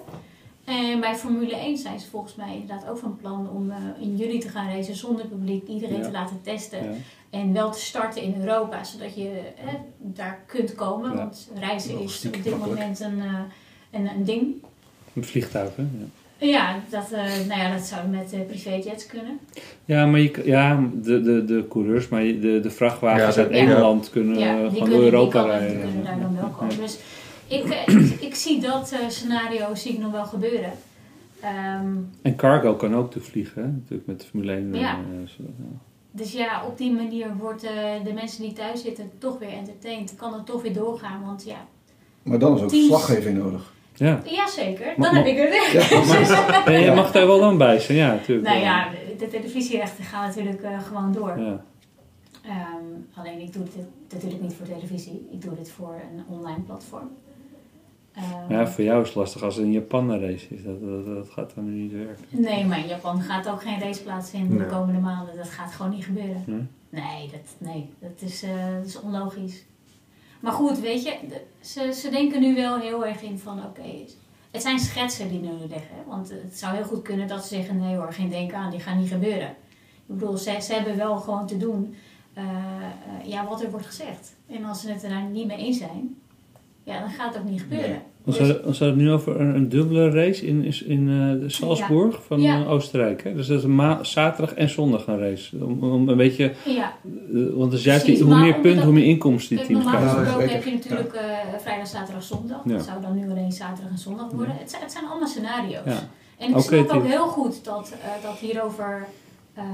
En 0.65 1.01
bij 1.01 1.17
Formule 1.17 1.57
1 1.57 1.79
zijn 1.79 2.01
ze 2.01 2.09
volgens 2.09 2.35
mij 2.35 2.53
inderdaad 2.55 2.89
ook 2.89 2.99
van 2.99 3.17
plan 3.17 3.51
om 3.51 3.71
eh, 3.71 3.77
in 4.01 4.17
juli 4.17 4.39
te 4.39 4.49
gaan 4.49 4.69
racen 4.71 4.97
zonder 4.97 5.27
publiek, 5.27 5.69
iedereen 5.69 5.99
Ja. 5.99 6.05
te 6.05 6.11
laten 6.11 6.41
testen. 6.43 6.85
ja. 6.85 6.97
En 7.31 7.53
wel 7.53 7.71
te 7.71 7.79
starten 7.81 8.23
in 8.23 8.41
Europa, 8.41 8.85
zodat 8.85 9.15
je 9.15 9.43
daar 9.99 10.39
kunt 10.47 10.75
komen. 10.75 11.17
Want 11.17 11.49
reizen 11.55 12.01
is 12.01 12.27
op 12.27 12.43
dit 12.43 12.59
moment 12.59 13.01
een, 13.01 13.21
eh, 13.21 13.41
een, 13.91 14.07
een 14.11 14.25
ding. 14.25 14.55
Een 15.15 15.25
vliegtuig, 15.25 15.77
hè? 15.77 15.87
Ja. 16.39 16.47
Ja, 16.49 16.81
dat, 16.91 17.13
eh, 17.13 17.25
nou 17.49 17.61
ja, 17.61 17.73
dat 17.73 17.83
zou 17.87 18.09
met 18.09 18.33
eh, 18.33 18.41
privéjets 18.47 19.07
kunnen. 19.07 19.39
Ja, 19.85 20.07
maar 20.07 20.21
je, 20.21 20.41
ja, 20.45 20.89
de, 20.95 21.21
de, 21.23 21.45
de 21.45 21.67
coureurs, 21.69 22.09
maar 22.09 22.23
de, 22.23 22.61
de 22.63 22.71
vrachtwagens 22.71 23.35
Ja, 23.35 23.43
uit 23.43 23.51
dat- 23.53 23.61
Engeland 23.61 24.11
kunnen 24.11 24.39
ja, 24.39 24.47
die 24.55 24.57
gewoon 24.57 24.73
kunnen, 24.73 24.91
door 24.91 25.03
Europa 25.03 25.43
rijden. 25.43 25.69
die 25.71 25.79
kunnen 25.87 26.05
daar 26.05 26.21
dan 26.21 26.37
wel 26.37 26.49
komen. 26.49 26.75
Ja. 26.75 26.81
Dus 26.81 26.99
ik, 27.47 27.65
eh, 27.65 27.95
ik, 28.13 28.21
ik 28.21 28.35
zie 28.35 28.61
dat 28.61 28.93
eh, 28.93 29.09
scenario 29.09 29.75
zie 29.75 29.93
ik 29.93 29.99
nog 29.99 30.13
wel 30.13 30.25
gebeuren. 30.25 30.73
Ehm, 31.41 31.87
En 32.23 32.37
cargo 32.37 32.75
kan 32.75 32.95
ook 32.95 33.11
te 33.11 33.21
vliegen, 33.21 33.63
hè? 33.63 33.69
natuurlijk 33.69 34.07
met 34.09 34.21
de 34.21 34.27
Formule 34.27 34.53
1. 34.53 34.75
eh, 34.75 34.81
Ja. 34.81 34.97
zo, 35.27 35.43
ja. 35.43 35.79
Dus 36.11 36.33
ja, 36.33 36.65
op 36.67 36.79
die 36.79 36.93
manier 36.93 37.37
wordt 37.39 37.63
eh, 37.65 37.71
de 38.05 38.13
mensen 38.13 38.43
die 38.43 38.53
thuis 38.53 38.83
zitten 38.83 39.11
toch 39.19 39.39
weer 39.39 39.49
entertained. 39.53 40.15
Kan 40.17 40.33
het 40.35 40.47
toch 40.47 40.63
weer 40.63 40.73
doorgaan, 40.75 41.23
want 41.25 41.45
ja, 41.45 41.67
Maar 42.23 42.39
dan 42.39 42.57
is 42.57 42.63
ook 42.63 42.69
Teams. 42.69 42.87
verslaggeving 42.87 43.39
nodig. 43.39 43.73
Ja. 43.99 44.21
jazeker, 44.25 44.95
dan 44.97 45.15
heb 45.15 45.27
ik 45.27 45.39
er 45.39 45.51
weer. 45.51 45.73
Ja, 45.73 46.65
En 46.65 46.81
je 46.87 46.93
mag 46.95 47.13
daar 47.13 47.27
wel 47.27 47.41
dan 47.41 47.59
bij 47.59 47.79
zijn, 47.79 47.99
ja, 47.99 48.09
natuurlijk. 48.09 48.49
Nou 48.49 48.61
ja, 48.61 48.89
de, 49.19 49.29
televisierechten 49.29 50.05
gaan 50.05 50.27
natuurlijk 50.27 50.63
eh, 50.63 50.83
gewoon 50.83 51.13
door. 51.13 51.39
Ja. 51.39 51.65
Ehm, 52.45 52.85
alleen 53.15 53.41
ik 53.41 53.53
doe 53.53 53.63
dit 53.65 53.87
natuurlijk 54.13 54.43
niet 54.43 54.55
voor 54.55 54.67
televisie, 54.67 55.29
ik 55.33 55.43
doe 55.43 55.55
dit 55.55 55.71
voor 55.71 55.95
een 56.13 56.37
online 56.39 56.61
platform. 56.61 57.11
Ehm, 58.15 58.53
Ja, 58.53 58.67
voor 58.67 58.85
jou 58.85 59.01
is 59.01 59.07
het 59.07 59.17
lastig 59.17 59.43
als 59.43 59.57
het 59.57 59.65
een 59.65 59.73
Japan 59.73 60.11
een 60.11 60.21
race 60.21 60.47
is. 60.55 60.63
Dat, 60.63 60.81
dat, 60.81 61.07
dat 61.07 61.31
gaat 61.31 61.53
dan 61.55 61.83
niet 61.83 61.93
werken. 61.93 62.25
Nee, 62.29 62.65
maar 62.67 62.79
in 62.79 62.87
Japan 62.87 63.21
gaat 63.23 63.49
ook 63.49 63.63
geen 63.63 63.81
race 63.81 64.03
plaatsvinden 64.03 64.57
Nee. 64.57 64.67
de 64.69 64.75
komende 64.75 65.01
maanden. 65.01 65.37
Dat 65.37 65.49
gaat 65.49 65.73
gewoon 65.73 65.91
niet 65.91 66.05
gebeuren. 66.05 66.43
Nee? 66.47 66.67
Nee, 66.91 67.31
dat, 67.31 67.69
nee, 67.69 67.89
dat, 67.99 68.29
is, 68.29 68.43
eh, 68.43 68.51
dat 68.77 68.87
is 68.87 69.01
onlogisch. 69.01 69.65
Maar 70.41 70.53
goed, 70.53 70.79
weet 70.79 71.03
je, 71.03 71.17
ze, 71.61 71.93
ze 71.93 72.11
denken 72.11 72.41
nu 72.41 72.55
wel 72.55 72.79
heel 72.79 73.07
erg 73.07 73.23
in 73.23 73.39
van 73.39 73.65
oké, 73.65 74.05
het 74.51 74.63
zijn 74.63 74.79
schetsen 74.79 75.29
die 75.29 75.41
nu 75.41 75.51
liggen. 75.69 75.97
Want 76.07 76.31
het 76.31 76.59
zou 76.59 76.75
heel 76.75 76.85
goed 76.85 77.03
kunnen 77.03 77.29
dat 77.29 77.43
ze 77.43 77.55
zeggen 77.55 77.79
nee 77.79 77.97
hoor, 77.97 78.13
geen 78.13 78.29
denken 78.31 78.57
aan, 78.57 78.71
die 78.71 78.81
gaan 78.81 78.99
niet 78.99 79.11
gebeuren. 79.11 79.49
Ik 80.07 80.19
bedoel, 80.19 80.37
ze, 80.37 80.59
ze 80.61 80.73
hebben 80.73 80.97
wel 80.97 81.17
gewoon 81.17 81.47
te 81.47 81.57
doen 81.57 81.97
eh, 82.33 82.45
eh, 82.45 83.25
ja, 83.25 83.47
wat 83.47 83.63
er 83.63 83.71
wordt 83.71 83.87
gezegd. 83.87 84.35
En 84.47 84.65
als 84.65 84.81
ze 84.81 84.91
het 84.91 85.03
er 85.03 85.09
daar 85.09 85.23
niet 85.23 85.47
mee 85.47 85.59
eens 85.59 85.79
zijn, 85.79 86.17
ja, 86.83 87.01
dan 87.01 87.11
gaat 87.11 87.35
het 87.35 87.43
ook 87.43 87.49
niet 87.49 87.61
gebeuren. 87.61 88.03
Dus- 88.25 88.39
hadden 88.39 88.89
het 88.89 88.97
nu 88.97 89.11
over 89.13 89.41
een, 89.41 89.55
een 89.55 89.69
dubbele 89.69 90.11
race 90.11 90.47
in, 90.47 90.65
is- 90.65 90.83
in 90.83 91.09
eh, 91.09 91.41
de 91.41 91.49
Salzburg 91.49 92.25
van 92.27 92.41
Ja. 92.41 92.61
eh, 92.61 92.71
Oostenrijk. 92.71 93.23
Hè? 93.25 93.35
Dus 93.35 93.47
dat 93.47 93.59
is 93.59 93.65
een 93.65 93.75
ma- 93.75 94.05
zaterdag 94.05 94.55
en 94.55 94.69
zondag 94.69 95.07
een 95.07 95.19
race. 95.19 95.65
Om, 95.65 95.83
om 95.83 96.09
een 96.09 96.17
beetje, 96.17 96.53
ja, 96.65 96.93
eh, 97.35 97.41
want 97.55 97.71
dus 97.71 97.85
juist 97.85 98.05
die, 98.05 98.15
Precies, 98.17 98.33
hoe 98.35 98.43
meer 98.45 98.61
punten, 98.61 98.85
hoe 98.85 98.93
meer 98.93 99.05
inkomsten 99.05 99.57
die 99.57 99.67
Kijk, 99.67 99.79
teams 99.81 99.93
normaal 99.93 100.17
gesproken 100.25 100.49
heb 100.49 100.65
je 100.65 100.71
natuurlijk 100.73 101.21
vrijdag, 101.59 101.87
zaterdag, 101.87 102.23
zondag. 102.23 102.61
Ja. 102.65 102.73
Dat 102.73 102.85
zou 102.85 103.01
dan 103.01 103.15
nu 103.17 103.31
alleen 103.31 103.53
zaterdag 103.53 103.91
en 103.93 103.99
zondag 103.99 104.31
worden. 104.31 104.55
Het, 104.59 104.71
zijn, 104.71 104.83
het 104.83 104.93
zijn 104.93 105.05
allemaal 105.05 105.29
scenario's. 105.29 105.85
Ja. 105.85 105.99
En 106.39 106.49
ik 106.51 106.57
Ook 106.57 106.63
snap 106.63 106.91
ook 106.91 107.07
heel 107.07 107.27
goed 107.27 107.65
dat, 107.65 107.93
eh, 108.03 108.23
dat 108.29 108.39
hierover 108.39 109.07
eh, 109.55 109.65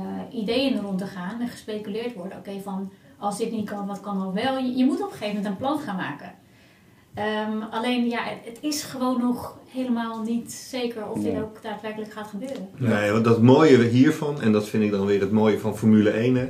ideeën 0.40 0.80
rond 0.80 0.98
te 0.98 1.06
gaan 1.06 1.40
en 1.40 1.48
gespeculeerd 1.48 2.14
worden. 2.14 2.38
Oké, 2.38 2.60
van 2.62 2.90
als 3.18 3.38
dit 3.38 3.50
niet 3.52 3.70
kan, 3.70 3.86
wat 3.86 4.00
kan 4.00 4.18
dan 4.18 4.32
wel? 4.32 4.58
Je, 4.58 4.76
je 4.76 4.84
moet 4.84 4.96
op 5.02 5.06
een 5.10 5.16
gegeven 5.16 5.28
moment 5.36 5.46
een 5.46 5.56
plan 5.56 5.78
gaan 5.78 5.96
maken. 5.96 6.32
Ehm, 7.14 7.62
alleen 7.70 8.08
ja, 8.08 8.22
het, 8.44 8.58
is 8.60 8.82
gewoon 8.82 9.20
nog 9.20 9.56
helemaal 9.68 10.22
niet 10.22 10.52
zeker 10.52 11.06
of 11.08 11.22
dit 11.22 11.32
Nee. 11.32 11.42
ook 11.42 11.62
daadwerkelijk 11.62 12.12
gaat 12.12 12.26
gebeuren. 12.28 12.68
Nee, 12.76 13.10
want 13.10 13.24
dat 13.24 13.42
mooie 13.42 13.82
hiervan, 13.82 14.40
en 14.40 14.52
dat 14.52 14.68
vind 14.68 14.82
ik 14.84 14.90
dan 14.90 15.06
weer 15.06 15.20
het 15.20 15.30
mooie 15.30 15.58
van 15.58 15.76
Formule 15.78 16.10
1, 16.10 16.34
hè, 16.34 16.48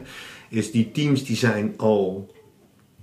is 0.48 0.70
die 0.70 0.90
teams 0.90 1.24
die 1.24 1.37
zijn 1.37 1.74
al, 1.77 2.31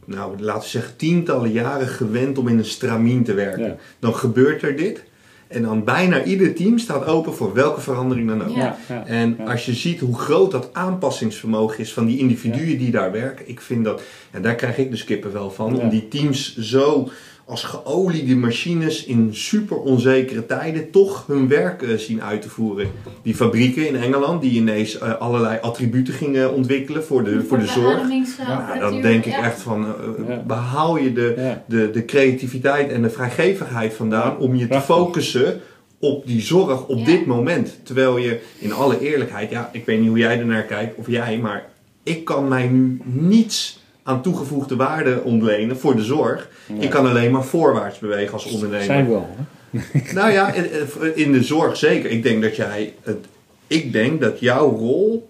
nou 0.06 0.40
laten 0.42 0.62
we 0.64 0.68
zeggen, 0.68 0.96
tientallen 0.96 1.52
jaren 1.52 1.88
gewend 1.88 2.38
om 2.38 2.48
in 2.48 2.58
een 2.58 2.66
stramien 2.66 3.24
te 3.24 3.34
werken. 3.34 3.64
Ja. 3.66 3.76
Dan 4.00 4.16
gebeurt 4.16 4.62
er 4.62 4.76
dit. 4.76 5.04
En 5.48 5.62
dan 5.62 5.84
bijna 5.84 6.24
ieder 6.24 6.54
team 6.56 6.78
staat 6.78 7.06
open 7.06 7.34
voor 7.34 7.54
welke 7.54 7.82
verandering 7.82 8.28
dan 8.28 8.44
ook. 8.44 8.56
Ja. 8.56 8.78
Ja, 8.88 8.96
ja, 8.96 9.06
En 9.06 9.36
ja. 9.38 9.44
als 9.52 9.66
je 9.66 9.74
ziet 9.74 10.00
hoe 10.00 10.18
groot 10.18 10.52
dat 10.52 10.70
aanpassingsvermogen 10.74 11.80
is 11.80 11.94
van 11.94 12.06
die 12.06 12.18
individuen 12.20 12.78
die 12.78 12.92
daar 12.92 13.12
werken, 13.12 13.50
ik 13.50 13.62
vind 13.62 13.86
dat, 13.86 14.02
en 14.32 14.42
daar 14.42 14.56
krijg 14.56 14.78
ik 14.78 14.92
dus 14.92 15.04
kippenvel 15.04 15.52
van, 15.52 15.76
Ja. 15.76 15.82
om 15.82 15.90
die 15.90 16.08
teams 16.08 16.58
zo 16.58 17.10
als 17.52 17.64
geoliede 17.64 18.36
machines 18.36 19.06
in 19.06 19.30
super 19.32 19.78
onzekere 19.78 20.46
tijden 20.46 20.92
toch 20.92 21.24
hun 21.28 21.48
werk 21.48 21.82
eh, 21.82 21.98
zien 21.98 22.22
uit 22.24 22.42
te 22.42 22.50
voeren. 22.50 22.88
Die 23.24 23.36
fabrieken 23.36 23.88
in 23.88 23.96
Engeland 23.96 24.42
die 24.42 24.52
ineens 24.52 24.98
eh, 24.98 25.14
allerlei 25.20 25.58
attributen 25.62 26.14
gingen 26.14 26.54
ontwikkelen 26.54 27.04
voor 27.04 27.24
de, 27.24 27.44
voor 27.44 27.60
de 27.60 27.66
zorg. 27.66 28.02
Ja, 28.38 28.80
dan 28.80 29.02
denk 29.02 29.26
ik 29.26 29.32
ja. 29.32 29.44
echt 29.44 29.62
van, 29.62 29.86
eh, 29.86 30.28
Ja. 30.28 30.44
waar 30.48 30.58
haal 30.58 30.98
je 30.98 31.14
de, 31.14 31.34
Ja. 31.38 31.64
de, 31.68 31.90
de 31.92 32.06
creativiteit 32.06 32.92
en 32.92 33.02
de 33.02 33.10
vrijgevigheid 33.10 33.94
vandaan 33.94 34.38
om 34.38 34.56
je 34.56 34.62
te 34.62 34.68
Prachtig. 34.68 34.96
focussen 34.96 35.60
op 36.00 36.28
die 36.28 36.42
zorg 36.42 36.88
op 36.88 36.98
Ja. 36.98 37.06
dit 37.06 37.26
moment. 37.26 37.80
Terwijl 37.84 38.18
je 38.18 38.40
in 38.60 38.74
alle 38.74 39.00
eerlijkheid, 39.00 39.50
ja, 39.52 39.70
ik 39.74 39.86
weet 39.86 40.00
niet 40.00 40.10
hoe 40.10 40.18
jij 40.18 40.40
ernaar 40.40 40.64
kijkt 40.66 40.98
of 40.98 41.08
jij, 41.08 41.38
maar 41.38 41.66
ik 42.04 42.26
kan 42.26 42.48
mij 42.48 42.68
nu 42.68 43.02
niets 43.06 43.80
aan 44.04 44.22
toegevoegde 44.22 44.76
waarde 44.76 45.22
ontlenen 45.24 45.78
voor 45.78 45.96
de 45.96 46.04
zorg. 46.04 46.50
Ik 46.80 46.90
kan 46.90 47.06
alleen 47.10 47.32
maar 47.32 47.44
voorwaarts 47.44 48.00
bewegen 48.00 48.34
als 48.34 48.46
ondernemer. 48.46 48.86
Zijn 48.86 49.10
wel. 49.10 49.30
Hè? 49.36 49.44
Nou 50.14 50.32
ja, 50.32 50.54
in- 50.54 51.16
in 51.16 51.32
de 51.32 51.44
zorg 51.44 51.78
zeker. 51.78 52.10
Ik 52.10 52.24
denk 52.24 52.42
dat 52.42 52.56
jij 52.56 52.94
het. 53.04 53.26
Ik 53.68 53.92
denk 53.92 54.22
dat 54.22 54.40
jouw 54.40 54.70
rol 54.78 55.30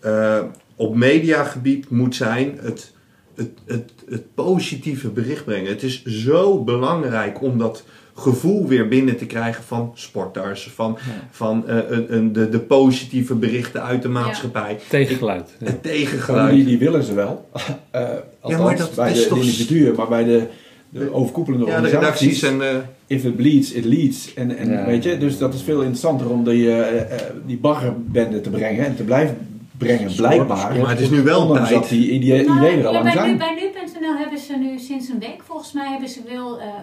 eh, 0.00 0.42
op 0.76 0.94
mediagebied 0.96 1.90
moet 1.90 2.14
zijn 2.14 2.58
het 2.62 2.92
het, 3.34 3.50
het, 3.66 3.90
het 4.08 4.34
positieve 4.34 5.08
bericht 5.08 5.44
brengen. 5.44 5.68
Het 5.70 5.82
is 5.82 6.04
zo 6.04 6.62
belangrijk 6.64 7.42
om 7.42 7.58
dat 7.58 7.84
gevoel 8.14 8.66
weer 8.66 8.88
binnen 8.88 9.16
te 9.16 9.26
krijgen 9.26 9.64
van 9.64 9.90
sporters, 9.94 10.70
van, 10.74 10.98
van 11.30 11.68
eh, 11.68 11.76
een, 11.88 12.14
een, 12.14 12.32
de, 12.32 12.48
de 12.48 12.58
positieve 12.58 13.34
berichten 13.34 13.82
uit 13.82 14.02
de 14.02 14.08
maatschappij. 14.08 14.78
Tegengeluid. 14.88 15.50
Het 15.58 15.74
Oh, 15.74 15.80
tegengeluid. 15.82 16.54
die, 16.54 16.64
die 16.64 16.78
willen 16.78 17.02
ze 17.02 17.14
wel. 17.14 17.48
Eh 17.90 18.02
althans, 18.40 18.62
maar 18.64 18.76
dat 18.76 18.94
bij 18.94 19.10
is 19.12 19.22
de, 19.22 19.28
toch- 19.28 19.38
de 19.38 19.44
individuen, 19.44 19.94
maar 19.96 20.08
bij 20.08 20.24
de, 20.24 20.42
de 20.88 21.14
overkoepelende 21.14 21.66
Ja, 21.66 21.80
de 21.80 21.88
redacties 21.88 22.42
en... 22.42 22.62
eh, 22.62 22.76
If 23.06 23.24
it 23.24 23.36
bleeds, 23.36 23.72
it 23.72 23.84
leads. 23.84 24.34
En, 24.34 24.56
en 24.56 24.70
Ja. 24.70 24.86
weet 24.86 25.04
je, 25.04 25.18
dus 25.18 25.38
dat 25.38 25.54
is 25.54 25.62
veel 25.62 25.78
interessanter 25.80 26.28
om 26.30 26.44
die, 26.44 26.68
eh, 26.70 27.00
eh, 27.00 27.20
die 27.46 27.58
baggerbende 27.58 28.40
te 28.40 28.50
brengen 28.50 28.84
en 28.86 28.96
te 28.96 29.02
blijven 29.02 29.36
brengen, 29.84 30.14
blijkbaar. 30.16 30.76
Maar 30.78 30.90
het 30.90 31.00
is 31.00 31.10
nu 31.10 31.22
wel 31.22 31.52
tijd. 31.52 31.68
dat 31.68 31.88
die 31.88 32.10
idee- 32.10 32.44
Nou, 32.46 32.58
ideeën 32.58 32.78
er 32.78 32.86
al 32.86 32.92
bij, 32.92 33.02
nu, 33.02 33.10
zijn. 33.10 33.38
bij 33.38 33.54
nu.nl 33.54 34.16
hebben 34.16 34.38
ze 34.38 34.56
nu 34.56 34.78
sinds 34.78 35.08
een 35.08 35.18
week, 35.18 35.42
volgens 35.42 35.72
mij, 35.72 35.90
hebben 35.90 36.08
ze 36.08 36.20
wel 36.28 36.60
eh, 36.60 36.66
eh, 36.68 36.74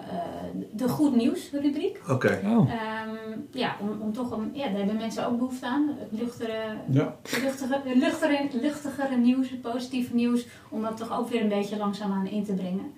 de 0.72 0.88
goed 0.88 1.16
nieuws 1.16 1.50
rubriek. 1.62 2.00
Oké. 2.10 2.40
Oh. 2.44 2.70
Ehm, 2.70 3.10
ja, 3.50 3.76
om, 3.80 3.88
om 4.00 4.12
toch 4.12 4.32
om, 4.34 4.50
ja, 4.52 4.64
daar 4.68 4.76
hebben 4.76 4.96
mensen 4.96 5.26
ook 5.26 5.38
behoefte 5.38 5.66
aan. 5.66 5.90
Het 5.98 6.20
luchtere, 6.20 6.52
Ja. 6.90 7.14
luchtige, 7.42 7.80
luchtige, 7.94 8.48
luchtigere 8.60 9.16
nieuws, 9.16 9.50
het 9.50 9.60
positieve 9.60 10.14
nieuws, 10.14 10.46
om 10.68 10.82
dat 10.82 10.96
toch 10.96 11.18
ook 11.18 11.28
weer 11.28 11.40
een 11.42 11.48
beetje 11.48 11.76
langzaamaan 11.76 12.26
in 12.26 12.44
te 12.44 12.52
brengen. 12.52 12.92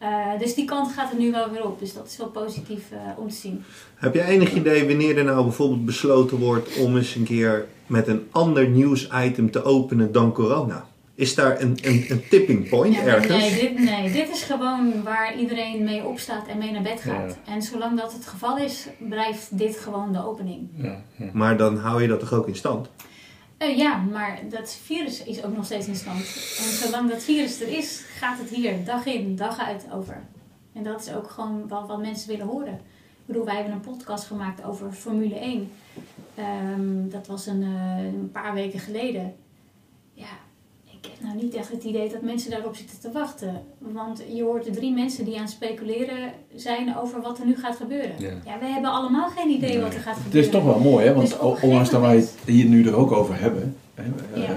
Eh, 0.00 0.38
dus 0.38 0.54
die 0.54 0.64
kant 0.64 0.92
gaat 0.92 1.12
er 1.12 1.18
nu 1.18 1.30
wel 1.30 1.50
weer 1.50 1.64
op, 1.64 1.78
dus 1.78 1.92
dat 1.94 2.06
is 2.06 2.16
wel 2.16 2.28
positief 2.28 2.90
eh, 2.90 2.98
om 3.16 3.28
te 3.28 3.34
zien. 3.34 3.64
Heb 3.94 4.14
jij 4.14 4.26
enig 4.26 4.52
idee 4.52 4.86
wanneer 4.86 5.18
er 5.18 5.24
nou 5.24 5.42
bijvoorbeeld 5.42 5.84
besloten 5.84 6.38
wordt 6.38 6.76
om 6.76 6.96
eens 6.96 7.14
een 7.14 7.24
keer 7.24 7.66
met 7.86 8.08
een 8.08 8.26
ander 8.30 8.68
nieuwsitem 8.68 9.50
te 9.50 9.62
openen 9.62 10.12
dan 10.12 10.32
corona? 10.32 10.86
Is 11.14 11.34
daar 11.34 11.60
een, 11.60 11.78
een, 11.82 12.04
een 12.08 12.28
tipping 12.28 12.68
point 12.68 12.94
Ja, 12.94 13.02
ergens? 13.04 13.50
nee, 13.50 13.60
dit, 13.60 13.78
nee, 13.78 14.12
dit 14.12 14.28
is 14.30 14.42
gewoon 14.42 15.02
waar 15.02 15.38
iedereen 15.38 15.84
mee 15.84 16.04
opstaat 16.04 16.46
en 16.46 16.58
mee 16.58 16.70
naar 16.72 16.82
bed 16.82 17.00
gaat. 17.00 17.38
En 17.46 17.62
zolang 17.62 18.00
dat 18.00 18.12
het 18.12 18.26
geval 18.26 18.58
is, 18.58 18.86
blijft 18.98 19.58
dit 19.58 19.76
gewoon 19.78 20.12
de 20.12 20.24
opening. 20.26 20.68
Ja, 20.74 21.02
ja. 21.16 21.30
Maar 21.32 21.56
dan 21.56 21.76
hou 21.76 22.02
je 22.02 22.08
dat 22.08 22.20
toch 22.20 22.32
ook 22.32 22.48
in 22.48 22.56
stand? 22.56 22.88
Eh, 23.60 23.76
ja, 23.76 23.96
maar 23.96 24.40
dat 24.48 24.72
virus 24.72 25.22
is 25.22 25.44
ook 25.44 25.56
nog 25.56 25.64
steeds 25.64 25.86
in 25.86 25.96
stand. 25.96 26.18
En 26.58 26.72
zolang 26.72 27.10
dat 27.10 27.22
virus 27.22 27.60
er 27.60 27.68
is, 27.68 28.00
gaat 28.00 28.38
het 28.38 28.48
hier 28.48 28.84
dag 28.84 29.06
in, 29.06 29.36
dag 29.36 29.58
uit 29.58 29.86
over. 29.92 30.22
En 30.72 30.82
dat 30.82 31.00
is 31.00 31.12
ook 31.12 31.30
gewoon 31.30 31.68
wat, 31.68 31.86
wat 31.86 32.00
mensen 32.00 32.28
willen 32.28 32.46
horen. 32.46 32.72
Ik 32.72 33.26
bedoel, 33.26 33.44
wij 33.44 33.54
hebben 33.54 33.72
een 33.72 33.80
podcast 33.80 34.24
gemaakt 34.24 34.64
over 34.64 34.92
Formule 34.92 35.38
1. 35.38 35.72
Ehm, 36.34 37.08
dat 37.08 37.26
was 37.26 37.46
een, 37.46 37.62
eh, 37.62 38.04
een 38.04 38.30
paar 38.32 38.54
weken 38.54 38.78
geleden. 38.78 39.36
Ja, 40.12 40.38
ik 41.02 41.08
heb 41.10 41.20
nou 41.28 41.36
niet 41.42 41.54
echt 41.54 41.70
het 41.72 41.84
idee 41.84 42.08
dat 42.08 42.22
mensen 42.22 42.50
daarop 42.50 42.76
zitten 42.76 43.00
te 43.00 43.10
wachten. 43.12 43.62
Want 43.78 44.22
je 44.32 44.42
hoort 44.42 44.66
er 44.66 44.72
drie 44.72 44.92
mensen 44.92 45.24
die 45.24 45.34
aan 45.36 45.42
het 45.42 45.50
speculeren 45.50 46.32
zijn 46.54 46.96
over 46.96 47.20
wat 47.20 47.38
er 47.38 47.46
nu 47.46 47.56
gaat 47.56 47.76
gebeuren. 47.76 48.12
Ja. 48.18 48.30
Ja, 48.44 48.58
wij 48.60 48.70
hebben 48.70 48.90
allemaal 48.90 49.28
geen 49.28 49.50
idee 49.50 49.80
wat 49.80 49.94
er 49.94 50.00
gaat 50.00 50.14
Het 50.14 50.22
gebeuren. 50.24 50.50
is 50.50 50.56
toch 50.56 50.64
wel 50.64 50.78
mooi, 50.78 51.06
hè? 51.06 51.14
want 51.14 51.28
Dus 51.28 51.38
ondanks 51.62 51.90
dat 51.90 52.00
wij 52.00 52.16
het 52.16 52.34
hier 52.46 52.64
nu 52.64 52.86
er 52.86 52.94
ook 52.94 53.12
over 53.12 53.40
hebben, 53.40 53.76
hè, 53.94 54.02
eh, 54.34 54.46
Ja. 54.46 54.56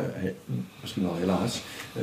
misschien 0.82 1.04
wel 1.04 1.16
helaas, 1.16 1.62
eh, 1.96 2.02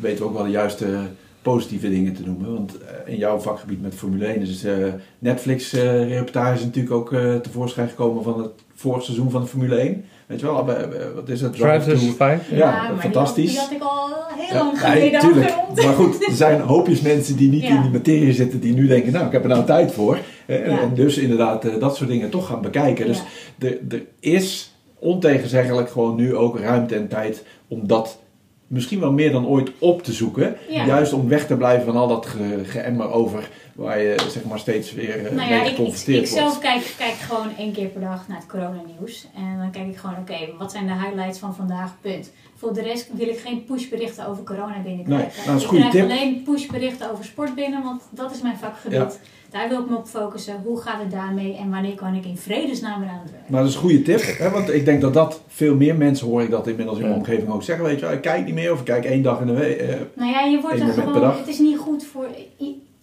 weten 0.00 0.18
we 0.22 0.28
ook 0.28 0.34
wel 0.34 0.44
de 0.44 0.50
juiste 0.50 0.98
positieve 1.42 1.88
dingen 1.88 2.14
te 2.14 2.22
noemen. 2.22 2.52
Want 2.54 2.78
eh, 2.78 3.12
in 3.12 3.18
jouw 3.18 3.38
vakgebied 3.38 3.82
met 3.82 3.94
Formule 3.94 4.26
1 4.26 4.40
is 4.40 4.60
de 4.60 4.92
Netflix-reportage 5.18 6.64
natuurlijk 6.64 6.94
ook 6.94 7.12
eh, 7.12 7.34
tevoorschijn 7.36 7.88
gekomen 7.88 8.22
van 8.22 8.42
het 8.42 8.50
vorig 8.74 9.02
seizoen 9.02 9.30
van 9.30 9.40
de 9.40 9.46
Formule 9.46 9.76
1. 9.80 10.04
Weet 10.26 10.40
je 10.40 10.46
wel, 10.46 10.66
wat 11.14 11.28
is 11.28 11.40
het? 11.40 11.52
Drive 11.52 12.14
to? 12.16 12.24
Ja, 12.56 12.70
maar 12.72 12.90
die 12.92 13.00
fantastisch. 13.00 13.56
had- 13.58 13.68
Die, 13.70 13.78
had 13.78 13.88
ik 13.88 13.94
al 13.94 14.08
heel 14.36 14.56
Ja, 14.56 14.64
lang 14.64 14.72
nee, 14.72 14.90
geleden 14.90 15.20
tuurlijk. 15.20 15.50
afgerond. 15.50 15.84
Maar 15.84 15.94
goed, 15.94 16.26
er 16.26 16.32
zijn 16.34 16.60
hoopjes 16.60 17.00
mensen 17.00 17.36
die 17.36 17.50
niet 17.50 17.62
Ja. 17.62 17.74
in 17.76 17.82
die 17.82 17.90
materie 17.90 18.32
zitten, 18.32 18.60
die 18.60 18.74
nu 18.74 18.86
denken, 18.86 19.12
nou, 19.12 19.26
ik 19.26 19.32
heb 19.32 19.42
er 19.42 19.48
nou 19.48 19.64
tijd 19.64 19.92
voor. 19.92 20.18
Ja. 20.46 20.54
En 20.54 20.94
dus 20.94 21.18
inderdaad 21.18 21.64
eh, 21.64 21.80
dat 21.80 21.96
soort 21.96 22.10
dingen 22.10 22.30
toch 22.30 22.46
gaan 22.46 22.60
bekijken. 22.60 23.06
Dus 23.06 23.22
er, 23.58 23.78
er 23.88 24.02
is 24.20 24.74
ontegenzeggelijk 24.98 25.90
gewoon 25.90 26.16
nu 26.16 26.34
ook 26.36 26.58
ruimte 26.58 26.94
en 26.94 27.08
tijd 27.08 27.44
om 27.68 27.86
dat 27.86 28.18
misschien 28.66 29.00
wel 29.00 29.12
meer 29.12 29.32
dan 29.32 29.46
ooit 29.46 29.70
op 29.78 30.02
te 30.02 30.12
zoeken. 30.12 30.56
Ja. 30.68 30.86
Juist 30.86 31.12
om 31.12 31.28
weg 31.28 31.46
te 31.46 31.56
blijven 31.56 31.84
van 31.86 31.96
al 31.96 32.08
dat 32.08 32.26
ge- 32.26 32.60
geëmmer 32.64 33.10
over 33.10 33.48
waar 33.76 34.00
je 34.02 34.14
zeg 34.28 34.44
maar 34.44 34.58
steeds 34.58 34.92
weer 34.94 35.16
eh, 35.16 35.22
Nou 35.22 35.34
mee 35.34 35.48
ja, 35.48 35.60
ik, 35.62 35.70
ik, 35.70 35.76
geconfronteerd 35.76 36.22
ik 36.22 36.26
zelf 36.26 36.44
wordt. 36.48 36.58
kijk, 36.60 36.94
kijk 36.98 37.12
gewoon 37.12 37.48
één 37.58 37.72
keer 37.72 37.86
per 37.86 38.00
dag 38.00 38.28
naar 38.28 38.36
het 38.36 38.46
coronanieuws. 38.46 39.26
En 39.34 39.58
dan 39.58 39.70
kijk 39.70 39.86
ik 39.88 39.96
gewoon, 39.96 40.16
oké, 40.16 40.36
wat 40.58 40.72
zijn 40.72 40.86
de 40.86 40.92
highlights 40.92 41.38
van 41.38 41.54
vandaag? 41.54 41.94
Punt. 42.00 42.30
Voor 42.56 42.72
de 42.74 42.82
rest 42.82 43.08
wil 43.12 43.28
ik 43.28 43.38
geen 43.38 43.64
pushberichten 43.64 44.26
over 44.28 44.44
corona 44.44 44.80
binnenkrijgen. 44.84 45.26
Nee, 45.36 45.46
nou, 45.46 45.58
dat 45.58 45.62
is 45.62 45.62
een 45.70 45.74
ik 45.84 45.90
krijg 45.90 45.92
tip. 45.92 46.02
alleen 46.18 46.42
pushberichten 46.42 47.10
over 47.12 47.24
sport 47.24 47.54
binnen, 47.54 47.82
want 47.82 48.02
dat 48.10 48.30
is 48.34 48.42
mijn 48.42 48.56
vakgebied. 48.56 48.98
Ja. 48.98 49.10
Daar 49.50 49.68
wil 49.68 49.80
ik 49.80 49.90
me 49.90 49.96
op 49.96 50.06
focussen. 50.06 50.60
Hoe 50.64 50.80
gaat 50.80 51.00
het 51.00 51.10
daarmee 51.10 51.56
en 51.56 51.70
wanneer 51.70 51.94
kan 51.94 52.14
ik 52.14 52.24
in 52.24 52.36
vredesnaam 52.36 53.00
weer 53.00 53.08
aan 53.08 53.20
het 53.22 53.30
werk? 53.30 53.48
Maar 53.48 53.60
dat 53.60 53.68
is 53.68 53.74
een 53.74 53.80
goede 53.80 54.02
tip, 54.02 54.20
hè? 54.38 54.50
want 54.50 54.72
ik 54.72 54.84
denk 54.84 55.00
dat 55.00 55.14
dat 55.14 55.40
veel 55.48 55.74
meer 55.74 55.96
mensen 55.96 56.26
hoor 56.26 56.42
ik 56.42 56.50
dat 56.50 56.66
inmiddels 56.66 56.98
in 56.98 57.04
mijn 57.04 57.16
omgeving 57.16 57.48
ook 57.50 57.62
zeggen. 57.62 57.84
Weet 57.84 57.98
je, 57.98 58.04
wel, 58.06 58.14
ik 58.14 58.20
kijk 58.20 58.44
niet 58.44 58.54
meer 58.54 58.72
of 58.72 58.78
ik 58.78 58.84
kijk 58.84 59.04
één 59.04 59.22
dag 59.22 59.40
in 59.40 59.46
de 59.46 59.52
week. 59.52 59.78
eh, 59.78 59.94
Nou 60.14 60.30
ja, 60.30 60.40
je 60.40 60.60
wordt 60.60 60.74
Eén 60.76 60.80
er 60.82 60.86
moment 60.86 61.04
per 61.04 61.14
gewoon, 61.14 61.28
dag. 61.28 61.38
het 61.38 61.48
is 61.48 61.58
niet 61.58 61.78
goed 61.78 62.04
voor, 62.04 62.26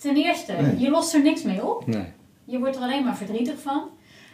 ten 0.04 0.16
eerste, 0.16 0.51
Nee. 0.54 0.80
je 0.80 0.89
lost 0.89 1.14
er 1.14 1.22
niks 1.22 1.41
mee 1.43 1.66
op. 1.66 1.88
Nee. 1.88 2.06
Je 2.45 2.60
wordt 2.60 2.76
er 2.76 2.82
alleen 2.82 3.04
maar 3.04 3.16
verdrietig 3.18 3.56
van. 3.62 3.82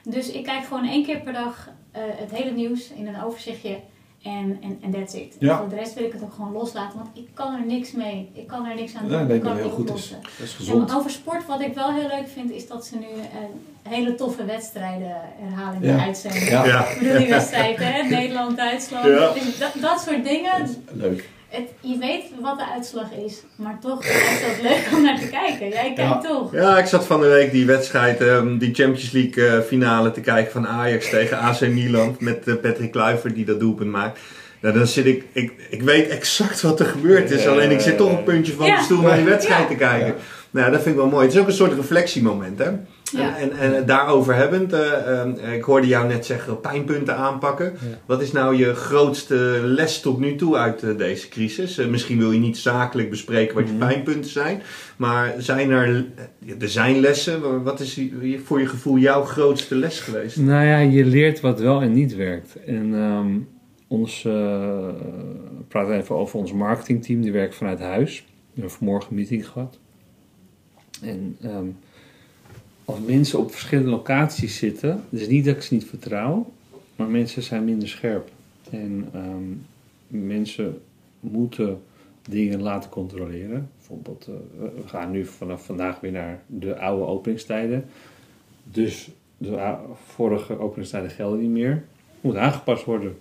Dus 0.03 0.31
ik 0.31 0.43
kijk 0.43 0.63
gewoon 0.65 0.87
één 0.87 1.05
keer 1.05 1.19
per 1.19 1.33
dag 1.33 1.69
eh, 1.91 2.01
het 2.05 2.31
hele 2.31 2.51
nieuws 2.51 2.89
in 2.91 3.07
een 3.07 3.23
overzichtje. 3.23 3.79
En, 4.23 4.57
en, 4.61 4.77
en 4.81 4.91
that's 4.91 5.13
it. 5.13 5.35
Ja. 5.39 5.57
Voor 5.57 5.69
de 5.69 5.75
rest 5.75 5.93
wil 5.93 6.03
ik 6.03 6.11
het 6.13 6.23
ook 6.23 6.33
gewoon 6.33 6.51
loslaten. 6.51 6.97
Want 6.97 7.09
ik 7.13 7.27
kan 7.33 7.53
er 7.53 7.65
niks 7.65 7.91
mee. 7.91 8.29
Ik 8.33 8.47
kan 8.47 8.65
er 8.65 8.75
niks 8.75 8.95
aan 8.95 9.01
doen. 9.07 9.11
Ja, 9.11 9.21
ik 9.21 9.27
denk 9.27 9.41
kan 9.43 9.49
dat 9.55 9.59
het 9.63 9.69
heel 9.71 9.79
niet 9.79 9.89
goed 9.89 9.99
is. 9.99 10.09
Dat 10.09 10.19
is 10.43 10.51
En 10.51 10.57
gezond. 10.57 10.95
over 10.95 11.09
sport, 11.11 11.45
wat 11.45 11.61
ik 11.61 11.73
wel 11.73 11.93
heel 11.93 12.07
leuk 12.07 12.27
vind, 12.27 12.51
is 12.51 12.67
dat 12.67 12.85
ze 12.85 12.95
nu 12.97 13.05
eh, 13.05 13.91
hele 13.91 14.15
toffe 14.15 14.45
wedstrijden 14.45 15.15
herhalingen 15.39 15.95
Ja. 15.95 16.03
uitzenden. 16.05 16.43
Ja. 16.45 16.65
Ja. 16.65 16.87
Ik 16.87 16.99
bedoel 16.99 17.17
die 17.17 17.27
wedstrijd, 17.27 17.77
hè? 17.77 18.03
Nederland, 18.03 18.57
Duitsland. 18.57 19.05
Ja. 19.05 19.33
Dus 19.33 19.57
dat, 19.59 19.71
dat 19.81 19.99
soort 20.01 20.23
dingen. 20.23 20.67
Leuk. 20.91 21.29
Het, 21.49 21.67
je 21.81 21.97
weet 21.97 22.23
wat 22.41 22.57
de 22.57 22.65
uitslag 22.73 23.11
is. 23.25 23.43
Maar 23.55 23.77
toch 23.81 24.03
is 24.05 24.41
dat 24.47 24.61
leuk 24.71 24.87
om 24.95 25.01
naar 25.03 25.19
te 25.19 25.27
kijken. 25.27 25.69
Jij 25.69 25.93
kijkt 25.95 26.23
toch. 26.23 26.51
Ja, 26.53 26.77
ik 26.77 26.85
zat 26.85 27.05
van 27.05 27.21
de 27.21 27.27
week 27.27 27.51
die 27.51 27.65
wedstrijd, 27.65 28.21
ehm, 28.21 28.57
die 28.57 28.73
Champions 28.73 29.11
League 29.11 29.47
eh, 29.47 29.61
finale 29.65 30.11
te 30.11 30.21
kijken 30.21 30.51
van 30.51 30.67
Ajax 30.67 31.09
tegen 31.09 31.37
AC 31.39 31.59
Milan. 31.61 32.15
Met 32.19 32.47
eh, 32.47 32.53
Patrick 32.61 32.91
Kluivert 32.91 33.35
die 33.35 33.45
dat 33.45 33.59
doelpunt 33.59 33.91
maakt. 33.91 34.19
Nou, 34.61 34.73
dan 34.77 34.87
zit 34.87 35.05
ik, 35.05 35.23
ik, 35.31 35.51
ik 35.69 35.81
weet 35.81 36.07
exact 36.09 36.61
wat 36.61 36.79
er 36.79 36.85
gebeurd 36.85 37.31
is. 37.31 37.47
Alleen 37.47 37.71
ik 37.71 37.79
zit 37.79 37.97
toch 37.97 38.11
een 38.17 38.23
puntje 38.23 38.53
van 38.53 38.65
Ja. 38.65 38.77
de 38.77 38.83
stoel 38.83 39.01
naar 39.01 39.15
die 39.15 39.25
wedstrijd 39.25 39.61
Ja. 39.61 39.67
te 39.67 39.75
kijken. 39.75 40.07
Ja. 40.07 40.13
Nou, 40.51 40.71
dat 40.71 40.81
vind 40.81 40.95
ik 40.95 41.01
wel 41.01 41.09
mooi. 41.09 41.25
Het 41.25 41.33
is 41.33 41.39
ook 41.41 41.47
een 41.47 41.53
soort 41.53 41.73
reflectiemoment, 41.73 42.59
hè? 42.59 42.69
Ja. 43.11 43.37
En, 43.37 43.57
en, 43.57 43.75
en 43.75 43.85
daarover 43.85 44.35
hebbend, 44.35 44.73
eh, 44.73 45.19
ehm, 45.19 45.53
ik 45.53 45.63
hoorde 45.63 45.87
jou 45.87 46.07
net 46.07 46.25
zeggen 46.25 46.59
pijnpunten 46.59 47.15
aanpakken. 47.15 47.65
Ja. 47.65 47.97
Wat 48.05 48.21
is 48.21 48.31
nou 48.31 48.55
je 48.55 48.73
grootste 48.73 49.59
les 49.63 50.01
tot 50.01 50.19
nu 50.19 50.35
toe 50.35 50.57
uit 50.57 50.83
eh, 50.83 50.97
deze 50.97 51.29
crisis? 51.29 51.77
Eh, 51.77 51.87
misschien 51.87 52.17
wil 52.17 52.31
je 52.31 52.39
niet 52.39 52.57
zakelijk 52.57 53.09
bespreken 53.09 53.55
wat 53.55 53.67
je 53.67 53.73
Mhm. 53.73 53.87
pijnpunten 53.87 54.31
zijn. 54.31 54.61
Maar 54.97 55.33
zijn 55.37 55.69
er, 55.69 56.05
eh, 56.45 56.61
er 56.61 56.69
zijn 56.69 56.99
lessen. 56.99 57.63
Wat 57.63 57.79
is 57.79 58.01
voor 58.43 58.59
je 58.59 58.67
gevoel 58.67 58.97
jouw 58.97 59.23
grootste 59.23 59.75
les 59.75 59.99
geweest? 59.99 60.37
Nou 60.37 60.65
ja, 60.65 60.77
je 60.77 61.05
leert 61.05 61.39
wat 61.39 61.59
wel 61.59 61.81
en 61.81 61.93
niet 61.93 62.15
werkt. 62.15 62.55
En 62.65 62.93
ehm 62.95 63.27
ons, 63.87 64.25
eh, 64.25 64.31
we 64.33 65.63
praten 65.67 65.95
even 65.95 66.15
over 66.15 66.39
ons 66.39 66.53
marketingteam, 66.53 67.21
die 67.21 67.31
werkt 67.31 67.55
vanuit 67.55 67.79
huis. 67.79 68.25
We 68.27 68.61
hebben 68.61 68.71
vanmorgen 68.71 69.09
een 69.09 69.15
meeting 69.15 69.47
gehad. 69.47 69.79
En 71.01 71.37
ehm, 71.41 71.65
als 72.89 72.99
mensen 73.05 73.39
op 73.39 73.51
verschillende 73.51 73.89
locaties 73.89 74.57
zitten, 74.57 75.03
dus 75.09 75.27
niet 75.27 75.45
dat 75.45 75.55
ik 75.55 75.61
ze 75.61 75.73
niet 75.73 75.85
vertrouw, 75.85 76.51
maar 76.95 77.07
mensen 77.07 77.43
zijn 77.43 77.65
minder 77.65 77.87
scherp. 77.87 78.29
En 78.69 79.09
ehm, 79.13 79.43
mensen 80.07 80.81
moeten 81.19 81.81
dingen 82.29 82.61
laten 82.61 82.89
controleren. 82.89 83.69
Bijvoorbeeld, 83.77 84.27
eh, 84.27 84.63
we 84.81 84.87
gaan 84.87 85.11
nu 85.11 85.25
vanaf 85.25 85.65
vandaag 85.65 85.99
weer 85.99 86.11
naar 86.11 86.43
de 86.45 86.79
oude 86.79 87.05
openingstijden. 87.05 87.85
Dus 88.63 89.09
de 89.37 89.75
vorige 90.05 90.59
openingstijden 90.59 91.09
gelden 91.09 91.39
niet 91.39 91.49
meer. 91.49 91.85
Moet 92.21 92.35
aangepast 92.35 92.85
worden. 92.85 93.17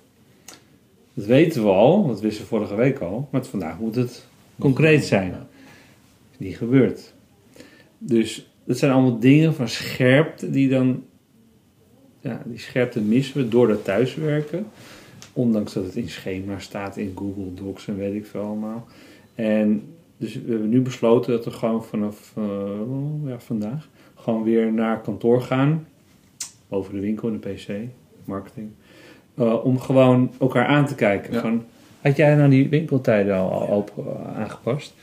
Dat 1.14 1.26
weten 1.26 1.62
we 1.62 1.68
al, 1.68 2.06
dat 2.06 2.20
wisten 2.20 2.42
we 2.42 2.48
vorige 2.48 2.74
week 2.74 2.98
al. 2.98 3.28
Maar 3.30 3.44
vandaag 3.44 3.78
moet 3.78 3.94
het 3.94 4.26
concreet 4.58 5.04
zijn. 5.04 5.30
Ja. 5.30 5.46
Niet 6.36 6.56
gebeurd. 6.56 7.14
Dus 7.98 8.48
dat 8.68 8.78
zijn 8.78 8.92
allemaal 8.92 9.18
dingen 9.18 9.54
van 9.54 9.68
scherpte 9.68 10.50
die 10.50 10.68
dan... 10.68 11.04
Ja, 12.20 12.42
die 12.46 12.58
scherpte 12.58 13.00
missen 13.00 13.36
we 13.36 13.48
door 13.48 13.68
dat 13.68 13.84
thuiswerken. 13.84 14.66
Ondanks 15.32 15.72
dat 15.72 15.84
het 15.84 15.96
in 15.96 16.08
schema 16.08 16.58
staat, 16.58 16.96
in 16.96 17.12
Google 17.14 17.54
Docs 17.54 17.88
en 17.88 17.96
weet 17.96 18.14
ik 18.14 18.26
veel 18.26 18.42
allemaal. 18.42 18.86
En 19.34 19.82
dus 20.16 20.34
we 20.34 20.50
hebben 20.50 20.68
nu 20.68 20.80
besloten 20.80 21.32
dat 21.32 21.44
we 21.44 21.50
gewoon 21.50 21.84
vanaf 21.84 22.32
eh, 22.36 22.44
ja, 23.24 23.40
vandaag 23.40 23.88
gewoon 24.14 24.42
weer 24.42 24.72
naar 24.72 25.00
kantoor 25.00 25.42
gaan. 25.42 25.86
Over 26.68 26.92
de 26.92 27.00
winkel 27.00 27.28
en 27.28 27.40
de 27.40 27.48
PC, 27.48 27.68
marketing. 28.24 28.70
Eh, 29.34 29.64
om 29.64 29.80
gewoon 29.80 30.32
elkaar 30.40 30.66
aan 30.66 30.86
te 30.86 30.94
kijken. 30.94 31.32
Ja. 31.32 31.40
Van, 31.40 31.64
had 32.00 32.16
jij 32.16 32.34
nou 32.34 32.50
die 32.50 32.68
winkeltijden 32.68 33.36
al, 33.36 33.50
al 33.50 33.84
eh, 33.96 34.38
aangepast? 34.38 34.94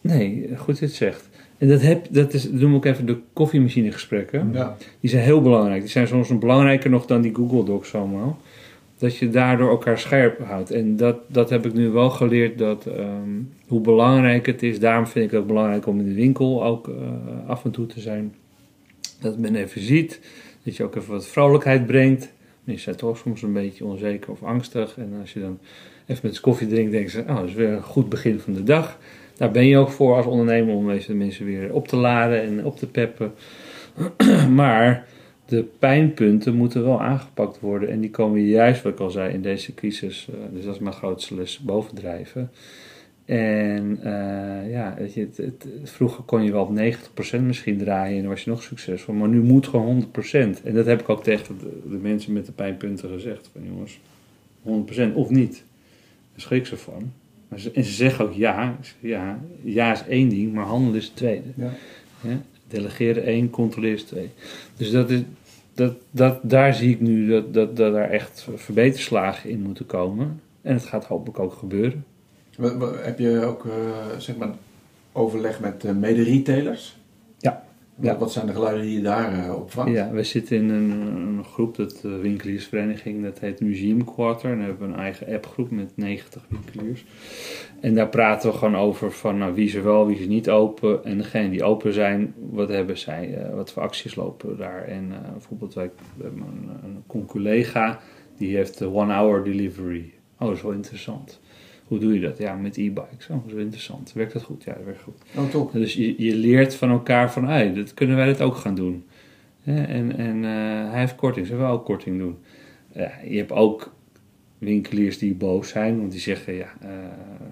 Nee, 0.00 0.56
goed 0.56 0.80
het 0.80 0.92
zegt. 0.92 1.29
En 1.60 1.68
dat, 1.68 1.80
heb, 1.80 2.06
dat, 2.10 2.34
is, 2.34 2.50
dat 2.50 2.70
ik 2.70 2.84
even 2.84 3.06
de 3.06 3.16
koffiemachinegesprekken. 3.32 4.50
Ja. 4.52 4.76
Die 5.00 5.10
zijn 5.10 5.22
heel 5.22 5.42
belangrijk. 5.42 5.80
Die 5.80 5.90
zijn 5.90 6.06
soms 6.06 6.28
nog 6.28 6.38
belangrijker 6.38 6.90
nog 6.90 7.06
dan 7.06 7.20
die 7.20 7.34
Google 7.34 7.64
Docs 7.64 7.94
allemaal. 7.94 8.40
Dat 8.98 9.16
je 9.16 9.30
daardoor 9.30 9.70
elkaar 9.70 9.98
scherp 9.98 10.38
houdt. 10.38 10.70
En 10.70 10.96
dat, 10.96 11.16
dat 11.26 11.50
heb 11.50 11.66
ik 11.66 11.72
nu 11.72 11.88
wel 11.88 12.10
geleerd, 12.10 12.58
dat, 12.58 12.86
ehm, 12.86 13.28
hoe 13.66 13.80
belangrijk 13.80 14.46
het 14.46 14.62
is. 14.62 14.78
Daarom 14.78 15.06
vind 15.06 15.24
ik 15.24 15.30
het 15.30 15.40
ook 15.40 15.46
belangrijk 15.46 15.86
om 15.86 15.98
in 15.98 16.04
de 16.04 16.14
winkel 16.14 16.64
ook 16.64 16.88
eh, 16.88 16.94
af 17.46 17.64
en 17.64 17.70
toe 17.70 17.86
te 17.86 18.00
zijn. 18.00 18.34
Dat 19.20 19.38
men 19.38 19.54
even 19.54 19.80
ziet. 19.80 20.20
Dat 20.62 20.76
je 20.76 20.84
ook 20.84 20.96
even 20.96 21.12
wat 21.12 21.26
vrolijkheid 21.26 21.86
brengt. 21.86 22.32
Mensen 22.64 22.84
zijn 22.84 22.96
toch 22.96 23.18
soms 23.18 23.42
een 23.42 23.52
beetje 23.52 23.84
onzeker 23.84 24.30
of 24.30 24.42
angstig. 24.42 24.94
En 24.96 25.12
als 25.20 25.32
je 25.32 25.40
dan 25.40 25.58
even 26.06 26.28
met 26.28 26.40
koffie 26.40 26.68
drinkt, 26.68 26.92
denken 26.92 27.10
ze... 27.10 27.20
Oh, 27.20 27.36
dat 27.36 27.48
is 27.48 27.54
weer 27.54 27.72
een 27.72 27.82
goed 27.82 28.08
begin 28.08 28.40
van 28.40 28.52
de 28.52 28.62
dag. 28.62 28.98
Daar 29.40 29.50
ben 29.50 29.66
je 29.66 29.76
ook 29.76 29.90
voor 29.90 30.14
als 30.16 30.26
ondernemer 30.26 30.74
om 30.74 30.86
deze 30.86 31.14
mensen 31.14 31.46
weer 31.46 31.72
op 31.72 31.88
te 31.88 31.96
laden 31.96 32.42
en 32.42 32.64
op 32.64 32.76
te 32.76 32.86
peppen. 32.86 33.32
maar 34.60 35.06
de 35.46 35.64
pijnpunten 35.78 36.54
moeten 36.54 36.84
wel 36.84 37.00
aangepakt 37.02 37.60
worden. 37.60 37.88
En 37.88 38.00
die 38.00 38.10
komen 38.10 38.40
juist, 38.46 38.82
wat 38.82 38.92
ik 38.92 38.98
al 38.98 39.10
zei, 39.10 39.32
in 39.32 39.42
deze 39.42 39.74
crisis. 39.74 40.28
eh, 40.30 40.38
dus 40.54 40.64
dat 40.64 40.74
is 40.74 40.80
mijn 40.80 40.94
grootste 40.94 41.34
les, 41.34 41.58
bovendrijven. 41.58 42.50
En 43.24 43.98
eh, 44.02 44.70
ja, 44.70 44.94
het, 44.98 45.14
het- 45.36 45.66
vroeger 45.84 46.24
kon 46.24 46.44
je 46.44 46.52
wel 46.52 46.62
op 46.64 46.78
90% 47.38 47.40
misschien 47.42 47.78
draaien 47.78 48.14
en 48.16 48.20
dan 48.22 48.30
was 48.30 48.44
je 48.44 48.50
nog 48.50 48.62
succesvol. 48.62 49.14
Maar 49.14 49.28
nu 49.28 49.40
moet 49.40 49.66
gewoon 49.66 50.04
100%. 50.04 50.62
En 50.64 50.74
dat 50.74 50.86
heb 50.86 51.00
ik 51.00 51.08
ook 51.08 51.22
tegen 51.22 51.58
de, 51.58 51.80
de 51.90 51.96
mensen 52.02 52.32
met 52.32 52.46
de 52.46 52.52
pijnpunten 52.52 53.08
gezegd. 53.08 53.50
Van 53.52 53.62
jongens, 53.64 54.00
100% 55.10 55.14
of 55.14 55.30
niet. 55.30 55.64
Daar 56.32 56.40
schrik 56.40 56.66
ze 56.66 56.76
van. 56.76 57.12
Maar 57.50 57.58
ze, 57.58 57.70
en 57.70 57.84
ze 57.84 57.92
zeggen 57.92 58.24
ook 58.24 58.32
ja. 58.32 58.78
Ja. 59.00 59.38
Ja 59.62 59.92
is 59.92 60.02
één 60.08 60.28
ding, 60.28 60.52
maar 60.52 60.64
handelen 60.64 60.96
is 60.96 61.04
het 61.04 61.16
tweede. 61.16 61.48
Ja. 61.56 61.72
Hè? 62.20 62.38
Delegeren 62.68 63.24
één, 63.24 63.50
controleren 63.50 63.96
is 63.96 64.04
twee. 64.04 64.30
Dus 64.76 64.90
dat 64.90 65.10
is, 65.10 65.20
dat, 65.74 65.94
dat, 66.10 66.38
daar 66.42 66.74
zie 66.74 66.90
ik 66.90 67.00
nu 67.00 67.28
dat, 67.28 67.54
dat, 67.54 67.76
dat 67.76 67.94
er 67.94 68.10
echt 68.10 68.46
verbeterslagen 68.54 69.50
in 69.50 69.60
moeten 69.60 69.86
komen. 69.86 70.40
En 70.62 70.74
het 70.74 70.84
gaat 70.84 71.04
hopelijk 71.04 71.38
ook 71.38 71.52
gebeuren. 71.52 72.04
Heb 73.02 73.18
je 73.18 73.44
ook 73.44 73.66
eh, 73.66 73.72
zeg 74.18 74.36
maar 74.36 74.50
overleg 75.12 75.60
met 75.60 75.84
eh, 75.84 75.92
mede-retailers? 75.92 76.99
Ja. 78.00 78.18
Wat, 78.18 78.32
zijn 78.32 78.46
de 78.46 78.52
geluiden 78.52 78.82
die 78.82 78.96
je 78.96 79.02
daar 79.02 79.44
eh, 79.44 79.54
op 79.54 79.70
vangt? 79.70 79.92
Ja, 79.92 80.10
we 80.10 80.22
zitten 80.22 80.56
in 80.56 80.68
een, 80.68 80.90
een 80.90 81.44
groep, 81.44 81.76
dat 81.76 81.98
de 82.02 82.16
winkeliersvereniging, 82.16 83.22
dat 83.22 83.38
heet 83.38 83.60
Museum 83.60 84.04
Quarter. 84.04 84.50
En 84.50 84.58
daar 84.58 84.66
hebben 84.66 84.88
we 84.88 84.94
een 84.94 85.00
eigen 85.00 85.34
appgroep 85.34 85.70
met 85.70 85.92
90 85.94 86.46
winkeliers. 86.48 87.04
En 87.80 87.94
daar 87.94 88.08
praten 88.08 88.50
we 88.50 88.56
gewoon 88.56 88.76
over 88.76 89.12
van 89.12 89.38
nou, 89.38 89.54
wie 89.54 89.76
er 89.76 89.84
wel, 89.84 90.06
wie 90.06 90.16
is 90.16 90.22
er 90.22 90.28
niet 90.28 90.50
open. 90.50 91.04
En 91.04 91.18
degenen 91.18 91.50
die 91.50 91.64
open 91.64 91.92
zijn, 91.92 92.34
wat 92.50 92.68
hebben 92.68 92.98
zij, 92.98 93.34
eh, 93.34 93.54
wat 93.54 93.72
voor 93.72 93.82
acties 93.82 94.14
lopen 94.14 94.56
daar. 94.56 94.84
En 94.84 95.12
eh, 95.12 95.32
bijvoorbeeld, 95.32 95.74
wij 95.74 95.90
we 96.16 96.22
hebben 96.22 96.42
een, 96.42 96.70
een 96.84 97.02
conculega, 97.06 98.00
die 98.36 98.56
heeft 98.56 98.78
de 98.78 98.94
one 98.94 99.12
hour 99.12 99.44
delivery. 99.44 100.12
Oh, 100.38 100.48
dat 100.48 100.56
is 100.56 100.62
wel 100.62 100.72
interessant. 100.72 101.40
Hoe 101.90 101.98
doe 101.98 102.14
je 102.14 102.20
dat? 102.20 102.38
Ja, 102.38 102.54
met 102.54 102.76
e-bikes. 102.76 103.28
Oh, 103.30 103.44
dat 103.46 103.56
is 103.56 103.62
interessant. 103.62 104.12
Werkt 104.12 104.32
dat 104.32 104.42
goed? 104.42 104.64
Ja, 104.64 104.72
dat 104.74 104.84
werkt 104.84 105.02
goed. 105.02 105.22
Oh, 105.36 105.50
top. 105.50 105.72
Dus 105.72 105.94
je, 105.94 106.22
je 106.22 106.34
leert 106.34 106.74
van 106.74 106.90
elkaar 106.90 107.32
van, 107.32 107.46
hey, 107.46 107.74
dat 107.74 107.94
kunnen 107.94 108.16
wij 108.16 108.26
dat 108.26 108.40
ook 108.40 108.56
gaan 108.56 108.74
doen. 108.74 109.04
En 109.64 110.16
en 110.16 110.44
eh, 110.44 110.90
hij 110.90 111.00
heeft 111.00 111.14
korting, 111.14 111.46
zullen 111.46 111.66
we 111.66 111.72
ook 111.72 111.84
korting 111.84 112.18
doen? 112.18 112.36
Ja, 112.92 113.12
je 113.28 113.36
hebt 113.36 113.52
ook 113.52 113.92
winkeliers 114.58 115.18
die 115.18 115.34
boos 115.34 115.68
zijn, 115.68 115.98
want 115.98 116.10
die 116.10 116.20
zeggen, 116.20 116.54
ja, 116.54 116.72
eh, 116.80 116.88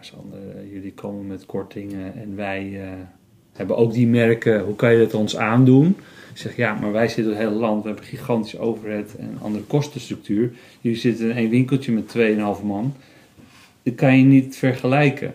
Sander, 0.01 0.39
jullie 0.73 0.93
komen 0.93 1.27
met 1.27 1.47
kortingen 1.47 2.15
en 2.15 2.37
wij 2.37 2.81
eh, 2.81 2.89
hebben 3.53 3.77
ook 3.77 3.93
die 3.93 4.07
merken, 4.07 4.61
hoe 4.61 4.77
kan 4.77 4.93
je 4.93 4.99
dat 4.99 5.15
ons 5.15 5.37
aandoen? 5.37 5.89
Ik 6.31 6.37
zeg, 6.37 6.57
ja, 6.57 6.75
maar 6.75 6.93
wij 6.93 7.09
zitten 7.09 7.33
het 7.33 7.43
hele 7.43 7.59
land, 7.59 7.83
we 7.83 7.89
hebben 7.89 8.07
een 8.07 8.17
gigantische 8.19 8.59
overhead 8.59 9.15
en 9.15 9.39
andere 9.43 9.65
kostenstructuur. 9.65 10.53
Jullie 10.81 10.99
zitten 10.99 11.31
in 11.31 11.37
één 11.37 11.51
winkeltje 11.51 11.93
met 11.93 12.15
2,5 12.59 12.65
man. 12.65 12.95
Dat 13.89 13.97
kan 13.97 14.19
je 14.19 14.25
niet 14.25 14.57
vergelijken. 14.57 15.35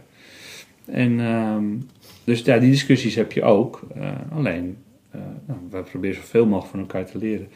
En 0.86 1.20
ehm, 1.20 1.66
dus 2.24 2.42
ja, 2.42 2.58
die 2.58 2.70
discussies 2.70 3.16
heb 3.16 3.32
je 3.32 3.44
ook. 3.44 3.82
Eh, 3.96 4.12
alleen, 4.32 4.78
eh 5.12 5.22
nou, 5.46 5.60
wij 5.70 5.82
proberen 5.82 6.16
zoveel 6.16 6.46
mogelijk 6.46 6.72
van 6.72 6.80
elkaar 6.80 7.06
te 7.06 7.18
leren. 7.18 7.48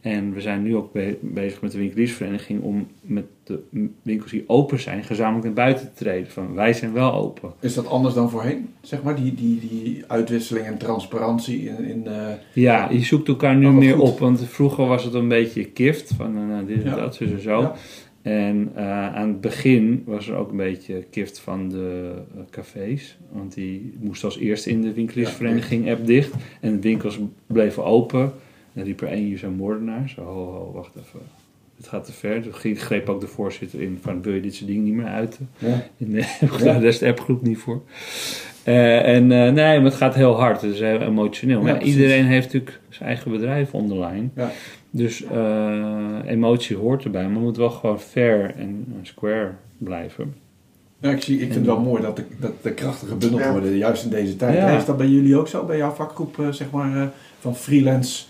En 0.00 0.32
we 0.34 0.40
zijn 0.40 0.62
nu 0.62 0.76
ook 0.76 0.92
be- 0.92 1.16
bezig 1.20 1.60
met 1.62 1.72
de 1.72 1.78
winkeliersvereniging 1.78 2.62
om 2.62 2.86
met 3.00 3.24
de 3.44 3.58
winkels 4.02 4.30
die 4.30 4.44
open 4.46 4.80
zijn, 4.80 5.04
gezamenlijk 5.04 5.44
naar 5.44 5.52
buiten 5.54 5.84
te 5.86 6.04
treden. 6.04 6.30
Van 6.30 6.54
wij 6.54 6.72
zijn 6.72 6.92
wel 6.92 7.12
open. 7.12 7.52
Is 7.60 7.74
dat 7.74 7.86
anders 7.88 8.14
dan 8.14 8.30
voorheen? 8.30 8.68
Zeg 8.80 9.02
maar, 9.02 9.16
die, 9.16 9.34
die, 9.34 9.60
die 9.60 10.04
uitwisseling 10.06 10.66
en 10.66 10.78
transparantie 10.78 11.58
in... 11.68 11.84
in 11.84 12.06
eh, 12.06 12.26
Ja, 12.52 12.90
je 12.90 13.00
zoekt 13.04 13.28
elkaar 13.28 13.56
nu 13.56 13.66
Oh, 13.66 13.74
meer 13.74 13.94
goed. 13.94 14.08
op. 14.08 14.18
Want 14.18 14.44
vroeger 14.44 14.86
was 14.86 15.04
het 15.04 15.14
een 15.14 15.28
beetje 15.28 15.64
kift. 15.64 16.12
Van 16.16 16.36
eh, 16.36 16.46
nou, 16.48 16.66
dit 16.66 16.82
en 16.84 16.90
Ja. 16.90 16.96
dat, 16.96 17.16
dus 17.18 17.30
en 17.30 17.40
zo. 17.40 17.60
Ja. 17.60 17.74
En 18.22 18.70
eh, 18.74 19.14
aan 19.14 19.28
het 19.28 19.40
begin 19.40 20.02
was 20.06 20.28
er 20.28 20.36
ook 20.36 20.50
een 20.50 20.56
beetje 20.56 21.04
kift 21.10 21.38
van 21.40 21.68
de 21.68 22.12
eh, 22.34 22.40
cafés. 22.50 23.18
Want 23.32 23.54
die 23.54 23.92
moesten 24.00 24.28
als 24.28 24.38
eerste 24.38 24.70
in 24.70 24.82
de 24.82 24.92
winkeliersvereniging 24.92 25.90
app 25.90 26.06
dicht. 26.06 26.34
En 26.60 26.72
de 26.74 26.80
winkels 26.80 27.18
bleven 27.46 27.84
open. 27.84 28.32
En 28.76 28.84
riep 28.84 29.00
er 29.00 29.08
één, 29.08 29.24
hier 29.24 29.38
zijn 29.38 29.54
moordenaar. 29.54 30.08
Zo, 30.16 30.22
ho, 30.22 30.32
ho, 30.52 30.70
wacht 30.74 30.90
even. 30.96 31.20
Het 31.76 31.88
gaat 31.88 32.04
te 32.04 32.12
ver. 32.12 32.42
Toen 32.42 32.54
ging- 32.54 32.82
greep 32.82 33.08
ook 33.08 33.20
de 33.20 33.26
voorzitter 33.26 33.82
in 33.82 33.98
van, 34.02 34.22
wil 34.22 34.32
je 34.34 34.40
dit 34.40 34.54
soort 34.54 34.66
dingen 34.68 34.84
niet 34.84 34.94
meer 34.94 35.06
uiten? 35.06 35.48
ja. 35.58 35.82
In 35.96 36.12
de, 36.12 36.24
daar 36.64 36.82
is 36.84 36.98
de 36.98 37.06
appgroep 37.08 37.42
niet 37.42 37.58
voor. 37.58 37.82
Eh, 38.62 39.14
en 39.14 39.32
eh, 39.32 39.52
nee, 39.52 39.76
maar 39.76 39.84
het 39.84 39.94
gaat 39.94 40.14
heel 40.14 40.34
hard. 40.40 40.60
Het 40.60 40.72
is 40.74 40.80
heel 40.80 41.00
emotioneel. 41.00 41.58
Maar 41.58 41.66
Ja, 41.68 41.72
ja, 41.74 41.78
precies. 41.80 41.96
iedereen 41.96 42.24
heeft 42.24 42.44
natuurlijk 42.46 42.80
zijn 42.88 43.08
eigen 43.08 43.30
bedrijf 43.30 43.74
online. 43.74 44.28
Ja. 44.34 44.50
Dus 44.90 45.24
eh, 45.24 46.18
emotie 46.26 46.76
hoort 46.76 47.04
erbij. 47.04 47.22
Maar 47.24 47.32
het 47.34 47.42
moet 47.42 47.56
wel 47.56 47.70
gewoon 47.70 48.00
fair 48.00 48.54
en 48.56 48.86
square 49.02 49.50
blijven. 49.78 50.34
Ja, 51.00 51.10
ik, 51.10 51.22
zie, 51.22 51.34
ik 51.34 51.40
vind 51.42 51.54
het 51.54 51.64
wel 51.66 51.80
mooi 51.80 52.02
dat 52.02 52.16
de, 52.16 52.24
dat 52.40 52.52
de 52.62 52.72
krachten 52.72 53.08
gebundeld 53.08 53.42
Ja. 53.42 53.50
worden, 53.52 53.76
juist 53.76 54.04
in 54.04 54.10
deze 54.10 54.36
tijd. 54.36 54.56
Ja. 54.56 54.68
Is 54.76 54.84
dat 54.84 54.96
bij 54.96 55.08
jullie 55.08 55.36
ook 55.36 55.48
zo, 55.48 55.64
bij 55.64 55.76
jouw 55.76 55.90
vakgroep, 55.90 56.46
zeg 56.50 56.70
maar, 56.70 56.96
eh, 57.02 57.06
van 57.40 57.56
freelance 57.56 58.24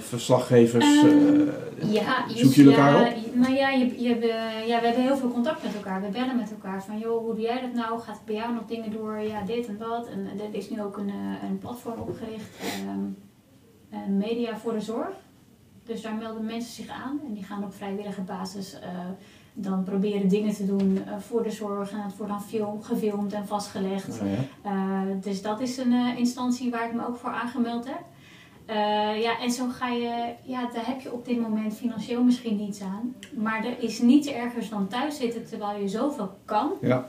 verslaggevers? 0.00 0.84
eh, 0.84 1.92
Ja, 1.92 2.24
je- 2.28 2.36
Zoek 2.44 2.52
je 2.52 2.64
elkaar 2.70 2.92
ja, 2.92 3.08
op? 3.16 3.34
Nou 3.34 3.52
ja, 3.54 3.68
je, 3.70 4.02
je, 4.02 4.08
hebt, 4.08 4.24
ja, 4.66 4.80
we 4.80 4.86
hebben 4.86 5.02
heel 5.02 5.16
veel 5.16 5.30
contact 5.32 5.62
met 5.62 5.74
elkaar. 5.74 6.00
We 6.02 6.08
bellen 6.08 6.36
met 6.36 6.50
elkaar 6.50 6.84
van, 6.84 6.98
joh, 6.98 7.24
hoe 7.24 7.34
doe 7.34 7.42
jij 7.44 7.60
dat 7.60 7.72
nou? 7.72 8.00
Gaat 8.00 8.20
bij 8.24 8.34
jou 8.34 8.54
nog 8.54 8.64
dingen 8.66 8.90
door? 8.90 9.18
Ja, 9.18 9.42
dit 9.42 9.66
en 9.66 9.76
dat. 9.78 10.06
En 10.08 10.26
er 10.40 10.54
is 10.58 10.70
nu 10.70 10.82
ook 10.82 10.96
een, 10.96 11.08
eh, 11.08 11.48
een 11.48 11.58
platform 11.58 12.00
opgericht, 12.00 12.48
ehm, 12.60 12.98
eh, 13.90 13.98
Media 14.08 14.56
voor 14.56 14.72
de 14.72 14.80
Zorg. 14.80 15.08
Dus 15.84 16.02
daar 16.02 16.14
melden 16.14 16.44
mensen 16.44 16.72
zich 16.72 16.88
aan 16.88 17.20
en 17.26 17.34
die 17.34 17.44
gaan 17.44 17.64
op 17.64 17.74
vrijwillige 17.74 18.20
basis 18.20 18.78
eh, 18.80 18.88
dan 19.54 19.82
proberen 19.82 20.28
dingen 20.28 20.54
te 20.54 20.66
doen 20.66 21.02
eh, 21.06 21.12
voor 21.18 21.42
de 21.42 21.50
zorg. 21.50 21.90
En 21.90 22.00
dat 22.08 22.16
wordt 22.16 22.32
dan 22.32 22.42
film, 22.42 22.82
gefilmd 22.82 23.32
en 23.32 23.46
vastgelegd. 23.46 24.20
ja. 24.62 24.70
Eh, 24.70 25.00
dus 25.22 25.42
dat 25.42 25.60
is 25.60 25.76
een 25.76 25.92
eh, 25.92 26.18
instantie 26.18 26.70
waar 26.70 26.86
ik 26.86 26.94
me 26.94 27.06
ook 27.06 27.16
voor 27.16 27.30
aangemeld 27.30 27.84
heb. 27.84 28.00
Eh, 28.72 29.22
ja, 29.22 29.40
en 29.40 29.50
zo 29.50 29.68
ga 29.68 29.88
je, 29.88 30.32
ja, 30.42 30.70
daar 30.74 30.86
heb 30.86 31.00
je 31.00 31.12
op 31.12 31.24
dit 31.24 31.40
moment 31.40 31.74
financieel 31.74 32.22
misschien 32.22 32.56
niets 32.56 32.80
aan. 32.80 33.14
Maar 33.34 33.64
er 33.64 33.74
is 33.84 33.98
niets 33.98 34.28
ergers 34.28 34.68
dan 34.68 34.88
thuis 34.88 35.16
zitten 35.16 35.46
terwijl 35.48 35.80
je 35.80 35.88
zoveel 35.88 36.30
kan. 36.44 36.70
Ja. 36.80 37.06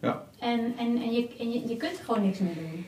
Ja. 0.00 0.22
En, 0.38 0.60
en, 0.78 1.02
en, 1.02 1.12
je, 1.12 1.28
en 1.38 1.52
je, 1.52 1.68
je 1.68 1.76
kunt 1.76 1.96
gewoon 2.04 2.22
niks 2.24 2.38
meer 2.38 2.54
doen. 2.54 2.86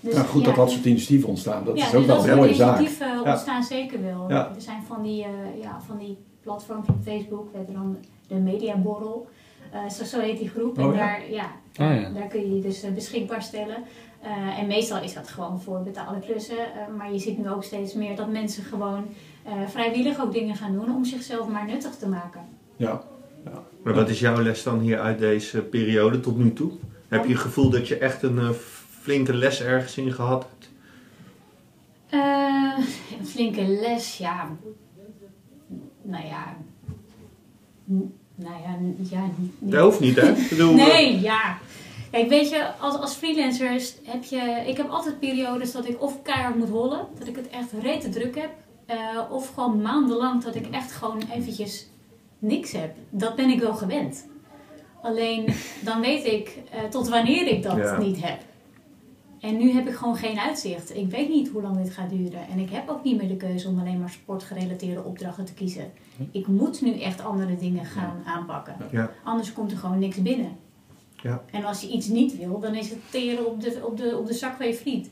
Dus, 0.00 0.14
Nou, 0.14 0.26
goed 0.26 0.44
dat 0.44 0.54
dat 0.54 0.70
soort 0.70 0.84
initiatieven 0.84 1.28
ontstaan. 1.28 1.64
Dat 1.64 1.78
ja, 1.78 1.86
is 1.86 1.94
ook 1.94 1.96
dus 1.98 2.06
wel 2.06 2.16
dat 2.16 2.24
een 2.24 2.30
soort 2.30 2.40
mooie 2.40 2.54
zaak. 2.54 2.78
initiatieven 2.78 3.22
Ja. 3.24 3.30
ontstaan 3.32 3.62
zeker 3.62 4.02
wel. 4.02 4.24
Ja. 4.28 4.52
Er 4.54 4.60
zijn 4.60 4.82
van 4.86 5.02
die, 5.02 5.22
eh, 5.24 5.62
ja, 5.62 5.80
van 5.86 5.98
die 5.98 6.16
platforms 6.42 6.88
op 6.88 6.96
Facebook. 7.04 7.48
We 7.52 7.56
hebben 7.56 7.74
dan 7.74 7.96
de 8.28 8.34
Mediaborrel. 8.34 9.28
Eh 9.70 9.88
zo, 9.90 10.04
zo 10.04 10.20
heet 10.20 10.38
die 10.38 10.48
groep. 10.48 10.78
Oh, 10.78 10.84
en 10.84 10.90
ja. 10.92 10.96
daar, 10.96 11.30
ja, 11.30 11.50
Ah, 11.76 12.00
ja. 12.00 12.08
daar 12.10 12.26
kun 12.28 12.40
je 12.40 12.54
je 12.54 12.60
dus 12.62 12.84
beschikbaar 12.94 13.42
stellen. 13.42 13.76
Eh, 14.26 14.58
en 14.58 14.66
meestal 14.66 15.02
is 15.02 15.14
dat 15.14 15.28
gewoon 15.28 15.60
voor 15.60 15.82
betaalde 15.82 16.20
klussen. 16.20 16.56
eh, 16.58 16.94
maar 16.96 17.12
je 17.12 17.18
ziet 17.18 17.38
nu 17.38 17.48
ook 17.50 17.64
steeds 17.64 17.94
meer 17.94 18.16
dat 18.16 18.28
mensen 18.30 18.64
gewoon 18.64 19.04
eh, 19.44 19.52
vrijwillig 19.68 20.20
ook 20.20 20.32
dingen 20.32 20.56
gaan 20.56 20.72
doen 20.72 20.94
om 20.94 21.04
zichzelf 21.04 21.48
maar 21.48 21.66
nuttig 21.66 21.94
te 21.94 22.08
maken. 22.08 22.40
Ja. 22.76 23.02
Maar 23.82 23.94
wat 23.94 24.08
is 24.08 24.20
jouw 24.20 24.42
les 24.42 24.62
dan 24.62 24.78
hier 24.80 25.00
uit 25.00 25.18
deze 25.18 25.62
periode 25.62 26.20
tot 26.20 26.38
nu 26.38 26.52
toe? 26.52 26.70
Heb 27.08 27.24
je 27.24 27.32
het 27.32 27.40
gevoel 27.42 27.70
dat 27.70 27.88
je 27.88 27.98
echt 27.98 28.22
een 28.22 28.54
flinke 29.00 29.34
les 29.34 29.62
ergens 29.62 29.96
in 29.98 30.12
gehad 30.12 30.46
hebt? 30.50 30.70
Een 33.20 33.26
flinke 33.26 33.62
les, 33.66 34.18
ja. 34.18 34.50
Nou 36.02 36.26
ja. 36.26 36.56
Nou 38.34 38.54
ja, 38.62 38.78
ja. 39.10 39.24
niet- 39.36 39.52
Dat 39.72 39.82
hoeft 39.84 40.00
niet, 40.00 40.16
hè? 40.20 40.32
Bedoel, 40.50 40.74
Nee, 40.74 41.20
ja. 41.20 41.58
Kijk, 42.10 42.28
weet 42.28 42.48
je, 42.48 42.68
als, 42.80 42.94
als 42.98 43.14
freelancer 43.14 43.82
heb 44.04 44.24
je... 44.24 44.64
Ik 44.66 44.76
heb 44.76 44.88
altijd 44.90 45.18
periodes 45.20 45.72
dat 45.72 45.88
ik 45.88 46.02
of 46.02 46.22
keihard 46.22 46.56
moet 46.56 46.68
hollen. 46.68 47.06
Dat 47.18 47.28
ik 47.28 47.36
het 47.36 47.48
echt 47.48 47.72
rete 47.82 48.08
druk 48.08 48.34
heb. 48.34 48.50
eh, 48.86 48.96
of 49.30 49.54
gewoon 49.54 49.82
maandenlang 49.82 50.42
dat 50.44 50.54
ik 50.54 50.66
echt 50.70 50.92
gewoon 50.92 51.22
eventjes 51.34 51.86
niks 52.38 52.72
heb. 52.72 52.94
Dat 53.10 53.34
ben 53.36 53.48
ik 53.50 53.60
wel 53.60 53.74
gewend. 53.74 54.26
Alleen 55.02 55.54
dan 55.84 56.00
weet 56.00 56.24
ik 56.26 56.58
eh, 56.70 56.84
tot 56.90 57.08
wanneer 57.08 57.46
ik 57.46 57.62
dat 57.62 57.76
Ja. 57.76 57.98
niet 57.98 58.22
heb. 58.24 58.38
En 59.40 59.56
nu 59.56 59.70
heb 59.72 59.88
ik 59.88 59.94
gewoon 59.94 60.16
geen 60.16 60.38
uitzicht. 60.38 60.96
Ik 60.96 61.10
weet 61.10 61.28
niet 61.28 61.48
hoe 61.48 61.62
lang 61.62 61.76
dit 61.76 61.90
gaat 61.92 62.10
duren. 62.10 62.48
En 62.52 62.58
ik 62.58 62.70
heb 62.70 62.88
ook 62.88 63.04
niet 63.04 63.16
meer 63.18 63.28
de 63.28 63.36
keuze 63.36 63.68
om 63.68 63.78
alleen 63.80 63.98
maar 64.00 64.10
sportgerelateerde 64.10 65.02
opdrachten 65.02 65.44
te 65.44 65.54
kiezen. 65.54 65.92
Ik 66.32 66.46
moet 66.46 66.80
nu 66.82 67.00
echt 67.00 67.24
andere 67.24 67.56
dingen 67.56 67.84
gaan 67.84 68.22
aanpakken. 68.26 68.76
Ja. 68.90 69.10
Anders 69.24 69.52
komt 69.52 69.70
er 69.72 69.78
gewoon 69.78 69.98
niks 69.98 70.22
binnen. 70.22 70.56
Ja. 71.26 71.42
En 71.52 71.64
als 71.64 71.80
je 71.80 71.88
iets 71.88 72.06
niet 72.08 72.38
wil, 72.38 72.58
dan 72.60 72.74
is 72.74 72.88
het 72.90 72.98
teren 73.10 73.46
op 73.46 73.62
de, 73.62 73.78
op 73.82 73.96
de, 73.96 74.16
op 74.18 74.26
de 74.26 74.34
zak 74.34 74.56
van 74.56 74.66
je 74.66 74.74
friet. 74.74 75.08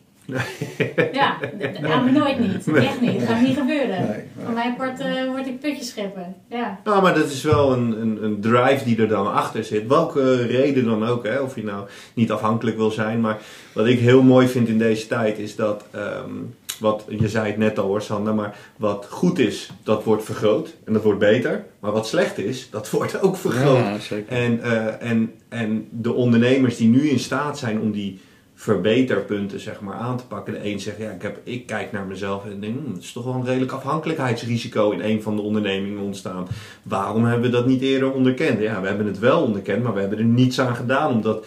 Ja, 1.12 1.36
d- 1.58 1.74
d- 1.74 1.84
aan 1.84 2.04
me 2.04 2.10
nooit 2.10 2.38
niet. 2.38 2.68
Echt 2.76 3.00
niet. 3.00 3.18
Dat 3.20 3.28
gaat 3.28 3.40
niet 3.40 3.56
gebeuren. 3.56 4.00
Nee, 4.00 4.08
nee. 4.08 4.24
Van 4.44 4.54
mijn 4.54 4.76
part 4.76 5.00
eh, 5.00 5.24
word 5.26 5.46
ik 5.46 5.60
putjes 5.60 5.88
scheppen. 5.88 6.34
Ja. 6.48 6.80
Nou, 6.84 7.02
maar 7.02 7.14
dat 7.14 7.30
is 7.30 7.42
wel 7.42 7.72
een, 7.72 8.00
een, 8.00 8.24
een 8.24 8.40
drive 8.40 8.84
die 8.84 8.96
er 8.98 9.08
dan 9.08 9.32
achter 9.32 9.64
zit. 9.64 9.86
Welke 9.86 10.46
reden 10.46 10.84
dan 10.84 11.04
ook, 11.06 11.26
hè? 11.26 11.38
of 11.40 11.54
je 11.54 11.64
nou 11.64 11.88
niet 12.14 12.30
afhankelijk 12.32 12.76
wil 12.76 12.90
zijn. 12.90 13.20
Maar 13.20 13.38
wat 13.74 13.86
ik 13.86 13.98
heel 13.98 14.22
mooi 14.22 14.48
vind 14.48 14.68
in 14.68 14.78
deze 14.78 15.06
tijd 15.06 15.38
is 15.38 15.56
dat, 15.56 15.84
ehm, 15.90 16.30
wat, 16.78 17.04
je 17.08 17.28
zei 17.28 17.46
het 17.46 17.56
net 17.56 17.78
al 17.78 17.86
hoor 17.86 18.02
Sander, 18.02 18.34
maar 18.34 18.56
wat 18.76 19.06
goed 19.10 19.38
is, 19.38 19.70
dat 19.82 20.04
wordt 20.04 20.24
vergroot 20.24 20.74
en 20.84 20.92
dat 20.92 21.02
wordt 21.02 21.18
beter. 21.18 21.64
Maar 21.80 21.92
wat 21.92 22.06
slecht 22.06 22.38
is, 22.38 22.70
dat 22.70 22.90
wordt 22.90 23.22
ook 23.22 23.36
vergroot. 23.36 23.76
Ja, 23.76 23.98
zeker. 23.98 24.36
En, 24.36 24.62
eh, 24.62 25.10
en, 25.10 25.32
en 25.48 25.88
de 25.90 26.12
ondernemers 26.12 26.76
die 26.76 26.88
nu 26.88 27.08
in 27.08 27.18
staat 27.18 27.58
zijn 27.58 27.80
om 27.80 27.92
die 27.92 28.20
verbeterpunten 28.54 29.60
zeg 29.60 29.80
maar, 29.80 29.94
aan 29.94 30.16
te 30.16 30.26
pakken. 30.26 30.52
De 30.52 30.64
een 30.64 30.80
zegt, 30.80 30.98
ja, 30.98 31.10
ik, 31.10 31.22
heb, 31.22 31.40
ik 31.42 31.66
kijk 31.66 31.92
naar 31.92 32.06
mezelf 32.06 32.44
en 32.44 32.60
denk, 32.60 32.78
hmm, 32.78 32.94
het 32.94 33.02
is 33.02 33.12
toch 33.12 33.24
wel 33.24 33.34
een 33.34 33.44
redelijk 33.44 33.72
afhankelijkheidsrisico 33.72 34.90
in 34.90 35.00
een 35.00 35.22
van 35.22 35.36
de 35.36 35.42
ondernemingen 35.42 36.02
ontstaan. 36.02 36.46
Waarom 36.82 37.24
hebben 37.24 37.50
we 37.50 37.56
dat 37.56 37.66
niet 37.66 37.82
eerder 37.82 38.12
onderkend? 38.12 38.60
Ja, 38.60 38.80
we 38.80 38.86
hebben 38.86 39.06
het 39.06 39.18
wel 39.18 39.42
onderkend, 39.42 39.82
maar 39.82 39.94
we 39.94 40.00
hebben 40.00 40.18
er 40.18 40.24
niets 40.24 40.60
aan 40.60 40.76
gedaan. 40.76 41.12
Omdat, 41.12 41.46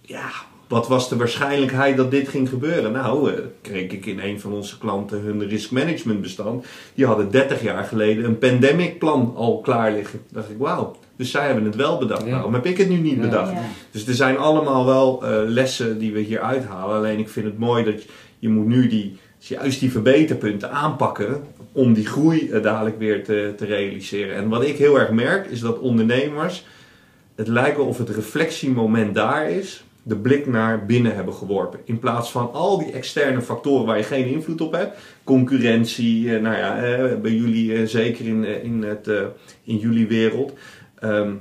ja, 0.00 0.30
wat 0.70 0.88
was 0.88 1.08
de 1.08 1.16
waarschijnlijkheid 1.16 1.96
dat 1.96 2.10
dit 2.10 2.28
ging 2.28 2.48
gebeuren? 2.48 2.92
Nou, 2.92 3.30
eh, 3.32 3.38
kreeg 3.62 3.90
ik 3.90 4.06
in 4.06 4.20
een 4.20 4.40
van 4.40 4.52
onze 4.52 4.78
klanten 4.78 5.20
hun 5.20 5.48
risk 5.48 5.70
management 5.70 6.20
bestand. 6.20 6.66
Die 6.94 7.06
hadden 7.06 7.30
30 7.30 7.62
jaar 7.62 7.84
geleden 7.84 8.24
een 8.24 8.38
pandemic 8.38 8.98
plan 8.98 9.32
al 9.36 9.60
klaar 9.60 9.92
liggen. 9.92 10.20
dacht 10.32 10.50
ik, 10.50 10.56
wauw. 10.58 10.96
Dus 11.16 11.30
zij 11.30 11.46
hebben 11.46 11.64
het 11.64 11.76
wel 11.76 11.98
bedacht. 11.98 12.24
Ja. 12.24 12.30
Waarom 12.30 12.54
heb 12.54 12.66
ik 12.66 12.78
het 12.78 12.88
nu 12.88 12.96
niet 12.96 13.14
Ja. 13.14 13.20
bedacht? 13.20 13.52
Ja. 13.52 13.62
Dus 13.90 14.06
er 14.06 14.14
zijn 14.14 14.36
allemaal 14.36 14.86
wel 14.86 15.24
eh, 15.24 15.30
lessen 15.46 15.98
die 15.98 16.12
we 16.12 16.20
hier 16.20 16.40
uithalen. 16.40 16.96
Alleen 16.96 17.18
ik 17.18 17.28
vind 17.28 17.46
het 17.46 17.58
mooi 17.58 17.84
dat 17.84 18.02
je, 18.02 18.08
je 18.38 18.48
moet 18.48 18.66
nu 18.66 18.88
die, 18.88 19.16
juist 19.38 19.80
die 19.80 19.90
verbeterpunten 19.90 20.70
aanpakken 20.70 21.42
om 21.72 21.92
die 21.92 22.06
groei 22.06 22.50
eh, 22.50 22.62
dadelijk 22.62 22.98
weer 22.98 23.24
te, 23.24 23.52
te 23.56 23.64
realiseren. 23.64 24.36
En 24.36 24.48
wat 24.48 24.64
ik 24.64 24.76
heel 24.76 24.98
erg 24.98 25.10
merk 25.10 25.46
is 25.46 25.60
dat 25.60 25.78
ondernemers, 25.78 26.64
het 27.34 27.48
lijkt 27.48 27.76
wel 27.76 27.86
of 27.86 27.98
het 27.98 28.08
reflectiemoment 28.10 29.14
daar 29.14 29.50
is, 29.50 29.84
de 30.10 30.16
blik 30.16 30.46
naar 30.46 30.86
binnen 30.86 31.14
hebben 31.14 31.34
geworpen. 31.34 31.80
In 31.84 31.98
plaats 31.98 32.30
van 32.30 32.52
al 32.52 32.78
die 32.78 32.92
externe 32.92 33.42
factoren 33.42 33.86
waar 33.86 33.96
je 33.96 34.02
geen 34.02 34.26
invloed 34.26 34.60
op 34.60 34.72
hebt. 34.72 34.98
Concurrentie, 35.24 36.34
eh, 36.34 36.42
nou 36.42 36.56
ja, 36.56 36.82
eh, 36.82 37.16
bij 37.16 37.32
jullie 37.32 37.74
eh, 37.74 37.86
zeker 37.86 38.26
in, 38.26 38.44
in, 38.44 38.82
het, 38.82 39.10
in 39.64 39.76
jullie 39.76 40.06
wereld. 40.06 40.52
Ehm, 40.98 41.32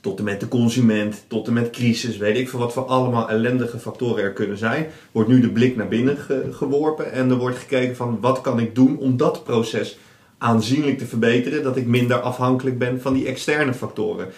tot 0.00 0.18
en 0.18 0.24
met 0.24 0.40
de 0.40 0.48
consument, 0.48 1.24
tot 1.26 1.46
en 1.46 1.52
met 1.52 1.70
crisis, 1.70 2.16
weet 2.16 2.36
ik 2.36 2.48
veel 2.48 2.58
wat 2.58 2.72
voor 2.72 2.84
allemaal 2.84 3.28
ellendige 3.28 3.78
factoren 3.78 4.24
er 4.24 4.32
kunnen 4.32 4.58
zijn, 4.58 4.86
wordt 5.12 5.28
nu 5.28 5.40
de 5.40 5.50
blik 5.50 5.76
naar 5.76 5.88
binnen 5.88 6.16
ge- 6.16 6.48
geworpen 6.50 7.12
en 7.12 7.30
er 7.30 7.36
wordt 7.36 7.58
gekeken 7.58 7.96
van 7.96 8.18
wat 8.20 8.40
kan 8.40 8.60
ik 8.60 8.74
doen 8.74 8.98
om 8.98 9.16
dat 9.16 9.44
proces 9.44 9.98
aanzienlijk 10.38 10.98
te 10.98 11.06
verbeteren, 11.06 11.62
dat 11.62 11.76
ik 11.76 11.86
minder 11.86 12.20
afhankelijk 12.20 12.78
ben 12.78 13.00
van 13.00 13.14
die 13.14 13.26
externe 13.26 13.74
factoren. 13.74 14.28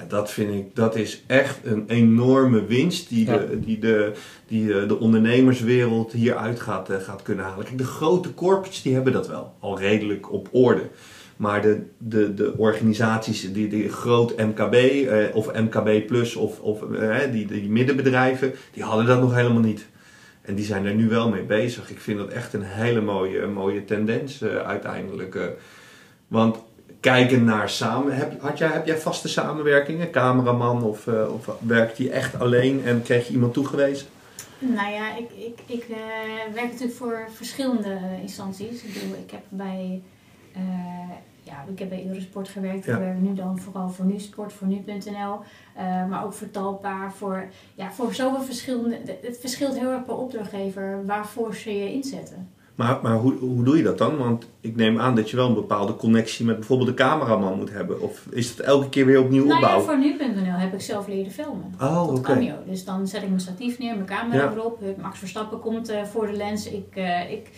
Ja, 0.00 0.06
dat 0.08 0.30
vind 0.30 0.54
ik, 0.54 0.76
dat 0.76 0.96
is 0.96 1.22
echt 1.26 1.58
een 1.64 1.84
enorme 1.86 2.64
winst 2.66 3.08
die 3.08 3.24
de, 3.24 3.58
die 3.60 3.78
de, 3.78 4.12
die 4.48 4.80
eh, 4.80 4.88
de 4.88 4.98
ondernemerswereld 4.98 6.12
hieruit 6.12 6.60
gaat, 6.60 6.90
eh, 6.90 6.96
gaat 6.96 7.22
kunnen 7.22 7.44
halen. 7.44 7.64
Kijk, 7.64 7.78
de 7.78 7.84
grote 7.84 8.34
corporates 8.34 8.82
die 8.82 8.94
hebben 8.94 9.12
dat 9.12 9.28
wel 9.28 9.54
al 9.58 9.78
redelijk 9.78 10.32
op 10.32 10.48
orde. 10.52 10.82
Maar 11.36 11.62
de, 11.62 11.82
de, 11.98 12.34
de 12.34 12.54
organisaties, 12.56 13.52
die, 13.52 13.68
die 13.68 13.88
groot 13.88 14.36
MKB 14.36 14.74
eh, 14.74 15.36
of 15.36 15.52
MKB 15.52 16.06
Plus 16.06 16.36
of, 16.36 16.60
of 16.60 16.92
eh, 16.92 17.16
die, 17.32 17.46
die 17.46 17.68
middenbedrijven, 17.70 18.52
die 18.72 18.82
hadden 18.82 19.06
dat 19.06 19.20
nog 19.20 19.34
helemaal 19.34 19.62
niet. 19.62 19.86
En 20.42 20.54
die 20.54 20.64
zijn 20.64 20.86
er 20.86 20.94
nu 20.94 21.08
wel 21.08 21.28
mee 21.30 21.42
bezig. 21.42 21.90
Ik 21.90 22.00
vind 22.00 22.18
dat 22.18 22.28
echt 22.28 22.52
een 22.52 22.62
hele 22.62 23.00
mooie, 23.00 23.46
mooie 23.46 23.84
tendens 23.84 24.44
uiteindelijk. 24.44 25.34
eh. 25.34 25.42
want 26.28 26.56
kijken 27.00 27.44
naar 27.44 27.68
samen, 27.68 28.16
heb, 28.16 28.40
had 28.40 28.58
jij, 28.58 28.68
heb 28.68 28.86
jij 28.86 28.98
vaste 28.98 29.28
samenwerkingen? 29.28 30.10
Cameraman 30.10 30.82
of, 30.82 31.06
eh, 31.06 31.34
of 31.34 31.56
werkt 31.60 31.96
je 31.96 32.10
echt 32.10 32.40
alleen 32.40 32.84
en 32.84 33.02
kreeg 33.02 33.26
je 33.26 33.32
iemand 33.32 33.52
toegewezen? 33.52 34.06
Nou 34.58 34.92
ja, 34.92 35.16
ik, 35.16 35.30
ik, 35.30 35.58
ik 35.66 35.82
eh, 35.82 36.54
werk 36.54 36.70
natuurlijk 36.70 36.98
voor 36.98 37.28
verschillende 37.34 37.98
instanties. 38.20 38.82
Ik, 38.82 38.92
bedoel, 38.92 39.14
ik 39.14 39.30
heb 39.30 39.42
bij, 39.48 40.02
eh, 40.52 40.62
ja, 41.42 41.64
ik 41.72 41.78
heb 41.78 41.88
bij 41.88 42.06
Eurosport 42.06 42.48
gewerkt. 42.48 42.84
Ja. 42.84 42.92
Ik 42.92 42.98
werk 42.98 43.18
nu 43.18 43.34
dan 43.34 43.58
vooral 43.58 43.88
voor 43.88 44.04
NuSport, 44.04 44.52
voor 44.52 44.66
nu.nl. 44.66 45.38
maar 46.08 46.24
ook 46.24 46.32
voor 46.32 46.50
Talpa, 46.50 47.10
voor, 47.10 47.44
ja, 47.74 47.92
voor 47.92 48.14
zoveel 48.14 48.42
verschillende... 48.42 48.98
Het 49.22 49.38
verschilt 49.40 49.78
heel 49.78 49.90
erg 49.90 50.04
per 50.04 50.16
opdrachtgever 50.16 51.06
waarvoor 51.06 51.54
ze 51.54 51.78
je 51.78 51.92
inzetten. 51.92 52.50
Maar, 52.80 52.98
maar 53.02 53.14
hoe, 53.16 53.34
hoe 53.38 53.64
doe 53.64 53.76
je 53.76 53.82
dat 53.82 53.98
dan? 53.98 54.16
Want 54.16 54.46
ik 54.60 54.76
neem 54.76 55.00
aan 55.00 55.14
dat 55.14 55.30
je 55.30 55.36
wel 55.36 55.48
een 55.48 55.54
bepaalde 55.54 55.96
connectie 55.96 56.44
met 56.46 56.56
bijvoorbeeld 56.56 56.88
de 56.88 56.94
cameraman 56.94 57.56
moet 57.56 57.70
hebben. 57.72 58.00
Of 58.00 58.26
is 58.30 58.48
het 58.48 58.60
elke 58.60 58.88
keer 58.88 59.06
weer 59.06 59.20
opnieuw 59.20 59.44
Nou 59.46 59.60
ja, 59.60 59.76
opbouwen? 59.76 59.84
voor 59.84 59.98
nu.nl 59.98 60.52
heb 60.58 60.72
ik 60.74 60.80
zelf 60.80 61.06
leren 61.08 61.32
filmen. 61.32 61.74
Oh, 61.80 62.08
Tot 62.08 62.18
oké. 62.18 62.32
cameo. 62.32 62.54
Dus 62.66 62.84
dan 62.84 63.06
zet 63.06 63.22
ik 63.22 63.28
mijn 63.28 63.40
statief 63.40 63.78
neer, 63.78 63.94
mijn 63.94 64.06
camera 64.06 64.42
Ja. 64.44 64.52
erop. 64.56 64.80
Hup, 64.80 65.00
Max 65.02 65.18
Verstappen 65.18 65.60
komt 65.60 65.88
eh, 65.88 66.04
voor 66.04 66.26
de 66.26 66.32
lens. 66.32 66.70
Ik, 66.70 66.86
eh, 66.94 67.30
ik, 67.32 67.48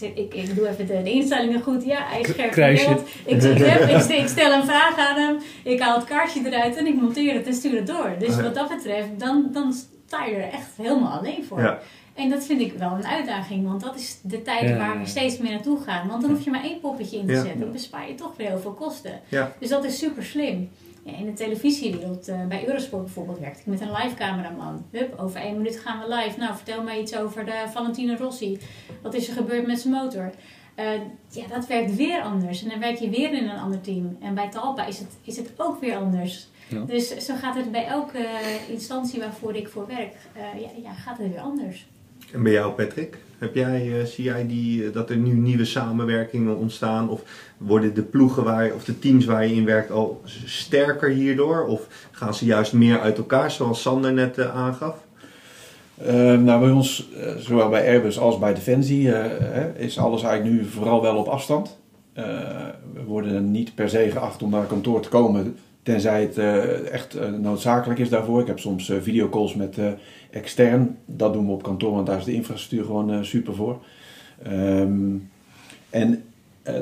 ik, 0.00 0.16
ik, 0.18 0.34
ik 0.34 0.56
doe 0.56 0.68
even 0.68 0.86
de, 0.86 1.02
de 1.02 1.10
instellingen 1.10 1.62
goed. 1.62 1.84
Ja, 1.84 1.98
hij 2.02 2.20
is 2.20 2.28
scherp 2.28 2.54
beeld. 2.54 3.00
Ik, 3.24 3.42
ik, 3.56 3.58
heb- 3.58 3.88
ik, 3.88 4.00
stel- 4.00 4.18
ik 4.18 4.28
stel 4.28 4.52
een 4.52 4.64
vraag 4.66 4.98
aan 4.98 5.16
hem. 5.16 5.36
Ik 5.64 5.80
haal 5.80 5.96
het 5.98 6.04
kaartje 6.08 6.40
eruit 6.46 6.76
en 6.76 6.86
ik 6.86 6.94
monteer 7.00 7.34
het 7.34 7.46
en 7.46 7.54
stuur 7.54 7.76
het 7.76 7.86
door. 7.86 8.10
Dus 8.18 8.36
ja. 8.36 8.42
wat 8.42 8.54
dat 8.54 8.68
betreft, 8.68 9.08
dan, 9.18 9.48
dan 9.52 9.72
sta 10.06 10.24
je 10.24 10.34
er 10.34 10.52
echt 10.52 10.68
helemaal 10.76 11.18
alleen 11.18 11.44
voor. 11.48 11.60
Ja. 11.60 11.78
En 12.20 12.28
dat 12.30 12.44
vind 12.44 12.60
ik 12.60 12.72
wel 12.72 12.90
een 12.92 13.06
uitdaging, 13.06 13.66
want 13.66 13.80
dat 13.80 13.96
is 13.96 14.18
de 14.22 14.42
tijd 14.42 14.68
Ja, 14.68 14.76
waar 14.76 14.94
ja. 14.94 15.00
we 15.00 15.06
steeds 15.08 15.38
meer 15.38 15.50
naartoe 15.52 15.80
gaan. 15.80 16.08
Want 16.08 16.22
dan 16.22 16.30
hoef 16.30 16.44
je 16.44 16.50
maar 16.50 16.62
één 16.64 16.80
poppetje 16.80 17.18
in 17.18 17.26
te 17.26 17.32
Ja. 17.32 17.40
zetten. 17.42 17.60
Dan 17.60 17.72
bespaar 17.72 18.08
je 18.08 18.14
toch 18.14 18.36
weer 18.36 18.48
heel 18.48 18.58
veel 18.58 18.72
kosten. 18.72 19.20
Ja. 19.28 19.52
Dus 19.60 19.68
dat 19.68 19.84
is 19.84 19.98
super 19.98 20.24
slim. 20.24 20.70
Ja, 21.04 21.16
in 21.16 21.24
de 21.24 21.32
televisiewereld, 21.32 22.28
eh, 22.28 22.46
bij 22.46 22.66
Eurosport 22.66 23.04
bijvoorbeeld, 23.04 23.38
werkte 23.38 23.60
ik 23.60 23.66
met 23.66 23.80
een 23.80 23.92
live 23.92 24.14
cameraman. 24.14 24.84
Hup, 24.90 25.18
over 25.18 25.40
één 25.40 25.56
minuut 25.56 25.78
gaan 25.78 25.98
we 26.00 26.14
live. 26.14 26.38
Nou, 26.38 26.54
vertel 26.56 26.82
mij 26.82 27.00
iets 27.00 27.16
over 27.16 27.44
de 27.44 27.64
Valentino 27.72 28.14
Rossi. 28.18 28.58
Wat 29.02 29.14
is 29.14 29.28
er 29.28 29.34
gebeurd 29.34 29.66
met 29.66 29.80
zijn 29.80 29.94
motor? 29.94 30.30
Eh, 30.74 30.86
ja, 31.30 31.46
dat 31.48 31.66
werkt 31.66 31.96
weer 31.96 32.22
anders. 32.22 32.62
En 32.62 32.68
dan 32.68 32.78
werk 32.80 32.96
je 32.98 33.08
weer 33.10 33.32
in 33.32 33.48
een 33.48 33.58
ander 33.58 33.80
team. 33.80 34.16
En 34.20 34.34
bij 34.34 34.48
Talpa 34.50 34.86
is 34.86 34.98
het, 34.98 35.08
is 35.24 35.36
het 35.36 35.50
ook 35.56 35.80
weer 35.80 35.96
anders. 35.96 36.48
Ja. 36.68 36.80
Dus 36.80 37.16
zo 37.26 37.34
gaat 37.34 37.54
het 37.56 37.70
bij 37.72 37.86
elke 37.86 38.26
instantie 38.68 39.20
waarvoor 39.20 39.54
ik 39.56 39.68
voor 39.68 39.86
werk, 39.86 40.14
eh, 40.32 40.60
ja, 40.60 40.68
ja, 40.82 40.92
gaat 40.92 41.18
het 41.18 41.28
weer 41.28 41.40
anders. 41.40 41.88
En 42.32 42.42
bij 42.42 42.52
jou, 42.52 42.72
Patrick? 42.72 43.18
Heb 43.38 43.54
jij, 43.54 44.00
eh, 44.00 44.04
zie 44.04 44.24
jij 44.24 44.46
die, 44.46 44.86
eh, 44.86 44.92
dat 44.92 45.10
er 45.10 45.16
nu 45.16 45.32
nieuwe 45.32 45.64
samenwerkingen 45.64 46.56
ontstaan? 46.56 47.08
Of 47.08 47.22
worden 47.58 47.94
de 47.94 48.02
ploegen 48.02 48.44
waar, 48.44 48.74
of 48.74 48.84
de 48.84 48.98
teams 48.98 49.24
waar 49.24 49.46
je 49.46 49.54
in 49.54 49.64
werkt 49.64 49.90
al 49.90 50.20
sterker 50.44 51.10
hierdoor? 51.10 51.66
Of 51.66 52.08
gaan 52.10 52.34
ze 52.34 52.44
juist 52.44 52.72
meer 52.72 53.00
uit 53.00 53.18
elkaar, 53.18 53.50
zoals 53.50 53.82
Sander 53.82 54.12
net 54.12 54.38
eh, 54.38 54.56
aangaf? 54.56 55.08
Nou, 56.38 56.60
bij 56.60 56.70
ons, 56.70 57.08
zowel 57.38 57.68
bij 57.68 57.86
Airbus 57.86 58.18
als 58.18 58.38
bij 58.38 58.54
Defensie, 58.54 59.12
is 59.76 59.98
alles 59.98 60.22
eigenlijk 60.22 60.54
nu 60.54 60.68
vooral 60.68 61.02
wel 61.02 61.16
op 61.16 61.26
afstand. 61.26 61.78
We 62.94 63.02
worden 63.06 63.50
niet 63.50 63.74
per 63.74 63.88
se 63.88 64.10
geacht 64.10 64.42
om 64.42 64.50
naar 64.50 64.66
kantoor 64.66 65.00
te 65.00 65.08
komen, 65.08 65.56
tenzij 65.82 66.20
het 66.20 66.38
eh, 66.38 66.88
echt 66.92 67.14
eh, 67.14 67.32
noodzakelijk 67.32 68.00
is 68.00 68.08
daarvoor. 68.08 68.40
Ik 68.40 68.46
heb 68.46 68.58
soms 68.58 68.88
eh, 68.88 68.96
videocalls 69.00 69.54
met 69.54 69.78
extern. 70.30 70.96
Dat 71.06 71.32
doen 71.32 71.46
we 71.46 71.52
op 71.52 71.62
kantoor, 71.62 71.92
want 71.92 72.06
daar 72.06 72.18
is 72.18 72.24
de 72.24 72.32
infrastructuur 72.32 72.84
gewoon 72.84 73.24
super 73.24 73.54
voor. 73.54 73.84
Ehm, 74.42 75.16
en 75.90 76.24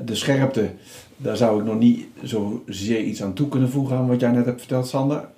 de 0.04 0.14
scherpte, 0.14 0.70
daar 1.16 1.36
zou 1.36 1.60
ik 1.60 1.66
nog 1.66 1.78
niet 1.78 2.06
zozeer 2.22 3.00
iets 3.00 3.22
aan 3.22 3.32
toe 3.32 3.48
kunnen 3.48 3.70
voegen 3.70 3.96
aan 3.96 4.08
wat 4.08 4.20
jij 4.20 4.30
net 4.30 4.44
hebt 4.44 4.60
verteld, 4.60 4.86
Sander. 4.86 5.28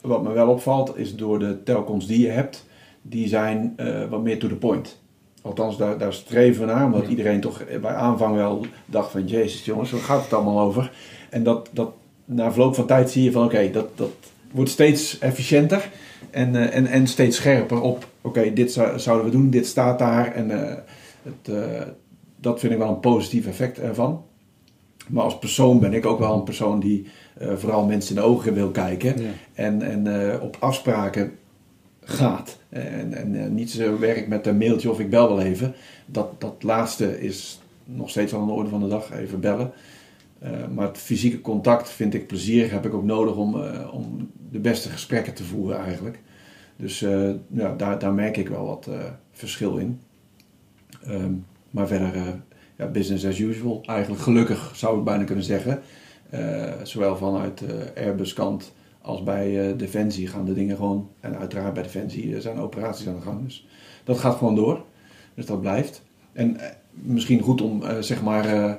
Wat 0.00 0.22
me 0.22 0.32
wel 0.32 0.48
opvalt, 0.48 0.96
is 0.96 1.16
door 1.16 1.38
de 1.38 1.62
telcoms 1.62 2.06
die 2.06 2.20
je 2.20 2.28
hebt, 2.28 2.66
die 3.02 3.28
zijn 3.28 3.74
wat 4.10 4.22
meer 4.22 4.38
to 4.38 4.48
the 4.48 4.54
point. 4.54 5.00
Althans, 5.42 5.76
daar, 5.76 5.98
daar 5.98 6.12
streven 6.12 6.66
we 6.66 6.72
naar, 6.72 6.84
omdat 6.84 7.08
iedereen 7.08 7.40
toch 7.40 7.64
bij 7.80 7.94
aanvang 7.94 8.34
wel 8.34 8.66
dacht 8.86 9.10
van... 9.10 9.26
Jezus 9.26 9.64
jongens, 9.64 9.90
waar 9.90 10.00
gaat 10.00 10.22
het 10.22 10.32
allemaal 10.32 10.60
over? 10.60 10.92
En 11.30 11.42
dat, 11.42 11.68
dat 11.72 11.92
na 12.30 12.52
verloop 12.52 12.74
van 12.74 12.86
tijd 12.86 13.10
zie 13.10 13.22
je 13.22 13.32
van 13.32 13.44
oké, 13.44 13.70
dat, 13.70 13.88
dat 13.94 14.10
wordt 14.50 14.70
steeds 14.70 15.18
efficiënter 15.18 15.90
en, 16.30 16.56
eh, 16.56 16.76
en, 16.76 16.86
en 16.86 17.06
steeds 17.06 17.36
scherper 17.36 17.80
op... 17.80 18.08
Oké, 18.20 18.52
dit 18.52 18.72
zou- 18.72 18.98
zouden 18.98 19.26
we 19.26 19.32
doen, 19.32 19.50
dit 19.50 19.66
staat 19.66 19.98
daar 19.98 20.34
en 20.34 20.50
eh, 20.50 20.76
het, 21.22 21.54
eh, 21.54 21.86
dat 22.36 22.60
vind 22.60 22.72
ik 22.72 22.78
wel 22.78 22.88
een 22.88 23.00
positief 23.00 23.46
effect 23.46 23.78
ervan. 23.78 24.24
Maar 25.08 25.24
als 25.24 25.38
persoon 25.38 25.80
ben 25.80 25.94
ik 25.94 26.06
ook 26.06 26.18
wel 26.18 26.34
een 26.34 26.42
persoon 26.42 26.80
die 26.80 27.06
vooral 27.54 27.86
mensen 27.86 28.14
in 28.14 28.20
de 28.20 28.26
ogen 28.26 28.54
wil 28.54 28.70
kijken. 28.70 29.22
Ja. 29.22 29.28
En, 29.52 29.82
en 29.82 30.40
op 30.40 30.56
afspraken 30.60 31.32
gaat. 32.00 32.58
En, 32.68 33.14
en 33.14 33.54
niet 33.54 33.70
zo 33.70 33.98
werk 33.98 34.28
met 34.28 34.46
een 34.46 34.56
mailtje 34.56 34.90
of 34.90 35.00
ik 35.00 35.10
bel 35.10 35.28
wel 35.28 35.40
even. 35.40 35.74
Dat, 36.06 36.40
dat 36.40 36.62
laatste 36.62 37.20
is 37.20 37.60
nog 37.84 38.10
steeds 38.10 38.34
aan 38.34 38.46
de 38.46 38.52
orde 38.52 38.70
van 38.70 38.80
de 38.80 38.88
dag, 38.88 39.12
even 39.12 39.40
bellen. 39.40 39.72
Eh, 40.40 40.66
maar 40.74 40.86
het 40.86 40.98
fysieke 40.98 41.40
contact 41.40 41.90
vind 41.90 42.14
ik 42.14 42.26
plezierig, 42.26 42.70
heb 42.70 42.86
ik 42.86 42.94
ook 42.94 43.04
nodig 43.04 43.36
om, 43.36 43.62
eh, 43.62 43.94
om 43.94 44.30
de 44.50 44.58
beste 44.58 44.88
gesprekken 44.88 45.34
te 45.34 45.44
voeren 45.44 45.78
eigenlijk. 45.78 46.20
Dus 46.76 47.02
eh, 47.02 47.30
ja, 47.46 47.74
daar, 47.76 47.98
daar 47.98 48.12
merk 48.12 48.36
ik 48.36 48.48
wel 48.48 48.66
wat 48.66 48.88
verschil 49.32 49.76
in. 49.76 50.00
Ehm, 51.04 51.32
maar 51.70 51.86
verder, 51.86 52.42
ja, 52.76 52.86
business 52.86 53.26
as 53.26 53.38
usual. 53.38 53.82
Eigenlijk 53.86 54.22
gelukkig 54.22 54.72
zou 54.74 54.98
ik 54.98 55.04
bijna 55.04 55.24
kunnen 55.24 55.44
zeggen. 55.44 55.82
Zowel 56.82 57.16
vanuit 57.16 57.62
eh 57.62 58.04
Airbus 58.04 58.32
kant 58.32 58.72
als 59.02 59.22
bij 59.22 59.76
Defensie 59.76 60.26
gaan 60.26 60.44
de 60.44 60.54
dingen 60.54 60.76
gewoon. 60.76 61.10
En 61.20 61.38
uiteraard 61.38 61.74
bij 61.74 61.82
Defensie 61.82 62.40
zijn 62.40 62.58
operaties 62.58 63.08
aan 63.08 63.14
de 63.14 63.20
gang. 63.20 63.44
Dus 63.44 63.66
dat 64.04 64.18
gaat 64.18 64.36
gewoon 64.36 64.54
door. 64.54 64.84
Dus 65.34 65.46
dat 65.46 65.60
blijft. 65.60 66.02
En 66.32 66.56
misschien 66.90 67.40
goed 67.40 67.60
om 67.60 67.82
zeg 68.00 68.22
maar 68.22 68.78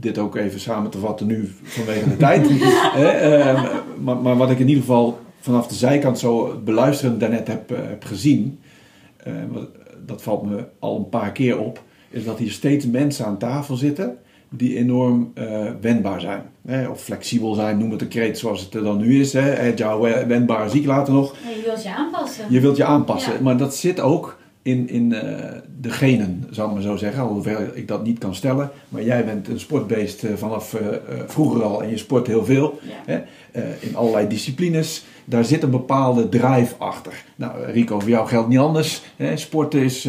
dit 0.00 0.18
ook 0.18 0.36
even 0.36 0.60
samen 0.60 0.90
te 0.90 0.98
vatten 0.98 1.26
nu 1.26 1.52
vanwege 1.62 2.08
de 2.08 2.16
tijd. 2.16 2.46
Eh, 2.94 3.48
eh, 3.50 3.64
maar, 4.02 4.16
maar 4.16 4.36
wat 4.36 4.50
ik 4.50 4.58
in 4.58 4.68
ieder 4.68 4.82
geval 4.82 5.18
vanaf 5.40 5.66
de 5.66 5.74
zijkant 5.74 6.18
zo 6.18 6.60
beluisterend 6.64 7.20
daarnet 7.20 7.46
heb, 7.48 7.70
eh, 7.70 7.78
heb 7.82 8.04
gezien. 8.04 8.58
eh, 9.16 9.32
wat- 9.50 9.68
dat 10.06 10.22
valt 10.22 10.42
me 10.50 10.64
al 10.78 10.96
een 10.96 11.08
paar 11.08 11.32
keer 11.32 11.58
op. 11.58 11.82
Is 12.10 12.24
dat 12.24 12.38
hier 12.38 12.50
steeds 12.50 12.86
mensen 12.86 13.24
aan 13.26 13.38
tafel 13.38 13.76
zitten 13.76 14.16
die 14.48 14.76
enorm 14.76 15.30
eh, 15.34 15.70
wendbaar 15.80 16.20
zijn. 16.20 16.42
Hè, 16.66 16.88
of 16.88 17.00
flexibel 17.02 17.54
zijn, 17.54 17.78
noem 17.78 17.90
het 17.90 18.00
een 18.00 18.08
kreet 18.08 18.38
zoals 18.38 18.60
het 18.60 18.74
er 18.74 18.82
dan 18.82 18.98
nu 18.98 19.20
is. 19.20 19.32
Hè. 19.32 19.72
Agile, 19.72 20.26
wendbaar, 20.26 20.70
zie 20.70 20.80
ik 20.80 20.86
later 20.86 21.12
nog. 21.14 21.34
Je 21.54 21.62
wilt 21.64 21.82
je 21.82 21.94
aanpassen. 21.94 22.44
Je 22.48 22.60
wilt 22.60 22.76
je 22.76 22.84
aanpassen, 22.84 23.32
Ja. 23.32 23.40
maar 23.42 23.56
dat 23.56 23.74
zit 23.76 24.00
ook 24.00 24.38
in, 24.64 24.88
in 24.88 25.12
eh, 25.12 25.22
de 25.80 25.90
genen, 25.90 26.44
zal 26.50 26.66
ik 26.66 26.72
maar 26.72 26.82
zo 26.82 26.96
zeggen. 26.96 27.22
Hoewel 27.22 27.58
ik 27.74 27.88
dat 27.88 28.04
niet 28.04 28.18
kan 28.18 28.34
stellen. 28.34 28.70
Maar 28.88 29.02
jij 29.02 29.24
bent 29.24 29.48
een 29.48 29.60
sportbeest 29.60 30.24
eh, 30.24 30.30
vanaf 30.36 30.74
eh, 30.74 30.86
eh, 30.86 30.94
vroeger 31.26 31.62
al 31.62 31.82
en 31.82 31.90
je 31.90 31.96
sport 31.96 32.26
heel 32.26 32.44
veel. 32.44 32.78
Ja. 32.82 33.12
Hè? 33.12 33.22
eh, 33.54 33.62
in 33.80 33.96
allerlei 33.96 34.28
disciplines. 34.28 35.04
Daar 35.24 35.44
zit 35.44 35.62
een 35.62 35.70
bepaalde 35.70 36.28
drive 36.28 36.74
achter. 36.78 37.24
Nou, 37.36 37.64
Rico, 37.64 38.00
voor 38.00 38.08
jou 38.08 38.28
geldt 38.28 38.48
niet 38.48 38.58
anders. 38.58 39.02
Hè? 39.16 39.36
Sporten 39.36 39.80
is 39.82 40.08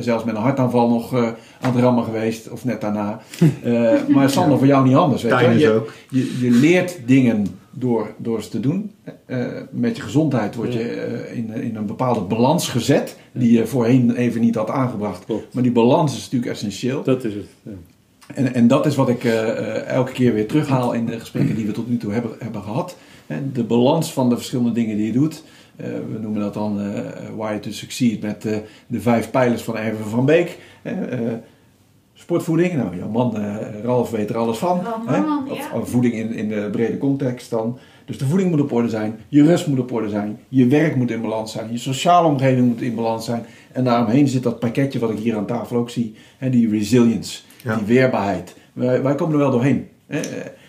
zelfs 0.00 0.24
met 0.24 0.34
een 0.34 0.42
hartaanval 0.42 0.88
nog 0.88 1.14
eh, 1.14 1.22
aan 1.60 1.72
het 1.72 1.82
rammen 1.82 2.04
geweest, 2.04 2.50
of 2.50 2.64
net 2.64 2.80
daarna. 2.80 3.20
Eh, 3.62 3.92
maar 4.08 4.30
Sander, 4.30 4.58
voor 4.58 4.66
jou 4.66 4.86
niet 4.86 4.96
anders. 4.96 5.22
Weet 5.22 5.40
je? 5.40 5.58
Je, 5.58 5.70
ook. 5.70 5.92
je, 6.08 6.38
je 6.40 6.50
leert 6.50 6.98
dingen 7.06 7.46
door, 7.72 8.14
door 8.16 8.42
ze 8.42 8.48
te 8.48 8.60
doen. 8.60 8.90
Eh, 9.26 9.46
met 9.70 9.96
je 9.96 10.02
gezondheid 10.02 10.54
word 10.54 10.72
je 10.72 10.90
eh, 10.90 11.36
in, 11.36 11.50
in 11.50 11.76
een 11.76 11.86
bepaalde 11.86 12.20
balans 12.20 12.68
gezet, 12.68 13.16
die 13.32 13.52
je 13.52 13.66
voorheen 13.66 14.16
even 14.16 14.40
niet 14.40 14.54
had 14.54 14.70
aangebracht. 14.70 15.24
Klopt. 15.24 15.54
Maar 15.54 15.62
die 15.62 15.72
balans 15.72 16.16
is 16.16 16.22
natuurlijk 16.22 16.52
essentieel. 16.52 17.02
Dat 17.02 17.24
is 17.24 17.34
het. 17.34 17.46
ja. 17.62 17.72
En, 18.34 18.54
en 18.54 18.66
dat 18.66 18.86
is 18.86 18.96
wat 18.96 19.08
ik 19.08 19.24
eh, 19.24 19.48
eh, 19.48 19.86
elke 19.86 20.12
keer 20.12 20.34
weer 20.34 20.46
terughaal 20.46 20.92
in 20.92 21.06
de 21.06 21.20
gesprekken 21.20 21.56
die 21.56 21.66
we 21.66 21.72
tot 21.72 21.88
nu 21.88 21.96
toe 21.96 22.12
hebben, 22.12 22.30
hebben 22.38 22.62
gehad. 22.62 22.96
De 23.52 23.64
balans 23.64 24.12
van 24.12 24.28
de 24.28 24.36
verschillende 24.36 24.72
dingen 24.72 24.96
die 24.96 25.06
je 25.06 25.12
doet. 25.12 25.42
Eh, 25.76 25.86
we 26.12 26.18
noemen 26.20 26.40
dat 26.40 26.54
dan 26.54 26.80
eh 26.80 27.00
Why 27.36 27.58
to 27.58 27.70
Succeed 27.70 28.22
met 28.22 28.44
eh, 28.44 28.56
de 28.86 29.00
vijf 29.00 29.30
pijlers 29.30 29.62
van 29.62 29.76
Erwin 29.76 30.04
van 30.04 30.24
Beek. 30.24 30.58
Eh, 32.22 32.28
sportvoeding, 32.28 32.74
nou 32.74 32.96
jouw 32.96 33.08
man 33.08 33.36
eh, 33.36 33.56
Ralf 33.84 34.10
weet 34.10 34.30
er 34.30 34.36
alles 34.36 34.58
van. 34.58 34.80
Hè? 35.06 35.18
Norman, 35.18 35.50
Of, 35.50 35.58
ja. 35.58 35.78
of 35.78 35.90
voeding 35.90 36.14
in, 36.14 36.32
in 36.34 36.48
de 36.48 36.68
brede 36.72 36.98
context 36.98 37.50
dan. 37.50 37.78
Dus 38.04 38.18
de 38.18 38.24
voeding 38.26 38.50
moet 38.50 38.60
op 38.60 38.72
orde 38.72 38.88
zijn, 38.88 39.18
je 39.28 39.42
rust 39.44 39.66
moet 39.66 39.78
op 39.78 39.92
orde 39.92 40.08
zijn, 40.08 40.38
je 40.48 40.66
werk 40.66 40.96
moet 40.96 41.10
in 41.10 41.20
balans 41.20 41.52
zijn, 41.52 41.72
je 41.72 41.78
sociale 41.78 42.26
omgeving 42.28 42.66
moet 42.66 42.80
in 42.82 42.94
balans 42.94 43.24
zijn. 43.24 43.44
En 43.72 43.84
daaromheen 43.84 44.28
zit 44.28 44.42
dat 44.42 44.58
pakketje 44.58 44.98
wat 44.98 45.10
ik 45.10 45.18
hier 45.18 45.36
aan 45.36 45.46
tafel 45.46 45.76
ook 45.76 45.90
zie, 45.90 46.14
hè, 46.38 46.50
die 46.50 46.68
resilience, 46.70 47.40
Ja. 47.64 47.76
die 47.76 47.84
weerbaarheid. 47.86 48.54
Wij, 48.72 49.02
wij 49.02 49.14
komen 49.14 49.32
er 49.34 49.38
wel 49.40 49.50
doorheen. 49.50 49.88
hè. 50.06 50.20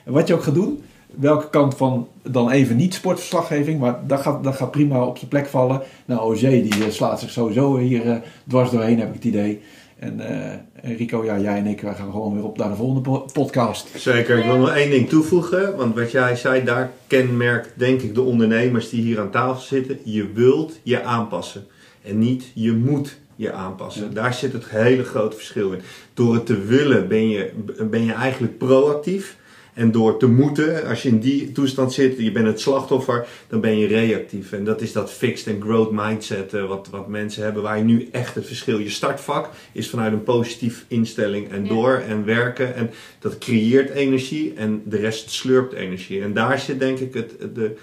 En 0.06 0.12
wat 0.14 0.28
je 0.28 0.34
ook 0.34 0.43
gaat 0.43 0.54
doen, 0.54 0.82
welke 1.16 1.49
kant 1.49 1.76
van 1.76 2.08
dan 2.22 2.49
even 2.51 2.76
niet 2.76 2.93
sportverslaggeving, 2.93 3.80
maar 3.80 3.99
dat 4.08 4.20
gaat, 4.22 4.43
dat 4.43 4.56
gaat 4.56 4.72
prima 4.72 5.06
op 5.06 5.18
zijn 5.18 5.30
plek 5.30 5.45
vallen. 5.47 5.82
Nou, 6.06 6.20
Oger 6.22 6.49
die 6.49 6.84
eh, 6.86 6.89
slaat 6.89 7.20
zich 7.20 7.30
sowieso 7.30 7.78
hier 7.78 8.10
eh, 8.10 8.16
dwars 8.47 8.70
doorheen, 8.72 8.99
heb 8.99 9.08
ik 9.08 9.14
het 9.14 9.24
idee. 9.24 9.62
En 10.00 10.20
eh, 10.20 10.52
en 10.82 10.96
Rico, 10.98 11.26
ja, 11.26 11.39
jij 11.39 11.58
en 11.58 11.66
ik, 11.66 11.82
wij 11.82 11.94
gaan 11.94 12.12
gewoon 12.12 12.34
weer 12.34 12.44
op 12.44 12.58
naar 12.58 12.70
de 12.70 12.76
volgende 12.76 13.02
po- 13.02 13.26
podcast. 13.34 13.88
Zeker, 13.96 14.38
ik 14.38 14.46
wil 14.46 14.58
nog 14.58 14.76
één 14.76 14.89
ding 14.89 15.10
toevoegen. 15.10 15.76
Want 15.78 15.96
wat 15.96 16.12
jij 16.12 16.36
zei, 16.36 16.64
daar 16.64 16.91
kenmerkt 17.08 17.70
denk 17.76 18.02
ik 18.02 18.16
de 18.16 18.22
ondernemers 18.22 18.89
die 18.89 19.02
hier 19.02 19.20
aan 19.20 19.32
tafel 19.32 19.62
zitten. 19.62 20.00
Je 20.04 20.32
wilt 20.34 20.80
je 20.84 21.04
aanpassen. 21.04 21.66
En 22.02 22.20
niet 22.20 22.52
je 22.54 22.72
moet 22.72 23.18
je 23.36 23.52
aanpassen. 23.52 24.04
Ja. 24.04 24.10
Daar 24.14 24.34
zit 24.34 24.54
het 24.54 24.70
hele 24.70 25.04
grote 25.04 25.36
verschil 25.36 25.72
in. 25.72 25.82
Door 26.14 26.34
het 26.34 26.46
te 26.46 26.62
willen 26.62 27.08
ben 27.08 27.30
je, 27.30 27.52
ben 27.89 28.06
je 28.06 28.14
eigenlijk 28.14 28.58
proactief. 28.58 29.38
En 29.74 29.92
door 29.92 30.18
te 30.18 30.28
moeten, 30.28 30.86
als 30.88 31.02
je 31.04 31.10
in 31.10 31.20
die 31.20 31.52
toestand 31.52 31.94
zit, 31.94 32.18
je 32.18 32.32
bent 32.32 32.46
het 32.48 32.60
slachtoffer, 32.60 33.28
dan 33.48 33.62
ben 33.62 33.78
je 33.78 33.88
reactief. 33.88 34.52
En 34.52 34.64
dat 34.64 34.82
is 34.82 34.92
dat 34.92 35.12
fixed 35.12 35.54
and 35.54 35.64
growth 35.64 35.92
mindset 35.92 36.54
eh, 36.54 36.66
wat, 36.68 36.88
wat 36.92 37.08
mensen 37.08 37.44
hebben, 37.44 37.64
waar 37.64 37.78
je 37.78 37.84
nu 37.84 38.08
echt 38.12 38.36
het 38.36 38.46
verschil. 38.46 38.78
Je 38.80 38.90
startvak 38.90 39.50
is 39.72 39.90
vanuit 39.90 40.14
een 40.14 40.24
positief 40.24 40.86
instelling 40.88 41.52
en 41.52 41.64
Ja. 41.64 41.70
door 41.70 41.94
en 42.08 42.26
werken. 42.26 42.76
En 42.76 42.90
dat 43.20 43.38
creëert 43.38 43.90
energie 43.90 44.54
en 44.56 44.82
de 44.86 44.98
rest 44.98 45.30
slurpt 45.32 45.74
energie. 45.74 46.22
En 46.22 46.34
daar 46.34 46.60
zit 46.60 46.80
denk 46.80 47.00
ik 47.00 47.14
het, 47.14 47.32
het- 47.40 47.56
de, 47.56 47.76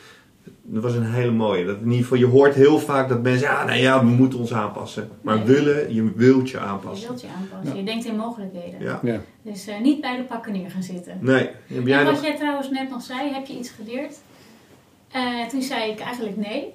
dat 0.62 0.82
was 0.82 0.94
een 0.94 1.12
hele 1.12 1.30
mooie. 1.30 1.64
Dat 1.64 1.76
in 1.76 1.84
ieder 1.84 1.98
geval, 1.98 2.18
je 2.18 2.26
hoort 2.26 2.54
heel 2.54 2.78
vaak 2.78 3.08
dat 3.08 3.22
mensen, 3.22 3.48
ja, 3.48 3.64
nou 3.64 3.78
ja, 3.78 4.04
we 4.04 4.10
moeten 4.10 4.38
ons 4.38 4.52
aanpassen. 4.54 5.08
Maar 5.22 5.36
Nee. 5.36 5.44
willen, 5.44 5.94
je 5.94 6.12
wilt 6.14 6.50
je 6.50 6.56
Je 6.56 6.62
aanpassen. 6.64 7.08
wilt 7.08 7.20
je 7.20 7.26
aanpassen. 7.28 7.72
Ja. 7.74 7.80
Je 7.80 7.84
denkt 7.84 8.04
in 8.04 8.16
mogelijkheden. 8.16 8.80
Ja. 8.80 9.00
Ja. 9.02 9.20
Dus 9.42 9.66
eh, 9.66 9.80
niet 9.80 10.00
bij 10.00 10.16
de 10.16 10.22
pakken 10.22 10.52
neer 10.52 10.70
gaan 10.70 10.82
zitten. 10.82 11.18
Nee, 11.20 11.48
heb 11.66 11.86
jij 11.86 11.98
en 11.98 12.04
wat 12.04 12.14
nog... 12.14 12.22
jij 12.22 12.36
trouwens 12.36 12.70
net 12.70 12.90
nog 12.90 13.02
zei, 13.02 13.32
heb 13.32 13.46
je 13.46 13.58
iets 13.58 13.70
geleerd? 13.70 14.14
Eh, 15.10 15.46
toen 15.48 15.62
zei 15.62 15.90
ik 15.90 16.00
eigenlijk 16.00 16.36
nee. 16.36 16.68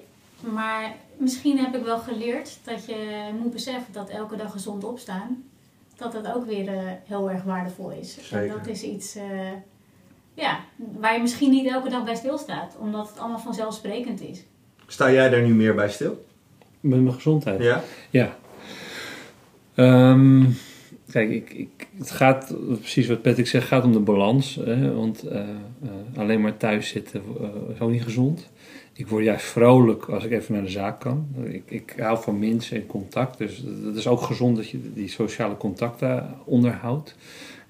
Maar 0.53 0.95
misschien 1.18 1.57
heb 1.57 1.76
ik 1.76 1.84
wel 1.84 1.97
geleerd 1.99 2.57
dat 2.63 2.86
je 2.86 3.30
moet 3.41 3.51
beseffen 3.51 3.93
dat 3.93 4.09
elke 4.09 4.36
dag 4.36 4.51
gezond 4.51 4.84
opstaan, 4.84 5.43
dat 5.97 6.11
dat 6.11 6.34
ook 6.36 6.45
weer 6.45 6.68
eh, 6.68 6.80
heel 7.05 7.30
erg 7.32 7.43
waardevol 7.43 7.91
is. 7.91 8.18
Zeker. 8.22 8.47
En 8.49 8.57
dat 8.57 8.68
is 8.68 8.82
iets 8.84 9.16
eh, 9.16 9.24
ja, 10.36 10.59
waar 10.97 11.13
je 11.13 11.21
misschien 11.21 11.51
niet 11.51 11.67
elke 11.67 11.89
dag 11.89 12.03
bij 12.03 12.15
stilstaat, 12.15 12.77
omdat 12.79 13.09
het 13.09 13.19
allemaal 13.19 13.39
vanzelfsprekend 13.39 14.21
is. 14.21 14.43
Sta 14.88 15.11
jij 15.11 15.29
daar 15.29 15.41
nu 15.41 15.53
meer 15.53 15.75
bij 15.75 15.89
stil? 15.89 16.25
Met 16.79 17.01
mijn 17.01 17.13
gezondheid. 17.13 17.63
Ja? 17.63 17.83
Ja. 18.09 18.38
Ehm, 19.75 20.43
kijk, 21.11 21.29
ik, 21.29 21.53
ik, 21.53 21.88
het 21.97 22.11
gaat, 22.11 22.55
precies 22.79 23.07
wat 23.07 23.21
Patrick 23.21 23.47
zegt, 23.47 23.67
gaat 23.67 23.83
om 23.83 23.91
de 23.91 23.99
balans. 23.99 24.55
Hè, 24.55 24.93
want 24.93 25.23
eh, 25.23 25.39
eh, 25.39 25.47
alleen 26.15 26.41
maar 26.41 26.57
thuis 26.57 26.89
zitten 26.89 27.21
eh, 27.39 27.73
is 27.73 27.79
ook 27.79 27.91
niet 27.91 28.03
gezond. 28.03 28.49
Ik 28.93 29.07
word 29.07 29.23
juist 29.23 29.45
vrolijk 29.45 30.05
als 30.05 30.23
ik 30.23 30.31
even 30.31 30.53
naar 30.53 30.63
de 30.63 30.69
zaak 30.69 30.99
kan. 30.99 31.27
Ik, 31.43 31.63
ik 31.65 31.93
hou 31.97 32.23
van 32.23 32.39
mensen 32.39 32.77
en 32.77 32.86
contact. 32.86 33.38
Dus 33.38 33.63
het 33.86 33.95
is 33.95 34.07
ook 34.07 34.21
gezond 34.21 34.55
dat 34.55 34.69
je 34.69 34.93
die 34.93 35.09
sociale 35.09 35.57
contacten 35.57 36.36
onderhoudt. 36.45 37.15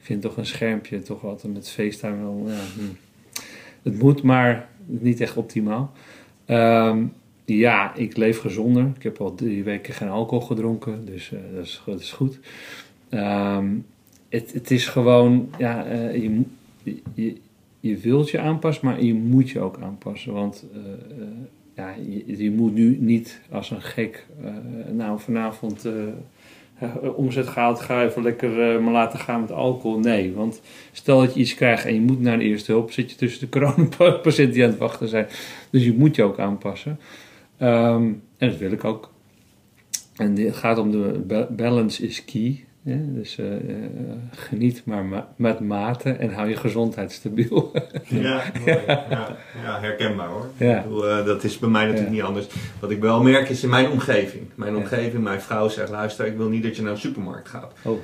Vind 0.06 0.22
toch 0.22 0.38
een 0.38 0.45
schermpje 0.45 1.01
toch 1.01 1.24
altijd 1.24 1.53
met 1.53 1.70
FaceTime 1.70 2.18
wel... 2.18 2.43
Ja, 2.47 2.53
hm. 2.53 2.82
Het 3.84 3.99
moet, 3.99 4.24
maar 4.24 4.70
niet 4.86 5.22
echt 5.22 5.38
optimaal. 5.38 5.91
Ehm, 6.45 7.03
ja, 7.45 7.95
ik 7.95 8.18
leef 8.18 8.39
gezonder. 8.39 8.91
Ik 8.95 9.03
heb 9.03 9.22
al 9.22 9.36
drie 9.36 9.64
weken 9.64 9.93
geen 9.93 10.10
alcohol 10.10 10.45
gedronken, 10.45 11.06
dus 11.06 11.32
eh, 11.32 11.39
dat, 11.56 11.66
is, 11.66 11.82
is 11.99 12.12
goed. 12.12 12.39
Ehm, 13.10 13.68
het, 14.30 14.53
het 14.53 14.72
is 14.72 14.88
gewoon, 14.88 15.49
ja, 15.58 15.86
eh, 15.86 16.22
je, 16.22 16.41
je, 17.14 17.36
je 17.80 17.97
wilt 17.97 18.30
je 18.30 18.39
aanpassen, 18.39 18.86
maar 18.86 19.03
je 19.03 19.14
moet 19.14 19.49
je 19.49 19.60
ook 19.60 19.80
aanpassen. 19.82 20.34
Want 20.34 20.66
eh, 20.74 21.24
ja, 21.76 21.95
je, 22.10 22.43
je 22.43 22.51
moet 22.51 22.74
nu 22.74 22.97
niet 22.99 23.41
als 23.51 23.72
een 23.72 23.82
gek, 23.82 24.26
nou 24.91 25.20
vanavond 25.20 25.88
omzet 27.15 27.47
gehaald, 27.47 27.79
ga 27.79 28.03
even 28.03 28.23
lekker 28.23 28.73
eh, 28.75 28.83
me 28.83 28.91
laten 28.91 29.19
gaan 29.19 29.41
met 29.41 29.51
alcohol. 29.51 29.99
Nee, 29.99 30.33
want 30.33 30.61
stel 30.91 31.19
dat 31.19 31.33
je 31.33 31.39
iets 31.39 31.55
krijgt 31.55 31.86
en 31.86 31.93
je 31.93 32.01
moet 32.01 32.21
naar 32.21 32.38
de 32.38 32.43
eerste 32.43 32.71
hulp, 32.71 32.91
zit 32.91 33.09
je 33.11 33.15
tussen 33.17 33.39
de 33.39 33.49
coronapatiënten 33.59 34.53
die 34.53 34.63
aan 34.63 34.69
het 34.69 34.79
wachten 34.79 35.07
zijn. 35.07 35.27
Dus 35.69 35.83
je 35.83 35.93
moet 35.93 36.15
je 36.15 36.23
ook 36.23 36.39
aanpassen. 36.39 36.99
Ehm, 37.57 38.03
en 38.38 38.49
dat 38.49 38.57
wil 38.57 38.71
ik 38.71 38.83
ook. 38.83 39.13
En 40.15 40.38
het 40.38 40.55
gaat 40.55 40.77
om 40.77 40.91
de 40.91 41.23
ba- 41.27 41.47
balance 41.51 42.07
is 42.07 42.25
key. 42.25 42.63
Hè? 42.86 43.13
Dus 43.13 43.38
eh, 43.38 43.55
eh, 43.55 43.59
geniet 44.31 44.81
maar 44.86 45.05
ma- 45.05 45.27
met 45.36 45.59
mate 45.59 46.09
en 46.11 46.33
hou 46.33 46.49
je 46.49 46.55
gezondheid 46.55 47.11
stabiel. 47.11 47.71
Ja, 48.07 48.43
mooi. 48.65 48.77
ja, 48.88 49.36
ja, 49.63 49.79
herkenbaar 49.79 50.27
hoor. 50.27 50.47
Ja. 50.57 50.77
Ik 50.77 50.83
bedoel, 50.83 51.07
eh, 51.09 51.25
dat 51.25 51.43
is 51.43 51.59
bij 51.59 51.69
mij 51.69 51.81
natuurlijk 51.86 52.09
Ja. 52.09 52.15
niet 52.15 52.23
anders. 52.27 52.47
Wat 52.79 52.91
ik 52.91 53.01
wel 53.01 53.23
merk 53.23 53.49
is 53.49 53.63
in 53.63 53.69
mijn 53.69 53.89
omgeving. 53.89 54.43
Mijn 54.55 54.71
Ja. 54.73 54.77
omgeving, 54.77 55.23
mijn 55.23 55.41
vrouw 55.41 55.67
zegt, 55.69 55.89
luister, 55.89 56.25
ik 56.25 56.38
wil 56.38 56.49
niet 56.49 56.63
dat 56.63 56.75
je 56.75 56.81
naar 56.81 56.93
de 56.93 56.99
supermarkt 56.99 57.49
gaat. 57.49 57.73
Oh. 57.83 57.99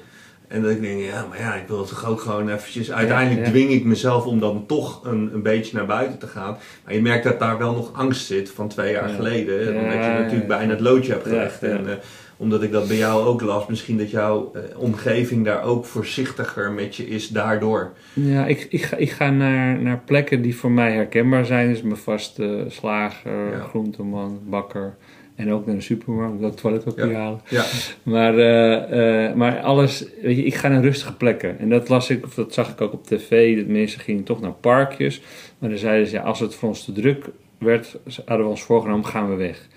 En 0.52 0.62
dat 0.62 0.72
ik 0.72 0.82
denk, 0.82 1.02
ja, 1.02 1.26
maar 1.30 1.40
ja, 1.40 1.56
ik 1.56 1.68
wil 1.68 1.84
toch 1.86 2.06
ook 2.06 2.20
gewoon 2.22 2.50
eventjes... 2.50 2.92
Uiteindelijk 2.92 3.46
ja. 3.46 3.52
dwing 3.52 3.70
ik 3.72 3.84
mezelf 3.86 4.26
om 4.26 4.40
dan 4.40 4.64
toch 4.68 5.06
een, 5.06 5.30
een 5.34 5.42
beetje 5.42 5.78
naar 5.78 5.86
buiten 5.86 6.20
te 6.20 6.28
gaan. 6.28 6.58
Maar 6.86 6.94
je 6.94 7.02
merkt 7.02 7.24
dat 7.24 7.40
daar 7.40 7.58
wel 7.58 7.74
nog 7.74 7.94
angst 7.94 8.26
zit 8.26 8.50
van 8.52 8.68
twee 8.68 8.92
jaar 8.92 9.10
Ja. 9.10 9.16
geleden. 9.16 9.68
Omdat 9.68 9.94
je 9.94 10.12
natuurlijk 10.20 10.48
bijna 10.48 10.72
het 10.72 10.80
loodje 10.80 11.12
hebt 11.12 11.28
gelegd. 11.28 11.64
En 11.64 11.88
eh, 11.90 11.94
omdat 12.38 12.64
ik 12.64 12.72
dat 12.72 12.88
bij 12.88 12.98
jou 12.98 13.26
ook 13.26 13.42
las, 13.42 13.68
misschien 13.68 13.98
dat 13.98 14.10
jouw 14.12 14.52
eh, 14.54 14.62
omgeving 14.80 15.46
daar 15.46 15.64
ook 15.64 15.86
voorzichtiger 15.86 16.72
met 16.72 16.96
je 16.96 17.08
is 17.08 17.28
daardoor. 17.28 17.92
Ja, 18.14 18.46
ik, 18.46 18.68
ik, 18.70 18.82
ga, 18.84 18.98
ik 18.98 19.12
ga 19.12 19.30
naar, 19.30 19.80
naar 19.82 20.02
plekken 20.06 20.42
die 20.42 20.56
voor 20.56 20.72
mij 20.72 20.92
herkenbaar 20.92 21.46
zijn. 21.46 21.70
Dus 21.70 21.82
mijn 21.82 21.98
vaste 21.98 22.66
slager, 22.68 23.52
Ja. 23.52 23.60
groenteman, 23.60 24.40
bakker. 24.48 24.96
En 25.42 25.52
ook 25.52 25.66
naar 25.66 25.76
de 25.76 25.82
supermarkt, 25.82 26.42
dat 26.42 26.58
toiletpapier 26.58 27.10
Ja. 27.10 27.20
halen. 27.20 27.42
Ja, 27.50 27.66
Maar, 28.04 28.38
eh, 28.38 29.26
eh, 29.28 29.36
maar 29.36 29.60
alles, 29.60 30.06
weet 30.22 30.36
je, 30.38 30.44
ik 30.44 30.56
ga 30.56 30.68
naar 30.68 30.82
rustige 30.82 31.16
plekken. 31.16 31.60
En 31.60 31.70
dat 31.70 31.90
las 31.90 32.10
ik, 32.10 32.26
of 32.26 32.34
dat 32.34 32.54
zag 32.54 32.70
ik 32.72 32.82
ook 32.82 32.94
op 32.94 33.06
tv. 33.08 33.58
Dat 33.58 33.68
mensen 33.68 34.00
gingen 34.02 34.24
toch 34.24 34.42
naar 34.42 34.52
parkjes. 34.52 35.22
Maar 35.60 35.70
dan 35.70 35.78
zeiden 35.78 36.08
ze, 36.08 36.16
ja, 36.16 36.22
als 36.22 36.40
het 36.40 36.56
voor 36.56 36.70
ons 36.70 36.86
te 36.86 36.92
druk 36.92 37.26
werd, 37.58 37.98
hadden 38.26 38.46
we 38.46 38.52
ons 38.52 38.64
voorgenomen, 38.64 39.06
gaan 39.06 39.30
we 39.30 39.36
weg. 39.36 39.68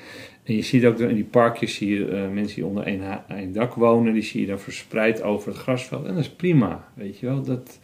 En 0.44 0.54
je 0.56 0.62
ziet 0.62 0.84
ook 0.84 0.98
in 0.98 1.14
die 1.14 1.24
parkjes, 1.24 1.74
zie 1.74 1.94
je 1.98 2.06
eh, 2.06 2.28
mensen 2.32 2.54
die 2.54 2.66
onder 2.66 2.84
één, 2.84 3.00
ha- 3.02 3.24
één 3.28 3.52
dak 3.52 3.74
wonen. 3.74 4.12
Die 4.12 4.22
zie 4.22 4.40
je 4.40 4.46
dan 4.46 4.58
verspreid 4.58 5.22
over 5.22 5.48
het 5.48 5.58
grasveld. 5.60 6.06
En 6.06 6.14
dat 6.14 6.22
is 6.24 6.30
prima, 6.30 6.88
weet 6.94 7.18
je 7.18 7.26
wel. 7.26 7.42
Dat, 7.42 7.78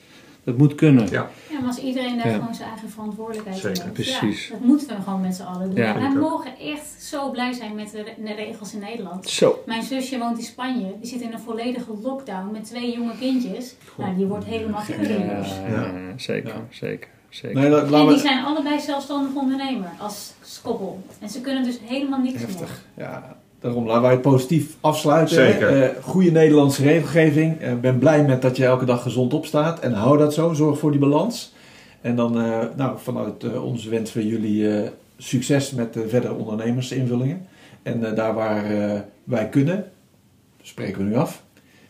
dat 0.44 0.56
moet 0.56 0.74
kunnen. 0.74 1.04
Ja. 1.10 1.28
Ja, 1.50 1.58
maar 1.58 1.66
als 1.66 1.78
iedereen 1.78 2.16
daar 2.16 2.28
Ja. 2.28 2.34
gewoon 2.34 2.54
zijn 2.54 2.68
eigen 2.68 2.90
verantwoordelijkheid 2.90 3.64
in 3.64 3.74
Zeker. 3.76 3.90
Precies. 3.90 4.46
Ja, 4.46 4.52
dat 4.52 4.64
moeten 4.64 4.96
we 4.96 5.02
gewoon 5.02 5.20
met 5.20 5.34
z'n 5.34 5.42
allen 5.42 5.66
doen. 5.66 5.74
Ja. 5.76 5.92
Wij 5.94 6.02
Zeker. 6.02 6.18
mogen 6.20 6.58
echt 6.58 7.02
zo 7.02 7.30
blij 7.30 7.52
zijn 7.52 7.74
met 7.74 7.90
de, 7.90 8.02
re- 8.02 8.14
de 8.24 8.32
regels 8.34 8.72
in 8.74 8.80
Nederland. 8.80 9.28
Zo. 9.28 9.62
Mijn 9.66 9.82
zusje 9.82 10.18
woont 10.18 10.38
in 10.38 10.44
Spanje. 10.44 10.94
Die 11.00 11.10
zit 11.10 11.20
in 11.20 11.32
een 11.32 11.38
volledige 11.40 11.92
lockdown 12.02 12.50
met 12.52 12.64
twee 12.64 12.92
jonge 12.94 13.12
kindjes. 13.18 13.74
Nou, 13.96 14.16
die 14.16 14.26
wordt 14.26 14.44
helemaal 14.44 14.80
Ja, 14.88 14.94
kribbelig. 14.94 15.48
ja, 15.68 15.92
zeker, 16.16 16.48
Ja. 16.54 16.60
zeker, 16.70 17.08
zeker. 17.28 17.60
Nee, 17.60 17.70
dat, 17.70 17.92
En 17.92 18.06
die 18.08 18.18
zijn 18.18 18.44
allebei 18.44 18.80
zelfstandig 18.80 19.34
ondernemer 19.34 19.88
als 19.98 20.32
skoppel. 20.42 21.02
En 21.20 21.28
ze 21.28 21.40
kunnen 21.40 21.62
dus 21.62 21.78
helemaal 21.84 22.18
niks 22.20 22.32
meer. 22.38 22.46
Heftig. 22.46 22.84
Ja, 22.96 23.36
daarom 23.60 23.86
laten 23.86 24.02
wij 24.02 24.10
het 24.10 24.22
positief 24.22 24.76
afsluiten. 24.80 25.34
Zeker. 25.34 25.82
Eh, 25.82 26.02
goede 26.02 26.30
Nederlandse 26.30 26.82
regelgeving. 26.82 27.62
Ik 27.62 27.80
ben 27.80 27.98
blij 27.98 28.24
met 28.24 28.42
dat 28.42 28.56
je 28.56 28.64
elke 28.64 28.84
dag 28.84 29.02
gezond 29.02 29.34
opstaat. 29.34 29.80
En 29.80 29.92
hou 29.92 30.18
dat 30.18 30.34
zo. 30.34 30.52
Zorg 30.52 30.78
voor 30.78 30.90
die 30.90 31.00
balans. 31.00 31.54
En 32.00 32.16
dan, 32.16 32.40
eh, 32.40 32.58
nou, 32.76 32.98
vanuit 32.98 33.44
eh, 33.44 33.64
onze 33.64 33.90
wens 33.90 34.12
voor 34.12 34.22
jullie 34.22 34.76
eh, 34.78 34.88
succes 35.16 35.70
met 35.70 35.92
de 35.92 36.08
verdere 36.08 36.34
ondernemersinvullingen. 36.34 37.46
En 37.82 38.04
eh, 38.04 38.16
daar 38.16 38.34
waar 38.34 38.64
eh, 38.64 39.00
wij 39.24 39.48
kunnen, 39.48 39.84
spreken 40.62 40.98
we 40.98 41.04
nu 41.08 41.16
af, 41.16 41.42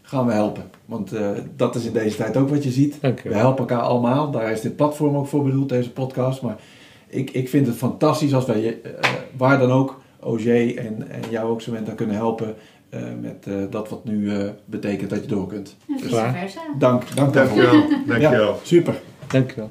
gaan 0.03 0.27
we 0.27 0.33
helpen. 0.33 0.71
Want 0.85 1.13
eh, 1.13 1.31
dat 1.57 1.75
is 1.75 1.85
in 1.85 1.93
deze 1.93 2.17
tijd 2.17 2.37
ook 2.37 2.49
wat 2.49 2.65
je 2.65 2.71
ziet. 2.71 2.99
Je 3.03 3.15
We 3.25 3.35
helpen 3.35 3.59
elkaar 3.59 3.81
allemaal. 3.83 4.31
Daar 4.31 4.53
is 4.53 4.61
dit 4.61 4.77
platform 4.77 5.17
ook 5.17 5.27
voor 5.27 5.45
bedoeld, 5.45 5.69
deze 5.69 5.91
podcast. 5.91 6.43
Maar 6.43 6.57
ik, 7.07 7.31
ik 7.31 7.49
vind 7.49 7.67
het 7.67 7.77
fantastisch 7.77 8.35
als 8.35 8.47
wij 8.47 8.61
je, 8.61 8.81
eh, 8.81 9.11
waar 9.37 9.59
dan 9.59 9.71
ook, 9.71 10.00
OG 10.21 10.47
en, 10.47 11.11
en 11.11 11.31
jou 11.31 11.51
ook 11.51 11.63
kunnen 11.95 12.17
helpen 12.17 12.55
eh, 12.91 13.01
met 13.21 13.47
eh, 13.47 13.55
dat 13.71 13.89
wat 13.89 14.05
nu 14.05 14.35
eh, 14.35 14.49
betekent 14.65 15.11
dat 15.11 15.21
je 15.21 15.27
door 15.27 15.47
kunt. 15.47 15.77
En 15.89 15.99
vice 15.99 16.09
Klaar. 16.09 16.35
versa. 16.35 16.61
Dank, 16.79 17.17
dank 17.17 17.33
daarvoor. 17.33 17.63
dankjewel. 17.63 17.89
dankjewel. 18.07 18.53
Ja, 18.53 18.59
super. 18.63 19.01
Dank 19.29 19.51
je 19.51 19.57
wel. 19.57 19.71